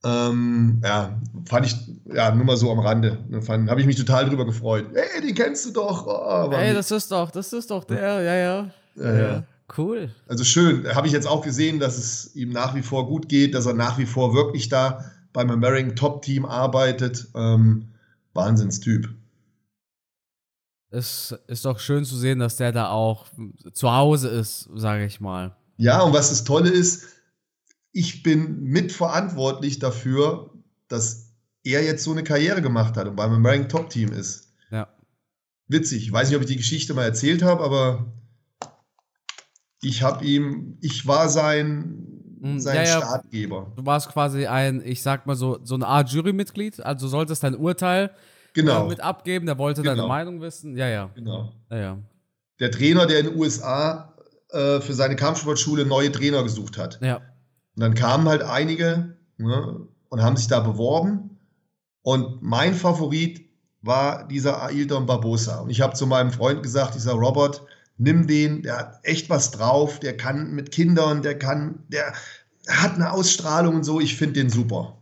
Ähm, 0.03 0.81
ja, 0.83 1.19
fand 1.47 1.65
ich, 1.67 1.75
ja, 2.13 2.33
nur 2.33 2.45
mal 2.45 2.57
so 2.57 2.71
am 2.71 2.79
Rande. 2.79 3.19
Habe 3.47 3.81
ich 3.81 3.85
mich 3.85 3.95
total 3.95 4.27
drüber 4.27 4.45
gefreut. 4.45 4.87
Ey, 4.93 5.21
den 5.21 5.35
kennst 5.35 5.65
du 5.67 5.71
doch. 5.71 6.07
Oh, 6.07 6.51
Ey, 6.51 6.73
das 6.73 6.89
ist 6.89 7.11
doch, 7.11 7.29
das 7.29 7.53
ist 7.53 7.69
doch 7.69 7.83
der, 7.83 8.21
ja, 8.21 8.35
ja. 8.35 8.71
ja, 8.95 9.19
ja. 9.19 9.43
Cool. 9.77 10.09
Also 10.27 10.43
schön. 10.43 10.85
Habe 10.93 11.07
ich 11.07 11.13
jetzt 11.13 11.27
auch 11.27 11.43
gesehen, 11.43 11.79
dass 11.79 11.97
es 11.97 12.35
ihm 12.35 12.49
nach 12.49 12.75
wie 12.75 12.81
vor 12.81 13.07
gut 13.07 13.29
geht, 13.29 13.53
dass 13.55 13.65
er 13.65 13.73
nach 13.73 13.97
wie 13.97 14.05
vor 14.05 14.33
wirklich 14.33 14.69
da 14.69 15.05
beim 15.33 15.49
American 15.49 15.95
Top 15.95 16.23
Team 16.23 16.45
arbeitet. 16.45 17.27
Ähm, 17.35 17.87
Wahnsinnstyp. 18.33 19.09
Es 20.89 21.33
ist 21.47 21.63
doch 21.63 21.79
schön 21.79 22.03
zu 22.03 22.17
sehen, 22.17 22.39
dass 22.39 22.57
der 22.57 22.73
da 22.73 22.89
auch 22.89 23.27
zu 23.71 23.91
Hause 23.91 24.27
ist, 24.27 24.69
sage 24.75 25.05
ich 25.05 25.21
mal. 25.21 25.55
Ja, 25.77 26.01
und 26.01 26.13
was 26.13 26.29
das 26.29 26.43
Tolle 26.43 26.69
ist, 26.69 27.05
ich 27.91 28.23
bin 28.23 28.63
mitverantwortlich 28.63 29.79
dafür, 29.79 30.51
dass 30.87 31.33
er 31.63 31.83
jetzt 31.83 32.03
so 32.03 32.11
eine 32.11 32.23
Karriere 32.23 32.61
gemacht 32.61 32.97
hat 32.97 33.07
und 33.07 33.15
beim 33.15 33.31
American 33.31 33.69
Top 33.69 33.89
Team 33.89 34.11
ist. 34.11 34.53
Ja. 34.71 34.87
Witzig. 35.67 36.03
Ich 36.03 36.11
weiß 36.11 36.29
nicht, 36.29 36.37
ob 36.37 36.43
ich 36.43 36.49
die 36.49 36.57
Geschichte 36.57 36.93
mal 36.93 37.03
erzählt 37.03 37.43
habe, 37.43 37.63
aber 37.63 38.13
ich 39.81 40.03
habe 40.03 40.23
ihm, 40.25 40.77
ich 40.81 41.05
war 41.07 41.29
sein, 41.29 42.37
hm, 42.41 42.59
sein 42.59 42.77
ja, 42.77 42.83
ja. 42.83 42.97
Startgeber. 42.97 43.71
Du 43.75 43.85
warst 43.85 44.09
quasi 44.09 44.45
ein, 44.47 44.81
ich 44.83 45.01
sag 45.01 45.25
mal 45.27 45.35
so, 45.35 45.59
so 45.63 45.75
eine 45.75 45.87
Art 45.87 46.09
Jurymitglied, 46.09 46.83
also 46.83 47.07
solltest 47.07 47.43
dein 47.43 47.55
Urteil 47.55 48.11
genau. 48.53 48.85
äh, 48.85 48.89
mit 48.89 49.01
abgeben, 49.01 49.45
der 49.45 49.57
wollte 49.57 49.81
genau. 49.81 49.95
deine 49.95 50.07
Meinung 50.07 50.41
wissen. 50.41 50.77
Ja, 50.77 50.87
ja. 50.87 51.11
Genau. 51.15 51.51
Ja, 51.69 51.77
ja. 51.77 51.97
Der 52.59 52.71
Trainer, 52.71 53.05
der 53.07 53.19
in 53.19 53.25
den 53.27 53.37
USA 53.37 54.15
äh, 54.49 54.79
für 54.81 54.93
seine 54.93 55.15
Kampfsportschule 55.15 55.85
neue 55.85 56.11
Trainer 56.11 56.43
gesucht 56.43 56.77
hat. 56.77 56.99
Ja. 57.01 57.21
Und 57.81 57.87
dann 57.87 57.95
kamen 57.95 58.29
halt 58.29 58.43
einige 58.43 59.15
ne, 59.39 59.87
und 60.09 60.21
haben 60.21 60.37
sich 60.37 60.47
da 60.47 60.59
beworben. 60.59 61.39
Und 62.03 62.43
mein 62.43 62.75
Favorit 62.75 63.49
war 63.81 64.27
dieser 64.27 64.61
Ailton 64.61 65.07
Barbosa. 65.07 65.61
Und 65.61 65.71
ich 65.71 65.81
habe 65.81 65.95
zu 65.95 66.05
meinem 66.05 66.31
Freund 66.31 66.61
gesagt, 66.61 66.93
dieser 66.93 67.13
Robert, 67.13 67.63
nimm 67.97 68.27
den, 68.27 68.61
der 68.61 68.77
hat 68.77 68.99
echt 69.01 69.31
was 69.31 69.49
drauf, 69.49 69.99
der 69.99 70.15
kann 70.15 70.51
mit 70.51 70.71
Kindern, 70.71 71.23
der 71.23 71.39
kann, 71.39 71.83
der 71.87 72.13
hat 72.67 72.93
eine 72.93 73.11
Ausstrahlung 73.11 73.77
und 73.77 73.83
so, 73.83 73.99
ich 73.99 74.15
finde 74.15 74.41
den 74.41 74.51
super. 74.51 74.99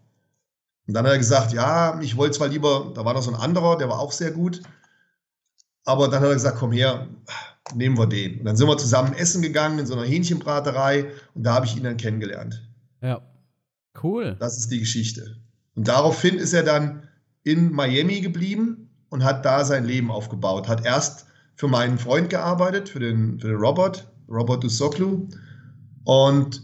Und 0.88 0.93
dann 0.93 1.03
hat 1.05 1.11
er 1.11 1.17
gesagt, 1.17 1.51
ja, 1.51 1.99
ich 1.99 2.15
wollte 2.15 2.38
zwar 2.38 2.47
lieber, 2.47 2.93
da 2.95 3.03
war 3.03 3.13
noch 3.13 3.23
so 3.23 3.32
ein 3.32 3.41
anderer, 3.41 3.77
der 3.77 3.89
war 3.89 3.99
auch 3.99 4.13
sehr 4.13 4.32
gut, 4.32 4.61
aber 5.84 6.07
dann 6.07 6.21
hat 6.21 6.30
er 6.30 6.34
gesagt, 6.34 6.57
komm 6.57 6.71
her, 6.71 7.09
nehmen 7.75 7.97
wir 7.97 8.07
den. 8.07 8.39
Und 8.39 8.45
dann 8.45 8.55
sind 8.55 8.69
wir 8.69 8.77
zusammen 8.77 9.11
essen 9.15 9.41
gegangen 9.41 9.80
in 9.80 9.86
so 9.86 9.95
einer 9.95 10.05
Hähnchenbraterei 10.05 11.11
und 11.36 11.43
da 11.43 11.55
habe 11.55 11.65
ich 11.65 11.75
ihn 11.75 11.84
dann 11.84 11.97
kennengelernt. 11.97 12.68
Ja, 13.01 13.21
cool. 14.03 14.35
Das 14.39 14.57
ist 14.57 14.71
die 14.71 14.79
Geschichte. 14.79 15.37
Und 15.75 15.87
daraufhin 15.87 16.35
ist 16.35 16.53
er 16.53 16.63
dann 16.63 17.03
in 17.43 17.71
Miami 17.71 18.21
geblieben 18.21 18.89
und 19.09 19.23
hat 19.23 19.45
da 19.45 19.63
sein 19.65 19.85
Leben 19.85 20.11
aufgebaut. 20.11 20.67
Hat 20.67 20.85
erst 20.85 21.25
für 21.55 21.67
meinen 21.67 21.97
Freund 21.97 22.29
gearbeitet, 22.29 22.89
für 22.89 22.99
den, 22.99 23.39
für 23.39 23.47
den 23.47 23.57
Robert, 23.57 24.11
Robert 24.29 24.63
Dusoklu, 24.63 25.27
und 26.03 26.63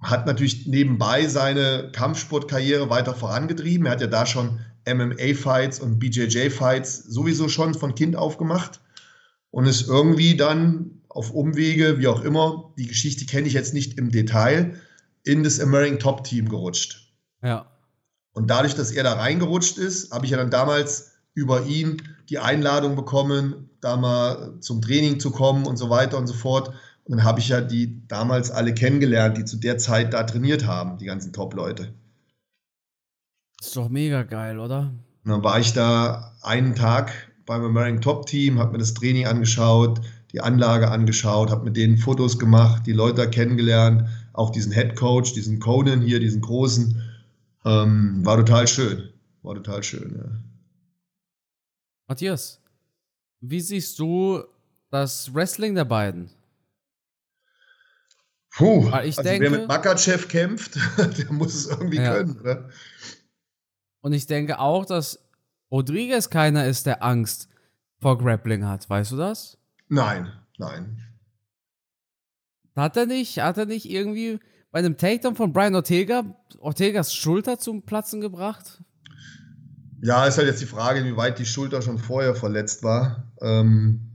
hat 0.00 0.26
natürlich 0.26 0.66
nebenbei 0.66 1.26
seine 1.26 1.90
Kampfsportkarriere 1.92 2.88
weiter 2.88 3.14
vorangetrieben. 3.14 3.86
Er 3.86 3.92
hat 3.92 4.00
ja 4.00 4.06
da 4.06 4.26
schon 4.26 4.60
MMA-Fights 4.88 5.80
und 5.80 5.98
BJJ-Fights 5.98 7.04
sowieso 7.04 7.48
schon 7.48 7.74
von 7.74 7.94
Kind 7.94 8.16
auf 8.16 8.38
gemacht 8.38 8.80
und 9.50 9.66
ist 9.66 9.88
irgendwie 9.88 10.36
dann 10.36 11.02
auf 11.08 11.30
Umwege, 11.30 11.98
wie 11.98 12.06
auch 12.06 12.22
immer, 12.22 12.72
die 12.78 12.86
Geschichte 12.86 13.26
kenne 13.26 13.48
ich 13.48 13.54
jetzt 13.54 13.74
nicht 13.74 13.98
im 13.98 14.10
Detail, 14.10 14.76
in 15.28 15.44
das 15.44 15.60
American 15.60 15.98
Top 15.98 16.24
Team 16.24 16.48
gerutscht. 16.48 17.12
Ja. 17.42 17.66
Und 18.32 18.48
dadurch, 18.48 18.74
dass 18.74 18.90
er 18.90 19.04
da 19.04 19.14
reingerutscht 19.14 19.78
ist, 19.78 20.12
habe 20.12 20.24
ich 20.24 20.30
ja 20.30 20.38
dann 20.38 20.50
damals 20.50 21.12
über 21.34 21.64
ihn 21.66 22.02
die 22.28 22.38
Einladung 22.38 22.96
bekommen, 22.96 23.70
da 23.80 23.96
mal 23.96 24.54
zum 24.60 24.82
Training 24.82 25.20
zu 25.20 25.30
kommen 25.30 25.66
und 25.66 25.76
so 25.76 25.90
weiter 25.90 26.18
und 26.18 26.26
so 26.26 26.34
fort. 26.34 26.68
Und 27.04 27.16
dann 27.16 27.24
habe 27.24 27.40
ich 27.40 27.48
ja 27.48 27.60
die 27.60 28.06
damals 28.08 28.50
alle 28.50 28.74
kennengelernt, 28.74 29.38
die 29.38 29.44
zu 29.44 29.56
der 29.56 29.78
Zeit 29.78 30.14
da 30.14 30.24
trainiert 30.24 30.66
haben, 30.66 30.98
die 30.98 31.06
ganzen 31.06 31.32
Top-Leute. 31.32 31.92
Ist 33.60 33.76
doch 33.76 33.88
mega 33.88 34.22
geil, 34.22 34.58
oder? 34.58 34.92
Und 35.24 35.30
dann 35.30 35.44
war 35.44 35.58
ich 35.58 35.72
da 35.72 36.34
einen 36.42 36.74
Tag 36.74 37.12
beim 37.44 37.64
American 37.64 38.00
Top 38.00 38.26
Team, 38.26 38.58
habe 38.58 38.72
mir 38.72 38.78
das 38.78 38.94
Training 38.94 39.26
angeschaut, 39.26 40.00
die 40.32 40.40
Anlage 40.40 40.90
angeschaut, 40.90 41.50
habe 41.50 41.64
mit 41.64 41.76
denen 41.76 41.98
Fotos 41.98 42.38
gemacht, 42.38 42.86
die 42.86 42.92
Leute 42.92 43.28
kennengelernt, 43.28 44.08
auch 44.38 44.50
diesen 44.50 44.72
Head 44.72 44.96
Coach, 44.96 45.32
diesen 45.34 45.58
Conan 45.60 46.00
hier, 46.00 46.20
diesen 46.20 46.40
großen. 46.40 47.02
Ähm, 47.64 48.24
war 48.24 48.36
total 48.36 48.66
schön. 48.68 49.12
War 49.42 49.54
total 49.54 49.82
schön, 49.82 50.14
ja. 50.16 50.40
Matthias, 52.06 52.60
wie 53.40 53.60
siehst 53.60 53.98
du 53.98 54.42
das 54.90 55.32
Wrestling 55.34 55.74
der 55.74 55.84
beiden? 55.84 56.30
Puh, 58.56 58.90
Weil 58.90 59.08
ich 59.08 59.18
also 59.18 59.28
denke- 59.28 59.50
wer 59.50 59.58
mit 59.60 59.68
Makachev 59.68 60.26
kämpft, 60.28 60.76
der 61.18 61.32
muss 61.32 61.54
es 61.54 61.66
irgendwie 61.66 61.98
Ja. 61.98 62.14
können, 62.14 62.40
oder? 62.40 62.70
Und 64.00 64.12
ich 64.12 64.26
denke 64.26 64.58
auch, 64.58 64.86
dass 64.86 65.22
Rodriguez 65.70 66.30
keiner 66.30 66.66
ist, 66.66 66.86
der 66.86 67.02
Angst 67.04 67.48
vor 68.00 68.16
Grappling 68.18 68.64
hat. 68.64 68.88
Weißt 68.88 69.12
du 69.12 69.16
das? 69.16 69.58
Nein, 69.88 70.32
nein. 70.56 71.02
Hat 72.78 72.96
er 72.96 73.06
nicht, 73.06 73.38
hat 73.38 73.58
er 73.58 73.66
nicht 73.66 73.90
irgendwie 73.90 74.38
bei 74.70 74.78
einem 74.78 74.96
Takedown 74.96 75.34
von 75.34 75.52
Brian 75.52 75.74
Ortega 75.74 76.24
Ortegas 76.60 77.12
Schulter 77.12 77.58
zum 77.58 77.82
Platzen 77.82 78.20
gebracht? 78.20 78.82
Ja, 80.00 80.26
ist 80.26 80.38
halt 80.38 80.46
jetzt 80.46 80.60
die 80.60 80.66
Frage, 80.66 81.00
inwieweit 81.00 81.38
die 81.38 81.46
Schulter 81.46 81.82
schon 81.82 81.98
vorher 81.98 82.36
verletzt 82.36 82.84
war. 82.84 83.32
Ähm, 83.40 84.12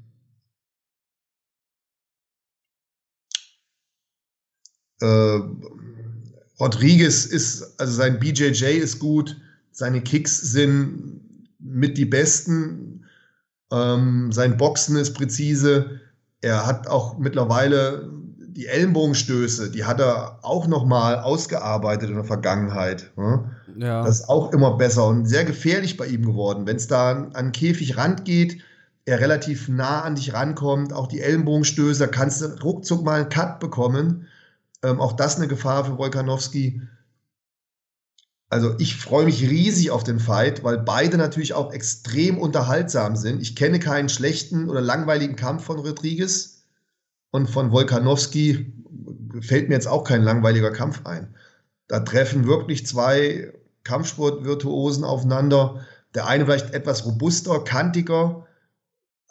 äh, 5.02 5.40
Rodriguez 6.60 7.26
ist, 7.26 7.78
also 7.80 7.94
sein 7.94 8.20
BJJ 8.20 8.78
ist 8.78 9.00
gut, 9.00 9.42
seine 9.72 10.02
Kicks 10.02 10.40
sind 10.40 11.50
mit 11.60 11.98
die 11.98 12.06
besten, 12.06 13.06
ähm, 13.72 14.32
sein 14.32 14.56
Boxen 14.56 14.96
ist 14.96 15.14
präzise. 15.14 16.00
Er 16.40 16.66
hat 16.66 16.88
auch 16.88 17.18
mittlerweile 17.18 18.23
die 18.54 18.68
Ellenbogenstöße, 18.68 19.72
die 19.72 19.86
hat 19.86 20.00
er 20.00 20.40
auch 20.44 20.68
nochmal 20.68 21.20
ausgearbeitet 21.20 22.10
in 22.10 22.16
der 22.16 22.24
Vergangenheit. 22.24 23.12
Ne? 23.18 23.50
Ja. 23.78 24.04
Das 24.04 24.22
ist 24.22 24.30
auch 24.30 24.54
immer 24.54 24.78
besser 24.78 25.08
und 25.08 25.26
sehr 25.26 25.44
gefährlich 25.44 25.98
bei 25.98 26.08
ihm 26.08 26.26
geworden. 26.26 26.68
Wenn 26.68 26.76
es 26.76 26.88
da 26.88 27.12
an, 27.12 27.34
an 27.34 27.46
den 27.48 27.52
Käfig 27.52 27.98
rangeht, 27.98 28.62
er 29.06 29.20
relativ 29.20 29.68
nah 29.68 30.02
an 30.02 30.16
dich 30.16 30.34
rankommt, 30.34 30.94
auch 30.94 31.08
die 31.08 31.22
Ellenbogenstöße, 31.22 32.00
da 32.00 32.08
kannst 32.08 32.42
du 32.42 32.46
ruckzuck 32.64 33.04
mal 33.04 33.22
einen 33.22 33.30
Cut 33.30 33.60
bekommen. 33.60 34.28
Ähm, 34.84 35.02
auch 35.02 35.14
das 35.14 35.38
eine 35.38 35.48
Gefahr 35.48 35.86
für 35.86 35.98
Wolkanowski. 35.98 36.82
Also 38.50 38.76
ich 38.78 38.96
freue 38.98 39.26
mich 39.26 39.42
riesig 39.42 39.90
auf 39.90 40.04
den 40.04 40.20
Fight, 40.20 40.64
weil 40.64 40.78
beide 40.78 41.18
natürlich 41.18 41.56
auch 41.56 41.74
extrem 41.74 42.38
unterhaltsam 42.38 43.16
sind. 43.16 43.42
Ich 43.42 43.56
kenne 43.56 43.80
keinen 43.80 44.10
schlechten 44.10 44.70
oder 44.70 44.80
langweiligen 44.80 45.36
Kampf 45.36 45.64
von 45.64 45.80
Rodriguez 45.80 46.53
und 47.34 47.50
von 47.50 47.72
Wolkanowski 47.72 48.72
fällt 49.42 49.68
mir 49.68 49.74
jetzt 49.74 49.88
auch 49.88 50.04
kein 50.04 50.22
langweiliger 50.22 50.70
Kampf 50.70 51.04
ein. 51.08 51.34
Da 51.88 52.02
treffen 52.02 52.46
wirklich 52.46 52.86
zwei 52.86 53.52
Kampfsportvirtuosen 53.84 55.04
aufeinander. 55.04 55.84
Der 56.14 56.28
eine 56.28 56.46
vielleicht 56.46 56.76
etwas 56.76 57.06
robuster, 57.06 57.64
kantiger, 57.64 58.46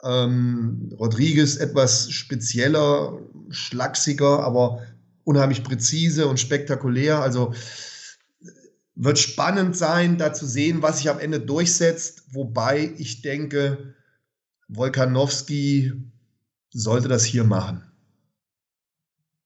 ähm, 0.03 0.91
Rodriguez 0.99 1.57
etwas 1.57 2.11
spezieller, 2.11 3.21
schlachsiger, 3.51 4.41
aber 4.41 4.83
unheimlich 5.23 5.63
präzise 5.63 6.27
und 6.27 6.41
spektakulär. 6.41 7.21
Also 7.21 7.55
wird 8.97 9.21
spannend 9.21 9.77
sein, 9.77 10.19
da 10.19 10.35
zu 10.35 10.45
sehen, 10.45 10.83
was 10.83 10.99
sich 10.99 11.09
am 11.09 11.21
Ende 11.21 11.39
durchsetzt. 11.39 12.25
Wobei 12.33 12.93
ich 12.99 13.23
denke, 13.23 13.95
Wolkanowski 14.67 15.93
sollte 16.73 17.07
das 17.07 17.25
hier 17.25 17.45
machen. 17.45 17.92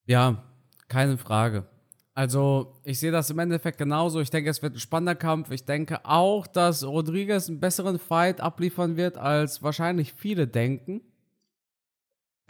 Ja, 0.06 0.44
keine 0.88 1.18
Frage. 1.18 1.66
Also, 2.14 2.80
ich 2.84 2.98
sehe 2.98 3.10
das 3.12 3.28
im 3.28 3.38
Endeffekt 3.38 3.76
genauso. 3.76 4.20
Ich 4.20 4.30
denke, 4.30 4.48
es 4.48 4.62
wird 4.62 4.74
ein 4.74 4.80
spannender 4.80 5.14
Kampf. 5.14 5.50
Ich 5.50 5.66
denke 5.66 6.04
auch, 6.06 6.46
dass 6.46 6.82
Rodriguez 6.82 7.48
einen 7.48 7.60
besseren 7.60 7.98
Fight 7.98 8.40
abliefern 8.40 8.96
wird, 8.96 9.18
als 9.18 9.62
wahrscheinlich 9.62 10.14
viele 10.14 10.48
denken. 10.48 11.02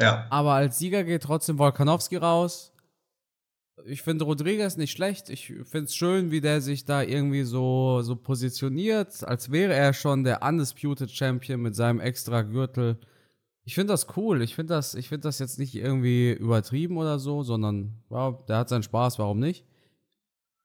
Ja, 0.00 0.26
Aber 0.30 0.52
als 0.52 0.78
Sieger 0.78 1.04
geht 1.04 1.22
trotzdem 1.22 1.58
Volkanowski 1.58 2.16
raus. 2.16 2.72
Ich 3.84 4.02
finde 4.02 4.24
Rodriguez 4.24 4.76
nicht 4.76 4.92
schlecht. 4.92 5.30
Ich 5.30 5.46
finde 5.46 5.84
es 5.84 5.96
schön, 5.96 6.30
wie 6.30 6.40
der 6.40 6.60
sich 6.60 6.84
da 6.84 7.02
irgendwie 7.02 7.42
so, 7.42 8.02
so 8.02 8.14
positioniert, 8.14 9.24
als 9.24 9.50
wäre 9.50 9.74
er 9.74 9.92
schon 9.92 10.22
der 10.22 10.42
Undisputed 10.42 11.10
Champion 11.10 11.60
mit 11.60 11.74
seinem 11.74 12.00
extra 12.00 12.42
Gürtel. 12.42 12.98
Ich 13.66 13.74
finde 13.74 13.92
das 13.92 14.06
cool. 14.16 14.42
Ich 14.42 14.54
finde 14.54 14.74
das, 14.74 14.94
ich 14.94 15.08
finde 15.08 15.26
das 15.26 15.40
jetzt 15.40 15.58
nicht 15.58 15.74
irgendwie 15.74 16.30
übertrieben 16.30 16.96
oder 16.98 17.18
so, 17.18 17.42
sondern 17.42 17.94
ja, 18.10 18.30
der 18.48 18.58
hat 18.58 18.68
seinen 18.68 18.84
Spaß, 18.84 19.18
warum 19.18 19.40
nicht? 19.40 19.64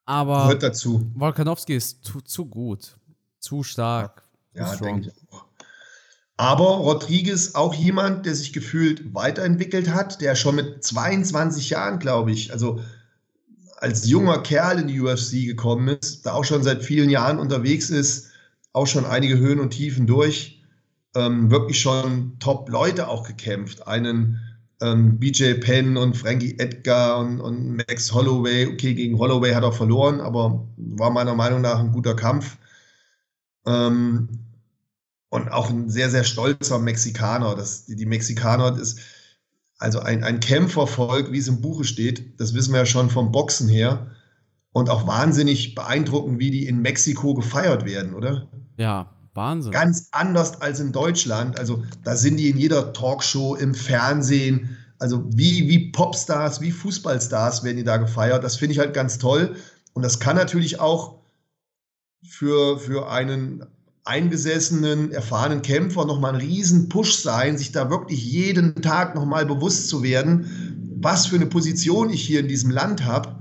Aber 0.05 0.43
gehört 0.43 0.61
dazu. 0.61 1.11
Volkanowski 1.15 1.75
ist 1.75 2.05
zu, 2.05 2.21
zu 2.21 2.45
gut, 2.45 2.97
zu 3.39 3.63
stark, 3.63 4.23
zu 4.53 4.59
Ja, 4.59 4.73
strong. 4.75 5.01
denke 5.01 5.09
ich 5.09 5.33
auch. 5.33 5.45
Aber 6.37 6.77
Rodriguez 6.77 7.55
auch 7.55 7.73
jemand, 7.73 8.27
der 8.27 8.35
sich 8.35 8.53
gefühlt 8.53 9.15
weiterentwickelt 9.15 9.89
hat, 9.91 10.21
der 10.21 10.35
schon 10.35 10.55
mit 10.55 10.83
22 10.83 11.71
Jahren, 11.71 11.97
glaube 11.97 12.31
ich, 12.31 12.51
also 12.51 12.81
als 13.77 14.07
junger 14.07 14.43
Kerl 14.43 14.79
in 14.79 14.87
die 14.87 15.01
UFC 15.01 15.47
gekommen 15.47 15.87
ist, 15.87 16.27
da 16.27 16.33
auch 16.33 16.45
schon 16.45 16.61
seit 16.61 16.83
vielen 16.83 17.09
Jahren 17.09 17.39
unterwegs 17.39 17.89
ist, 17.89 18.27
auch 18.73 18.85
schon 18.85 19.05
einige 19.05 19.39
Höhen 19.39 19.59
und 19.59 19.71
Tiefen 19.71 20.05
durch, 20.05 20.60
ähm, 21.15 21.51
wirklich 21.51 21.79
schon 21.79 22.37
Top-Leute 22.39 23.07
auch 23.07 23.27
gekämpft. 23.27 23.87
Einen 23.87 24.39
ähm, 24.81 25.19
BJ 25.19 25.53
Penn 25.55 25.97
und 25.97 26.17
Frankie 26.17 26.57
Edgar 26.57 27.19
und, 27.19 27.39
und 27.41 27.75
Max 27.77 28.13
Holloway. 28.13 28.67
Okay, 28.67 28.93
gegen 28.93 29.17
Holloway 29.17 29.53
hat 29.53 29.63
er 29.63 29.71
verloren, 29.71 30.19
aber 30.21 30.67
war 30.77 31.11
meiner 31.11 31.35
Meinung 31.35 31.61
nach 31.61 31.79
ein 31.79 31.91
guter 31.91 32.15
Kampf. 32.15 32.57
Ähm, 33.65 34.29
und 35.29 35.51
auch 35.51 35.69
ein 35.69 35.89
sehr, 35.89 36.09
sehr 36.09 36.23
stolzer 36.23 36.79
Mexikaner. 36.79 37.55
Das, 37.55 37.85
die, 37.85 37.95
die 37.95 38.05
Mexikaner 38.05 38.77
ist 38.77 38.99
also 39.77 39.99
ein, 39.99 40.23
ein 40.23 40.39
Kämpfervolk, 40.39 41.31
wie 41.31 41.37
es 41.37 41.47
im 41.47 41.61
Buche 41.61 41.85
steht. 41.85 42.39
Das 42.39 42.53
wissen 42.53 42.73
wir 42.73 42.79
ja 42.79 42.85
schon 42.85 43.09
vom 43.09 43.31
Boxen 43.31 43.67
her. 43.67 44.11
Und 44.73 44.89
auch 44.89 45.05
wahnsinnig 45.05 45.75
beeindruckend, 45.75 46.39
wie 46.39 46.51
die 46.51 46.65
in 46.65 46.81
Mexiko 46.81 47.33
gefeiert 47.33 47.85
werden, 47.85 48.13
oder? 48.13 48.47
Ja, 48.77 49.09
Wahnsinn. 49.33 49.71
Ganz 49.71 50.09
anders 50.11 50.61
als 50.61 50.79
in 50.79 50.91
Deutschland. 50.91 51.57
Also 51.57 51.83
da 52.03 52.15
sind 52.15 52.37
die 52.37 52.49
in 52.49 52.57
jeder 52.57 52.93
Talkshow, 52.93 53.55
im 53.55 53.73
Fernsehen. 53.73 54.77
Also 54.99 55.23
wie, 55.27 55.67
wie 55.69 55.91
Popstars, 55.91 56.61
wie 56.61 56.71
Fußballstars 56.71 57.63
werden 57.63 57.77
die 57.77 57.83
da 57.83 57.97
gefeiert. 57.97 58.43
Das 58.43 58.57
finde 58.57 58.73
ich 58.73 58.79
halt 58.79 58.93
ganz 58.93 59.17
toll. 59.17 59.55
Und 59.93 60.03
das 60.03 60.19
kann 60.19 60.35
natürlich 60.35 60.79
auch 60.79 61.19
für, 62.23 62.77
für 62.77 63.09
einen 63.09 63.65
eingesessenen, 64.03 65.11
erfahrenen 65.11 65.61
Kämpfer 65.61 66.05
nochmal 66.05 66.33
ein 66.33 66.41
riesen 66.41 66.89
Push 66.89 67.15
sein, 67.15 67.57
sich 67.57 67.71
da 67.71 67.89
wirklich 67.89 68.23
jeden 68.23 68.81
Tag 68.81 69.15
nochmal 69.15 69.45
bewusst 69.45 69.89
zu 69.89 70.03
werden, 70.03 70.97
was 70.99 71.27
für 71.27 71.35
eine 71.35 71.45
Position 71.45 72.09
ich 72.09 72.21
hier 72.21 72.39
in 72.39 72.47
diesem 72.47 72.71
Land 72.71 73.05
habe, 73.05 73.39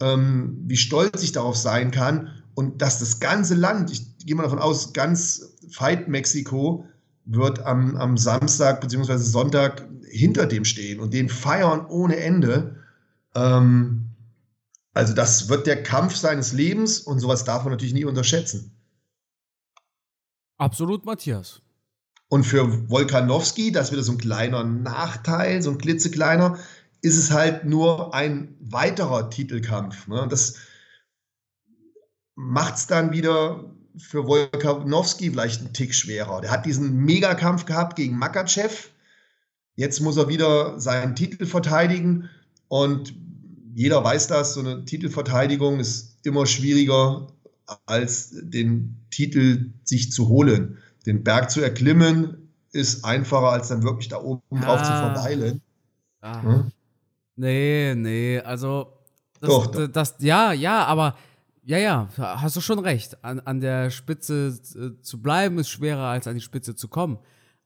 ähm, 0.00 0.62
wie 0.66 0.76
stolz 0.76 1.22
ich 1.22 1.32
darauf 1.32 1.56
sein 1.56 1.90
kann 1.90 2.30
und 2.58 2.82
dass 2.82 2.98
das 2.98 3.20
ganze 3.20 3.54
Land, 3.54 3.92
ich 3.92 4.16
gehe 4.26 4.34
mal 4.34 4.42
davon 4.42 4.58
aus, 4.58 4.92
ganz 4.92 5.54
Fight 5.70 6.08
Mexiko 6.08 6.84
wird 7.24 7.60
am, 7.64 7.94
am 7.94 8.16
Samstag 8.16 8.80
bzw. 8.80 9.16
Sonntag 9.18 9.88
hinter 10.10 10.44
dem 10.44 10.64
stehen 10.64 10.98
und 10.98 11.14
den 11.14 11.28
feiern 11.28 11.86
ohne 11.86 12.16
Ende. 12.16 12.74
Ähm, 13.36 14.08
also 14.92 15.14
das 15.14 15.48
wird 15.48 15.68
der 15.68 15.84
Kampf 15.84 16.16
seines 16.16 16.52
Lebens 16.52 16.98
und 16.98 17.20
sowas 17.20 17.44
darf 17.44 17.62
man 17.62 17.70
natürlich 17.70 17.94
nie 17.94 18.04
unterschätzen. 18.04 18.72
Absolut, 20.56 21.04
Matthias. 21.04 21.62
Und 22.28 22.42
für 22.42 22.90
Wolkanowski, 22.90 23.70
das 23.70 23.92
wieder 23.92 24.02
so 24.02 24.10
ein 24.10 24.18
kleiner 24.18 24.64
Nachteil, 24.64 25.62
so 25.62 25.70
ein 25.70 25.78
klitzekleiner, 25.78 26.58
ist 27.02 27.18
es 27.18 27.30
halt 27.30 27.66
nur 27.66 28.14
ein 28.14 28.56
weiterer 28.58 29.30
Titelkampf. 29.30 30.08
Ne? 30.08 30.26
Das 30.28 30.56
macht 32.40 32.76
es 32.76 32.86
dann 32.86 33.10
wieder 33.10 33.64
für 33.96 34.28
Wolkanowski 34.28 35.32
vielleicht 35.32 35.60
einen 35.60 35.72
Tick 35.72 35.92
schwerer. 35.92 36.40
Der 36.40 36.52
hat 36.52 36.66
diesen 36.66 37.04
Megakampf 37.04 37.64
gehabt 37.64 37.96
gegen 37.96 38.16
Makachev. 38.16 38.90
Jetzt 39.74 39.98
muss 40.00 40.16
er 40.16 40.28
wieder 40.28 40.78
seinen 40.78 41.16
Titel 41.16 41.46
verteidigen. 41.46 42.30
Und 42.68 43.12
jeder 43.74 44.04
weiß 44.04 44.28
das, 44.28 44.54
so 44.54 44.60
eine 44.60 44.84
Titelverteidigung 44.84 45.80
ist 45.80 46.18
immer 46.22 46.46
schwieriger, 46.46 47.26
als 47.86 48.30
den 48.32 48.96
Titel 49.10 49.72
sich 49.82 50.12
zu 50.12 50.28
holen. 50.28 50.78
Den 51.06 51.24
Berg 51.24 51.50
zu 51.50 51.60
erklimmen 51.60 52.52
ist 52.70 53.04
einfacher, 53.04 53.50
als 53.50 53.66
dann 53.66 53.82
wirklich 53.82 54.08
da 54.08 54.22
oben 54.22 54.42
ah. 54.52 54.60
drauf 54.60 54.82
zu 54.84 54.92
ah. 54.92 55.12
verweilen. 55.12 55.60
Ah. 56.20 56.42
Hm? 56.42 56.72
Nee, 57.34 57.94
nee, 57.96 58.38
also 58.38 58.92
das, 59.40 59.50
doch, 59.50 59.66
doch. 59.66 59.88
Das, 59.88 60.14
ja, 60.20 60.52
ja, 60.52 60.84
aber 60.84 61.16
ja, 61.68 61.76
ja, 61.76 62.08
hast 62.16 62.56
du 62.56 62.62
schon 62.62 62.78
recht. 62.78 63.22
An, 63.22 63.40
an 63.40 63.60
der 63.60 63.90
Spitze 63.90 64.58
äh, 64.74 65.02
zu 65.02 65.20
bleiben 65.20 65.58
ist 65.58 65.68
schwerer, 65.68 66.04
als 66.04 66.26
an 66.26 66.34
die 66.34 66.40
Spitze 66.40 66.74
zu 66.74 66.88
kommen. 66.88 67.18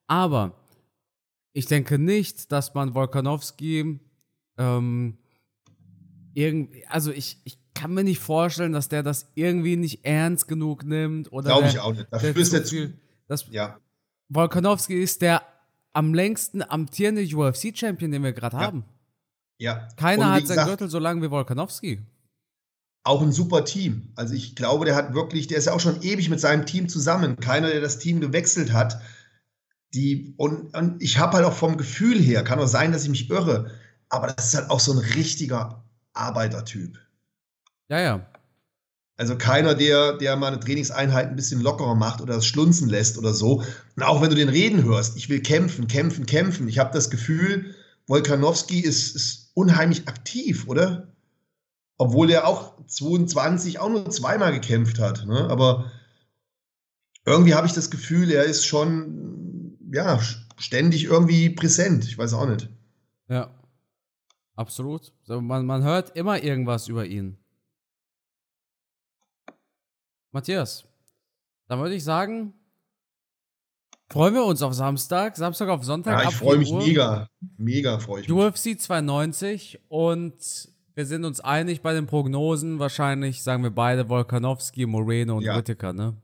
Aber 0.09 0.57
ich 1.53 1.66
denke 1.66 2.00
nicht, 2.00 2.50
dass 2.50 2.74
man 2.74 2.94
Volkanowski 2.94 4.00
ähm, 4.59 5.18
irgendwie, 6.34 6.84
also 6.88 7.12
ich, 7.12 7.38
ich 7.44 7.61
kann 7.74 7.94
mir 7.94 8.03
nicht 8.03 8.18
vorstellen, 8.18 8.72
dass 8.72 8.88
der 8.88 9.05
das 9.05 9.30
irgendwie 9.36 9.76
nicht 9.76 10.05
ernst 10.05 10.48
genug 10.48 10.84
nimmt. 10.84 11.30
Glaube 11.30 11.68
ich 11.68 11.78
auch 11.78 11.92
nicht. 11.92 12.09
Dafür 12.11 12.36
ist 12.36 12.53
der 12.53 12.64
zu, 12.64 12.92
das, 13.28 13.46
ja. 13.53 13.78
Volkanowski 14.30 15.00
ist 15.00 15.22
der 15.22 15.42
am 15.92 16.12
längsten 16.12 16.68
amtierende 16.68 17.22
UFC-Champion, 17.22 18.11
den 18.11 18.24
wir 18.24 18.32
gerade 18.32 18.57
ja. 18.57 18.62
haben. 18.62 18.84
Ja. 19.59 19.86
Keiner 19.94 20.32
hat 20.32 20.48
seinen 20.48 20.66
Gürtel 20.66 20.90
so 20.90 20.98
lange 20.98 21.22
wie 21.22 21.30
Volkanowski. 21.30 22.03
Auch 23.05 23.20
ein 23.22 23.32
super 23.32 23.64
Team. 23.64 24.12
Also 24.14 24.34
ich 24.34 24.55
glaube, 24.55 24.84
der 24.84 24.94
hat 24.94 25.14
wirklich, 25.14 25.48
der 25.48 25.59
ist 25.59 25.66
ja 25.66 25.72
auch 25.72 25.80
schon 25.80 26.03
ewig 26.03 26.28
mit 26.28 26.40
seinem 26.40 26.66
Team 26.66 26.88
zusammen. 26.88 27.36
Keiner, 27.36 27.68
der 27.68 27.80
das 27.80 27.98
Team 27.98 28.20
gewechselt 28.20 28.72
hat. 28.72 29.00
Die, 29.94 30.34
und, 30.36 30.74
und 30.74 31.03
ich 31.03 31.18
habe 31.18 31.36
halt 31.36 31.46
auch 31.46 31.53
vom 31.53 31.76
Gefühl 31.76 32.18
her, 32.18 32.44
kann 32.44 32.59
auch 32.61 32.66
sein, 32.66 32.92
dass 32.92 33.03
ich 33.05 33.11
mich 33.11 33.28
irre, 33.28 33.72
aber 34.09 34.28
das 34.28 34.46
ist 34.48 34.55
halt 34.55 34.70
auch 34.70 34.80
so 34.80 34.92
ein 34.92 34.98
richtiger 34.98 35.84
Arbeitertyp. 36.14 36.98
Ja, 37.88 38.00
ja. 38.00 38.26
Also 39.16 39.36
keiner, 39.36 39.74
der, 39.74 40.16
der 40.16 40.36
mal 40.36 40.48
eine 40.48 40.61
Trainingseinheit 40.61 41.28
ein 41.28 41.36
bisschen 41.36 41.61
lockerer 41.61 41.94
macht 41.94 42.20
oder 42.20 42.34
das 42.34 42.46
schlunzen 42.46 42.88
lässt 42.88 43.18
oder 43.18 43.34
so. 43.34 43.62
Und 43.96 44.03
auch 44.03 44.22
wenn 44.22 44.30
du 44.30 44.36
den 44.36 44.48
reden 44.48 44.84
hörst, 44.84 45.16
ich 45.16 45.28
will 45.28 45.42
kämpfen, 45.42 45.86
kämpfen, 45.86 46.24
kämpfen. 46.26 46.66
Ich 46.68 46.78
habe 46.78 46.92
das 46.92 47.11
Gefühl, 47.11 47.74
Wolkanowski 48.07 48.80
ist, 48.80 49.14
ist 49.14 49.50
unheimlich 49.55 50.09
aktiv, 50.09 50.66
oder? 50.66 51.12
Obwohl 52.03 52.30
er 52.32 52.48
auch 52.48 52.84
22 52.84 53.78
auch 53.78 53.88
nur 53.88 54.11
zweimal 54.11 54.53
gekämpft 54.53 54.98
hat. 54.98 55.24
Ne? 55.24 55.48
Aber 55.48 55.92
irgendwie 57.24 57.55
habe 57.55 57.68
ich 57.68 57.74
das 57.74 57.92
Gefühl, 57.92 58.32
er 58.32 58.42
ist 58.42 58.66
schon 58.66 59.78
ja, 59.92 60.18
ständig 60.57 61.05
irgendwie 61.05 61.50
präsent. 61.50 62.05
Ich 62.05 62.18
weiß 62.18 62.34
auch 62.34 62.48
nicht. 62.48 62.68
Ja. 63.28 63.55
Absolut. 64.57 65.12
Man, 65.28 65.64
man 65.64 65.84
hört 65.84 66.16
immer 66.16 66.42
irgendwas 66.42 66.88
über 66.88 67.07
ihn. 67.07 67.38
Matthias, 70.32 70.84
dann 71.68 71.78
würde 71.78 71.94
ich 71.94 72.03
sagen, 72.03 72.53
freuen 74.11 74.34
wir 74.34 74.44
uns 74.44 74.61
auf 74.61 74.74
Samstag, 74.74 75.36
Samstag 75.36 75.68
auf 75.68 75.84
Sonntag. 75.84 76.20
Ja, 76.20 76.28
ich 76.28 76.34
freue 76.34 76.59
mich 76.59 76.72
Uhr. 76.72 76.84
mega, 76.84 77.28
mega 77.59 78.00
freue 78.00 78.22
ich 78.22 78.28
mich. 78.28 78.36
UFC 78.36 78.80
92 78.80 79.80
und 79.88 80.72
wir 80.95 81.07
sind 81.07 81.24
uns 81.24 81.40
einig 81.40 81.82
bei 81.82 81.95
den 81.95 82.07
Prognosen. 82.07 82.78
Wahrscheinlich 82.78 83.43
sagen 83.43 83.62
wir 83.62 83.70
beide 83.70 84.09
Volkanowski, 84.09 84.86
Moreno 84.86 85.36
und 85.38 85.45
ja. 85.45 85.57
Whittaker, 85.57 85.93
ne? 85.93 86.16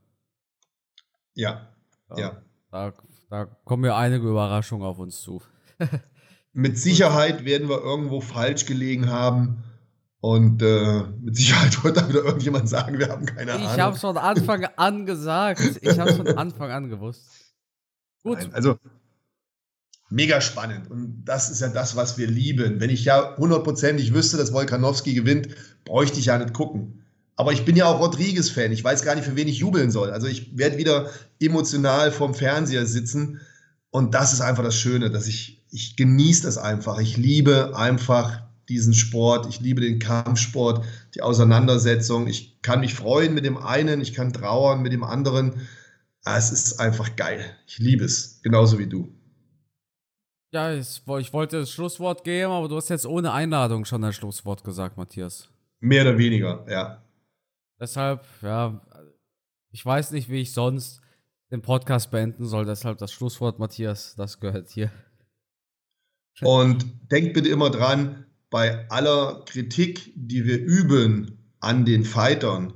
Ja, 1.35 1.69
ja. 2.17 2.43
Da, 2.71 2.93
da 3.31 3.45
kommen 3.65 3.85
ja 3.85 3.97
einige 3.97 4.29
Überraschungen 4.29 4.87
auf 4.87 4.99
uns 4.99 5.21
zu. 5.21 5.43
mit 6.53 6.79
Sicherheit 6.79 7.45
werden 7.45 7.69
wir 7.69 7.83
irgendwo 7.83 8.21
falsch 8.21 8.67
gelegen 8.67 9.11
haben. 9.11 9.65
Und 10.21 10.63
äh, 10.63 11.05
mit 11.21 11.37
Sicherheit 11.37 11.83
wird 11.85 11.97
da 11.97 12.09
wieder 12.09 12.25
irgendjemand 12.25 12.69
sagen, 12.69 12.99
wir 12.99 13.09
haben 13.09 13.25
keine 13.25 13.53
Ahnung. 13.53 13.69
Ich 13.73 13.79
habe 13.79 13.95
es 13.95 14.01
von 14.01 14.17
Anfang 14.17 14.65
an 14.77 15.07
gesagt. 15.07 15.61
Ich 15.81 15.99
habe 15.99 16.11
es 16.11 16.17
von 16.17 16.27
Anfang 16.39 16.71
an 16.71 16.89
gewusst. 16.89 17.55
Gut. 18.25 18.39
Nein, 18.39 18.53
also 18.53 18.79
mega 20.11 20.41
spannend. 20.41 20.91
Und 20.91 21.23
das 21.25 21.51
ist 21.51 21.61
ja 21.61 21.69
das, 21.69 21.97
was 21.97 22.19
wir 22.19 22.27
lieben. 22.27 22.81
Wenn 22.81 22.91
ich 22.91 23.05
ja 23.05 23.37
hundertprozentig 23.37 24.15
wüsste, 24.15 24.37
dass 24.37 24.53
Wolkanowski 24.53 25.15
gewinnt, 25.15 25.49
bräuchte 25.85 26.19
ich 26.19 26.27
ja 26.27 26.39
nicht 26.39 26.55
gucken. 26.55 27.05
Aber 27.37 27.53
ich 27.53 27.65
bin 27.65 27.77
ja 27.77 27.87
auch 27.87 28.01
Rodriguez-Fan. 28.01 28.73
Ich 28.73 28.83
weiß 28.83 29.03
gar 29.03 29.15
nicht, 29.15 29.25
für 29.25 29.37
wen 29.37 29.47
ich 29.47 29.59
jubeln 29.59 29.91
soll. 29.91 30.11
Also 30.11 30.27
ich 30.27 30.57
werde 30.59 30.77
wieder 30.77 31.11
emotional 31.41 32.11
vorm 32.11 32.35
Fernseher 32.35 32.85
sitzen. 32.87 33.41
Und 33.91 34.15
das 34.15 34.33
ist 34.33 34.41
einfach 34.41 34.65
das 34.65 34.75
Schöne, 34.75 35.11
dass 35.11 35.29
ich, 35.29 35.63
ich 35.71 35.97
genieße 35.97 36.43
das 36.43 36.59
einfach. 36.59 36.99
Ich 36.99 37.17
liebe 37.17 37.77
einfach 37.77 38.43
diesen 38.69 38.93
Sport. 38.93 39.47
Ich 39.49 39.61
liebe 39.61 39.81
den 39.81 39.99
Kampfsport, 39.99 40.85
die 41.15 41.23
Auseinandersetzung. 41.23 42.27
Ich 42.27 42.61
kann 42.63 42.81
mich 42.81 42.95
freuen 42.95 43.35
mit 43.35 43.45
dem 43.45 43.57
einen, 43.57 44.01
ich 44.01 44.15
kann 44.15 44.33
trauern 44.33 44.83
mit 44.83 44.93
dem 44.93 45.05
anderen. 45.05 45.69
Es 46.25 46.51
ist 46.51 46.81
einfach 46.81 47.17
geil. 47.17 47.45
Ich 47.67 47.79
liebe 47.79 48.05
es, 48.05 48.41
genauso 48.43 48.79
wie 48.79 48.87
du. 48.87 49.09
Ja, 50.51 50.73
ich, 50.73 51.03
ich 51.19 51.33
wollte 51.33 51.61
das 51.61 51.71
Schlusswort 51.71 52.25
geben, 52.25 52.53
aber 52.53 52.69
du 52.69 52.77
hast 52.77 52.89
jetzt 52.89 53.07
ohne 53.07 53.33
Einladung 53.33 53.85
schon 53.85 54.01
das 54.01 54.17
Schlusswort 54.17 54.65
gesagt, 54.65 54.97
Matthias. 54.97 55.49
Mehr 55.81 56.03
oder 56.03 56.17
weniger, 56.17 56.65
ja. 56.69 57.03
Deshalb, 57.79 58.25
ja, 58.43 58.81
ich 59.71 59.85
weiß 59.85 60.13
nicht, 60.13 60.29
wie 60.29 60.41
ich 60.41 60.53
sonst 60.53 61.01
den 61.51 61.63
Podcast 61.63 62.11
beenden 62.11 62.47
soll. 62.47 62.65
Deshalb 62.65 62.99
das 62.99 63.13
Schlusswort, 63.13 63.59
Matthias, 63.59 64.15
das 64.17 64.41
gehört 64.41 64.71
hier. 64.71 64.91
Und 66.41 66.87
denkt 67.11 67.35
bitte 67.35 67.49
immer 67.49 67.71
dran, 67.71 68.27
bei 68.51 68.89
aller 68.91 69.45
Kritik, 69.45 70.13
die 70.15 70.45
wir 70.45 70.59
üben 70.59 71.53
an 71.61 71.85
den 71.85 72.05
Fightern, 72.05 72.73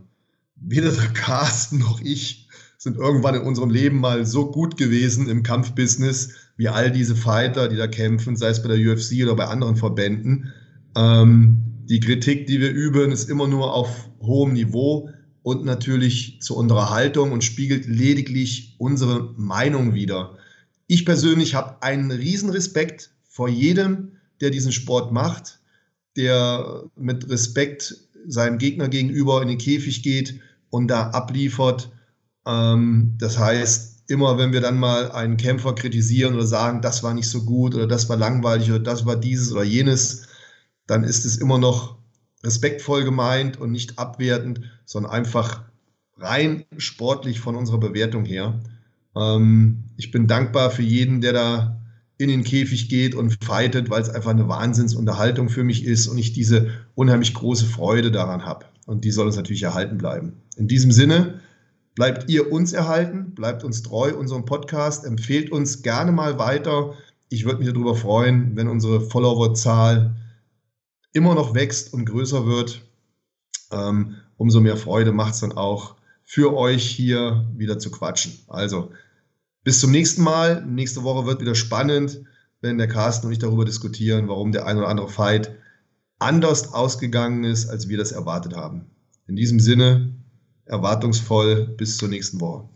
weder 0.57 0.91
der 0.91 1.09
Carsten 1.09 1.79
noch 1.79 2.01
ich 2.01 2.42
sind 2.83 2.97
irgendwann 2.97 3.37
in 3.37 3.43
unserem 3.43 3.71
Leben 3.71 4.01
mal 4.01 4.27
so 4.27 4.51
gut 4.51 4.77
gewesen 4.77 5.29
im 5.29 5.45
Kampfbusiness 5.45 6.31
wie 6.57 6.67
all 6.67 6.91
diese 6.91 7.15
Fighter, 7.15 7.69
die 7.69 7.77
da 7.77 7.87
kämpfen, 7.87 8.35
sei 8.35 8.49
es 8.49 8.61
bei 8.61 8.77
der 8.77 8.93
UFC 8.93 9.23
oder 9.23 9.37
bei 9.37 9.47
anderen 9.47 9.77
Verbänden. 9.77 10.53
Ähm, 10.97 11.59
die 11.85 12.01
Kritik, 12.01 12.49
die 12.49 12.61
wir 12.61 12.73
üben, 12.73 13.13
ist 13.13 13.31
immer 13.31 13.47
nur 13.47 13.73
auf 13.73 14.11
hohem 14.21 14.55
Niveau 14.55 15.11
und 15.45 15.65
natürlich 15.65 16.41
zur 16.43 16.57
Unterhaltung 16.57 17.31
und 17.31 17.45
spiegelt 17.45 17.87
lediglich 17.87 18.75
unsere 18.79 19.33
Meinung 19.37 19.95
wider. 19.95 20.37
Ich 20.89 21.07
persönlich 21.07 21.55
habe 21.55 21.81
einen 21.85 22.11
riesen 22.11 22.51
Respekt 22.51 23.13
vor 23.29 23.49
jedem, 23.49 24.17
der 24.41 24.51
diesen 24.51 24.73
Sport 24.73 25.13
macht, 25.13 25.61
der 26.17 26.83
mit 26.97 27.31
Respekt 27.31 27.95
seinem 28.27 28.59
Gegner 28.59 28.89
gegenüber 28.89 29.41
in 29.41 29.47
den 29.47 29.59
Käfig 29.59 30.03
geht 30.03 30.41
und 30.71 30.89
da 30.89 31.11
abliefert. 31.11 31.93
Ähm, 32.47 33.15
das 33.19 33.39
heißt, 33.39 34.05
immer 34.09 34.39
wenn 34.39 34.53
wir 34.53 34.61
dann 34.61 34.79
mal 34.79 35.13
einen 35.13 35.37
Kämpfer 35.37 35.75
kritisieren 35.75 36.35
oder 36.35 36.47
sagen, 36.47 36.83
das 36.83 37.03
war 37.03 37.15
nicht 37.15 37.29
so 37.29 37.45
gut 37.45 37.75
oder 37.75 37.87
das 37.87 38.09
war 38.09 38.17
langweilig 38.17 38.71
oder 38.71 38.81
das 38.81 39.07
war 39.07 39.17
dieses 39.17 39.53
oder 39.53 39.63
jenes, 39.63 40.27
dann 40.87 41.05
ist 41.05 41.25
es 41.25 41.37
immer 41.37 41.59
noch 41.59 41.97
respektvoll 42.45 43.05
gemeint 43.05 43.61
und 43.61 43.71
nicht 43.71 43.99
abwertend, 43.99 44.61
sondern 44.85 45.13
einfach 45.13 45.63
rein 46.19 46.65
sportlich 46.77 47.41
von 47.41 47.57
unserer 47.57 47.79
Bewertung 47.79 48.25
her. 48.25 48.61
Ähm, 49.17 49.85
ich 49.97 50.11
bin 50.11 50.27
dankbar 50.27 50.71
für 50.71 50.83
jeden, 50.83 51.21
der 51.21 51.33
da 51.33 51.79
in 52.19 52.29
den 52.29 52.45
Käfig 52.45 52.89
geht 52.89 53.15
und 53.15 53.43
fightet, 53.43 53.91
weil 53.91 54.03
es 54.03 54.11
einfach 54.11 54.31
eine 54.31 54.49
Wahnsinnsunterhaltung 54.49 55.49
für 55.49 55.65
mich 55.65 55.85
ist 55.85 56.07
und 56.07 56.19
ich 56.19 56.33
diese 56.33 56.71
unheimlich 56.95 57.35
große 57.35 57.65
Freude 57.65 58.11
daran 58.11 58.45
habe. 58.45 58.67
Und 58.87 59.05
die 59.05 59.11
soll 59.11 59.27
uns 59.27 59.37
natürlich 59.37 59.63
erhalten 59.63 59.99
bleiben. 59.99 60.35
In 60.57 60.69
diesem 60.69 60.93
Sinne, 60.93 61.41
bleibt 61.95 62.31
ihr 62.31 62.51
uns 62.53 62.73
erhalten, 62.73 63.35
bleibt 63.35 63.65
uns 63.65 63.83
treu, 63.83 64.15
unserem 64.15 64.45
Podcast, 64.45 65.05
empfehlt 65.05 65.53
uns 65.53 65.83
gerne 65.83 66.13
mal 66.13 66.39
weiter. 66.39 66.95
Ich 67.29 67.45
würde 67.45 67.61
mich 67.61 67.73
darüber 67.73 67.95
freuen, 67.95 68.57
wenn 68.57 68.69
unsere 68.69 69.01
Followerzahl 69.01 70.17
immer 71.13 71.35
noch 71.35 71.55
wächst 71.55 71.93
und 71.93 72.07
größer 72.07 72.47
wird. 72.47 72.83
Ähm, 73.71 74.17
umso 74.37 74.61
mehr 74.61 74.77
Freude 74.77 75.13
macht 75.13 75.35
es 75.35 75.41
dann 75.41 75.53
auch 75.53 75.97
für 76.25 76.57
euch 76.57 76.85
hier 76.85 77.47
wieder 77.57 77.79
zu 77.79 77.91
quatschen. 77.91 78.39
Also 78.49 78.91
bis 79.65 79.81
zum 79.81 79.91
nächsten 79.91 80.23
Mal. 80.23 80.65
Nächste 80.65 81.03
Woche 81.05 81.27
wird 81.27 81.41
wieder 81.41 81.55
spannend, 81.55 82.23
wenn 82.61 82.79
der 82.79 82.89
Carsten 82.89 83.27
und 83.27 83.33
ich 83.33 83.39
darüber 83.39 83.65
diskutieren, 83.65 84.29
warum 84.29 84.53
der 84.53 84.67
ein 84.67 84.79
oder 84.79 84.89
andere 84.89 85.09
Fight 85.09 85.55
anders 86.19 86.73
ausgegangen 86.73 87.45
ist, 87.45 87.69
als 87.69 87.89
wir 87.89 87.99
das 87.99 88.13
erwartet 88.13 88.57
haben. 88.57 88.87
In 89.27 89.37
diesem 89.37 89.61
Sinne, 89.61 90.15
erwartungsvoll 90.73 91.67
bis 91.77 91.99
zur 91.99 92.09
nächsten 92.09 92.41
Woche. 92.41 92.69